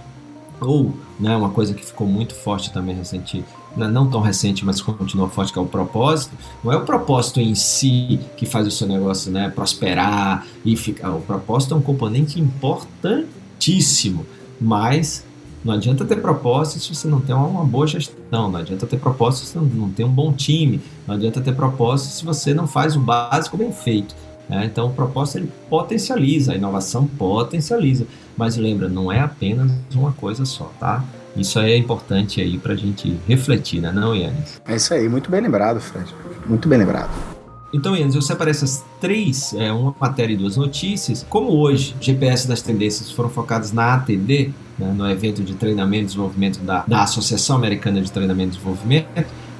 ou 0.61 0.93
né, 1.19 1.35
uma 1.35 1.49
coisa 1.49 1.73
que 1.73 1.85
ficou 1.85 2.07
muito 2.07 2.33
forte 2.33 2.71
também 2.71 2.95
recente, 2.95 3.43
né, 3.75 3.87
não 3.89 4.09
tão 4.09 4.21
recente, 4.21 4.65
mas 4.65 4.81
continua 4.81 5.27
forte, 5.27 5.51
que 5.51 5.59
é 5.59 5.61
o 5.61 5.65
propósito. 5.65 6.35
Não 6.63 6.71
é 6.71 6.77
o 6.77 6.85
propósito 6.85 7.41
em 7.41 7.53
si 7.53 8.19
que 8.37 8.45
faz 8.45 8.65
o 8.65 8.71
seu 8.71 8.87
negócio 8.87 9.31
né, 9.31 9.49
prosperar 9.49 10.47
e 10.63 10.77
ficar. 10.77 11.11
O 11.11 11.21
propósito 11.21 11.73
é 11.73 11.77
um 11.77 11.81
componente 11.81 12.39
importantíssimo, 12.39 14.25
mas 14.59 15.25
Não 15.63 15.73
adianta 15.73 16.05
ter 16.05 16.17
propósito 16.21 16.79
se 16.79 16.95
você 16.95 17.07
não 17.07 17.19
tem 17.19 17.35
uma 17.35 17.65
boa 17.65 17.87
gestão, 17.87 18.49
não 18.49 18.59
adianta 18.59 18.85
ter 18.85 18.97
propósito 18.97 19.45
se 19.45 19.53
você 19.53 19.59
não 19.59 19.89
tem 19.89 20.05
um 20.05 20.11
bom 20.11 20.31
time, 20.31 20.81
não 21.07 21.15
adianta 21.15 21.41
ter 21.41 21.53
propósito 21.53 22.11
se 22.11 22.23
você 22.23 22.53
não 22.53 22.67
faz 22.67 22.95
o 22.95 22.99
básico 22.99 23.57
bem 23.57 23.71
feito. 23.71 24.15
Né? 24.47 24.65
Então, 24.65 24.87
o 24.87 24.93
propósito 24.93 25.39
ele 25.39 25.51
potencializa, 25.69 26.53
a 26.53 26.55
inovação 26.55 27.05
potencializa. 27.05 28.07
Mas 28.37 28.55
lembra, 28.55 28.87
não 28.87 29.11
é 29.11 29.19
apenas 29.19 29.71
uma 29.93 30.13
coisa 30.13 30.45
só, 30.45 30.71
tá? 30.79 31.03
Isso 31.35 31.59
é 31.59 31.75
importante 31.75 32.41
aí 32.41 32.57
para 32.57 32.73
a 32.73 32.75
gente 32.75 33.15
refletir, 33.27 33.81
né, 33.81 33.91
não, 33.91 34.15
Yannis? 34.15 34.59
É 34.65 34.75
isso 34.75 34.93
aí, 34.93 35.07
muito 35.07 35.29
bem 35.29 35.41
lembrado, 35.41 35.79
Fred. 35.79 36.13
Muito 36.47 36.67
bem 36.67 36.79
lembrado. 36.79 37.36
Então, 37.73 37.95
Yannis, 37.95 38.15
eu 38.15 38.21
separei 38.21 38.51
essas 38.51 38.83
três, 38.99 39.53
é, 39.53 39.71
uma 39.71 39.93
matéria 39.99 40.33
e 40.33 40.37
duas 40.37 40.55
notícias. 40.55 41.25
Como 41.29 41.51
hoje, 41.51 41.95
GPS 41.99 42.47
das 42.47 42.61
tendências 42.61 43.11
foram 43.11 43.29
focadas 43.29 43.73
na 43.73 43.95
ATD, 43.95 44.53
né, 44.79 44.93
no 44.95 45.09
evento 45.09 45.43
de 45.43 45.53
treinamento 45.53 46.03
e 46.03 46.07
desenvolvimento 46.07 46.59
da, 46.59 46.83
da 46.87 47.03
Associação 47.03 47.55
Americana 47.55 48.01
de 48.01 48.11
Treinamento 48.11 48.49
e 48.49 48.57
Desenvolvimento, 48.57 49.07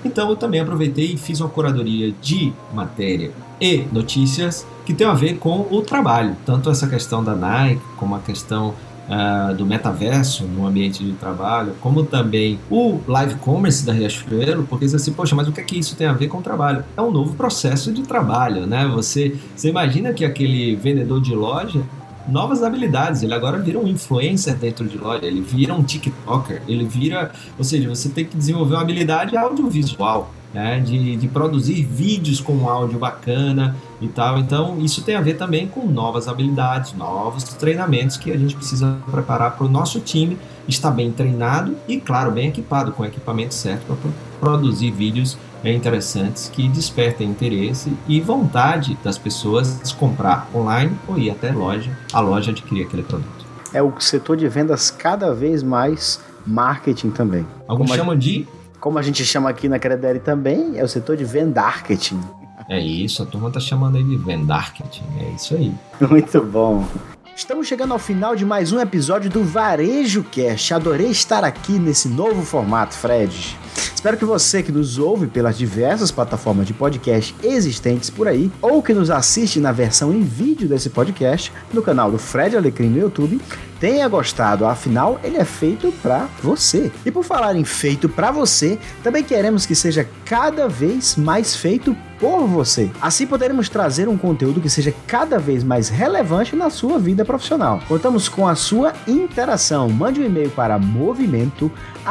então 0.06 0.30
eu 0.30 0.36
também 0.36 0.60
aproveitei 0.60 1.14
e 1.14 1.18
fiz 1.18 1.42
uma 1.42 1.50
curadoria 1.50 2.14
de 2.22 2.54
matéria 2.74 3.32
e 3.60 3.86
notícias 3.92 4.66
que 4.86 4.94
tem 4.94 5.06
a 5.06 5.14
ver 5.14 5.38
com 5.38 5.68
o 5.70 5.82
trabalho, 5.82 6.38
tanto 6.46 6.70
essa 6.70 6.88
questão 6.88 7.24
da 7.24 7.36
Nike 7.36 7.82
como 7.98 8.16
a 8.16 8.20
questão 8.20 8.74
uh, 9.08 9.56
do 9.56 9.66
metaverso 9.66 10.46
no 10.46 10.68
ambiente 10.68 11.04
de 11.04 11.14
trabalho, 11.14 11.74
como 11.82 12.04
também 12.04 12.60
o 12.70 13.00
live 13.08 13.36
commerce 13.36 13.86
da 13.86 13.94
Riachuelo, 13.94 14.64
porque 14.64 14.86
diz 14.86 14.96
assim, 14.96 15.14
poxa, 15.14 15.36
mas 15.36 15.48
o 15.48 15.52
que 15.52 15.62
é 15.62 15.64
que 15.64 15.80
isso 15.80 15.96
tem 15.96 16.08
a 16.08 16.14
ver 16.14 16.28
com 16.28 16.38
o 16.40 16.42
trabalho? 16.42 16.84
É 16.96 17.02
um 17.02 17.12
novo 17.12 17.36
processo 17.36 17.92
de 17.92 18.04
trabalho, 18.04 18.66
né? 18.66 18.88
Você, 18.94 19.36
você 19.56 19.70
imagina 19.70 20.14
que 20.14 20.26
aquele 20.26 20.76
vendedor 20.76 21.22
de 21.22 21.34
loja 21.34 21.82
novas 22.28 22.62
habilidades. 22.62 23.24
Ele 23.24 23.34
agora 23.34 23.58
vira 23.58 23.80
um 23.80 23.88
influencer 23.88 24.56
dentro 24.56 24.86
de 24.86 24.98
loja, 24.98 25.26
ele 25.26 25.42
vira 25.42 25.74
um 25.74 25.84
TikToker, 25.84 26.62
ele 26.68 26.86
vira. 26.86 27.32
Ou 27.58 27.64
seja, 27.64 27.88
você 27.88 28.10
tem 28.10 28.26
que 28.26 28.36
desenvolver 28.36 28.76
uma 28.76 28.82
habilidade 28.82 29.38
audiovisual 29.38 30.34
né, 30.54 30.80
de, 30.80 31.16
de 31.16 31.28
produzir 31.28 31.84
vídeos 31.84 32.40
com 32.40 32.70
áudio 32.70 33.00
bacana 33.00 33.76
e 34.02 34.08
tal. 34.08 34.38
Então, 34.38 34.80
isso 34.80 35.02
tem 35.02 35.16
a 35.16 35.22
ver 35.22 35.36
também 35.36 35.68
com 35.68 35.86
novas 35.88 36.28
habilidades, 36.28 36.94
novos 36.94 37.44
treinamentos 37.44 38.18
que 38.18 38.32
a 38.32 38.38
gente 38.38 38.56
precisa 38.56 38.98
preparar 39.10 39.56
para 39.56 39.66
o 39.66 39.70
nosso 39.70 40.00
time 40.00 40.38
estar 40.68 40.92
bem 40.92 41.12
treinado 41.12 41.76
e, 41.88 42.00
claro, 42.00 42.32
bem 42.32 42.50
equipado, 42.50 42.92
com 42.92 43.04
o 43.04 43.06
equipamento 43.06 43.54
certo 43.54 43.86
para 43.86 44.12
produzir 44.40 44.92
vídeos 44.92 45.38
interessantes 45.64 46.50
que 46.54 46.68
despertem 46.70 47.30
interesse 47.30 47.92
e 48.08 48.22
vontade 48.22 48.98
das 49.04 49.18
pessoas 49.18 49.92
comprar 49.94 50.48
online 50.54 50.96
ou 51.08 51.18
ir 51.18 51.32
até 51.32 51.52
loja, 51.52 51.92
a 52.14 52.20
loja 52.20 52.52
adquirir 52.52 52.86
aquele 52.86 53.04
produto. 53.04 53.46
É 53.74 53.82
o 53.82 53.92
setor 54.00 54.38
de 54.38 54.48
vendas 54.48 54.92
cada 54.92 55.34
vez 55.34 55.64
mais 55.64 56.22
marketing 56.46 57.10
também. 57.10 57.46
Alguns 57.68 57.92
chamam 57.92 58.16
de 58.16 58.48
como 58.80 59.00
a 59.00 59.02
gente 59.02 59.26
chama 59.26 59.50
aqui 59.50 59.68
na 59.68 59.80
Credere 59.80 60.20
também, 60.20 60.78
é 60.78 60.84
o 60.84 60.88
setor 60.88 61.18
de 61.18 61.26
vendarketing. 61.26 62.22
É 62.70 62.80
isso, 62.80 63.24
a 63.24 63.26
turma 63.26 63.50
tá 63.50 63.62
chamando 63.62 63.96
aí 63.96 64.04
de 64.04 64.18
vendarketing, 64.18 65.06
é 65.22 65.30
isso 65.30 65.56
aí. 65.56 65.74
Muito 66.10 66.42
bom. 66.42 66.86
Estamos 67.34 67.68
chegando 67.68 67.94
ao 67.94 68.00
final 68.00 68.36
de 68.36 68.44
mais 68.44 68.72
um 68.72 68.80
episódio 68.80 69.30
do 69.30 69.44
Varejo 69.44 70.24
Cast. 70.24 70.74
Adorei 70.74 71.08
estar 71.08 71.44
aqui 71.44 71.74
nesse 71.74 72.10
novo 72.10 72.42
formato, 72.42 72.96
Fred. 72.96 73.56
Espero 73.94 74.18
que 74.18 74.26
você 74.26 74.62
que 74.62 74.72
nos 74.72 74.98
ouve 74.98 75.28
pelas 75.28 75.58
diversas 75.58 76.12
plataformas 76.12 76.68
de 76.68 76.74
podcast 76.74 77.34
existentes 77.44 78.10
por 78.10 78.28
aí, 78.28 78.52
ou 78.62 78.82
que 78.82 78.94
nos 78.94 79.10
assiste 79.10 79.60
na 79.60 79.72
versão 79.72 80.12
em 80.12 80.22
vídeo 80.22 80.68
desse 80.68 80.90
podcast 80.90 81.54
no 81.72 81.82
canal 81.82 82.12
do 82.12 82.18
Fred 82.18 82.58
Alecrim 82.58 82.90
no 82.90 83.00
YouTube, 83.00 83.40
tenha 83.80 84.08
gostado, 84.08 84.66
afinal 84.66 85.20
ele 85.24 85.38
é 85.38 85.46
feito 85.46 85.92
para 86.02 86.28
você. 86.42 86.92
E 87.06 87.12
por 87.12 87.24
falar 87.24 87.56
em 87.56 87.64
feito 87.64 88.10
para 88.10 88.32
você, 88.32 88.78
também 89.04 89.24
queremos 89.24 89.66
que 89.66 89.76
seja 89.76 90.08
cada 90.26 90.68
vez 90.68 91.16
mais 91.16 91.56
feito 91.56 91.96
por 92.20 92.48
você. 92.48 92.90
Assim 93.02 93.28
poderemos 93.28 93.70
trazer 93.70 94.08
um 94.08 94.18
conteúdo 94.18 94.62
que 94.62 94.70
seja 94.70 94.94
cada 95.06 95.38
vez 95.38 95.64
mais 95.64 95.90
relevante 95.90 96.56
na 96.56 96.70
sua 96.70 96.98
vida 96.98 97.24
profissional. 97.24 97.82
Contamos 97.88 98.28
com 98.28 98.48
a 98.48 98.56
sua 98.56 98.94
interação. 99.08 99.90
Mande 99.90 100.22
um 100.22 100.26
e-mail 100.26 100.50
para 100.50 100.80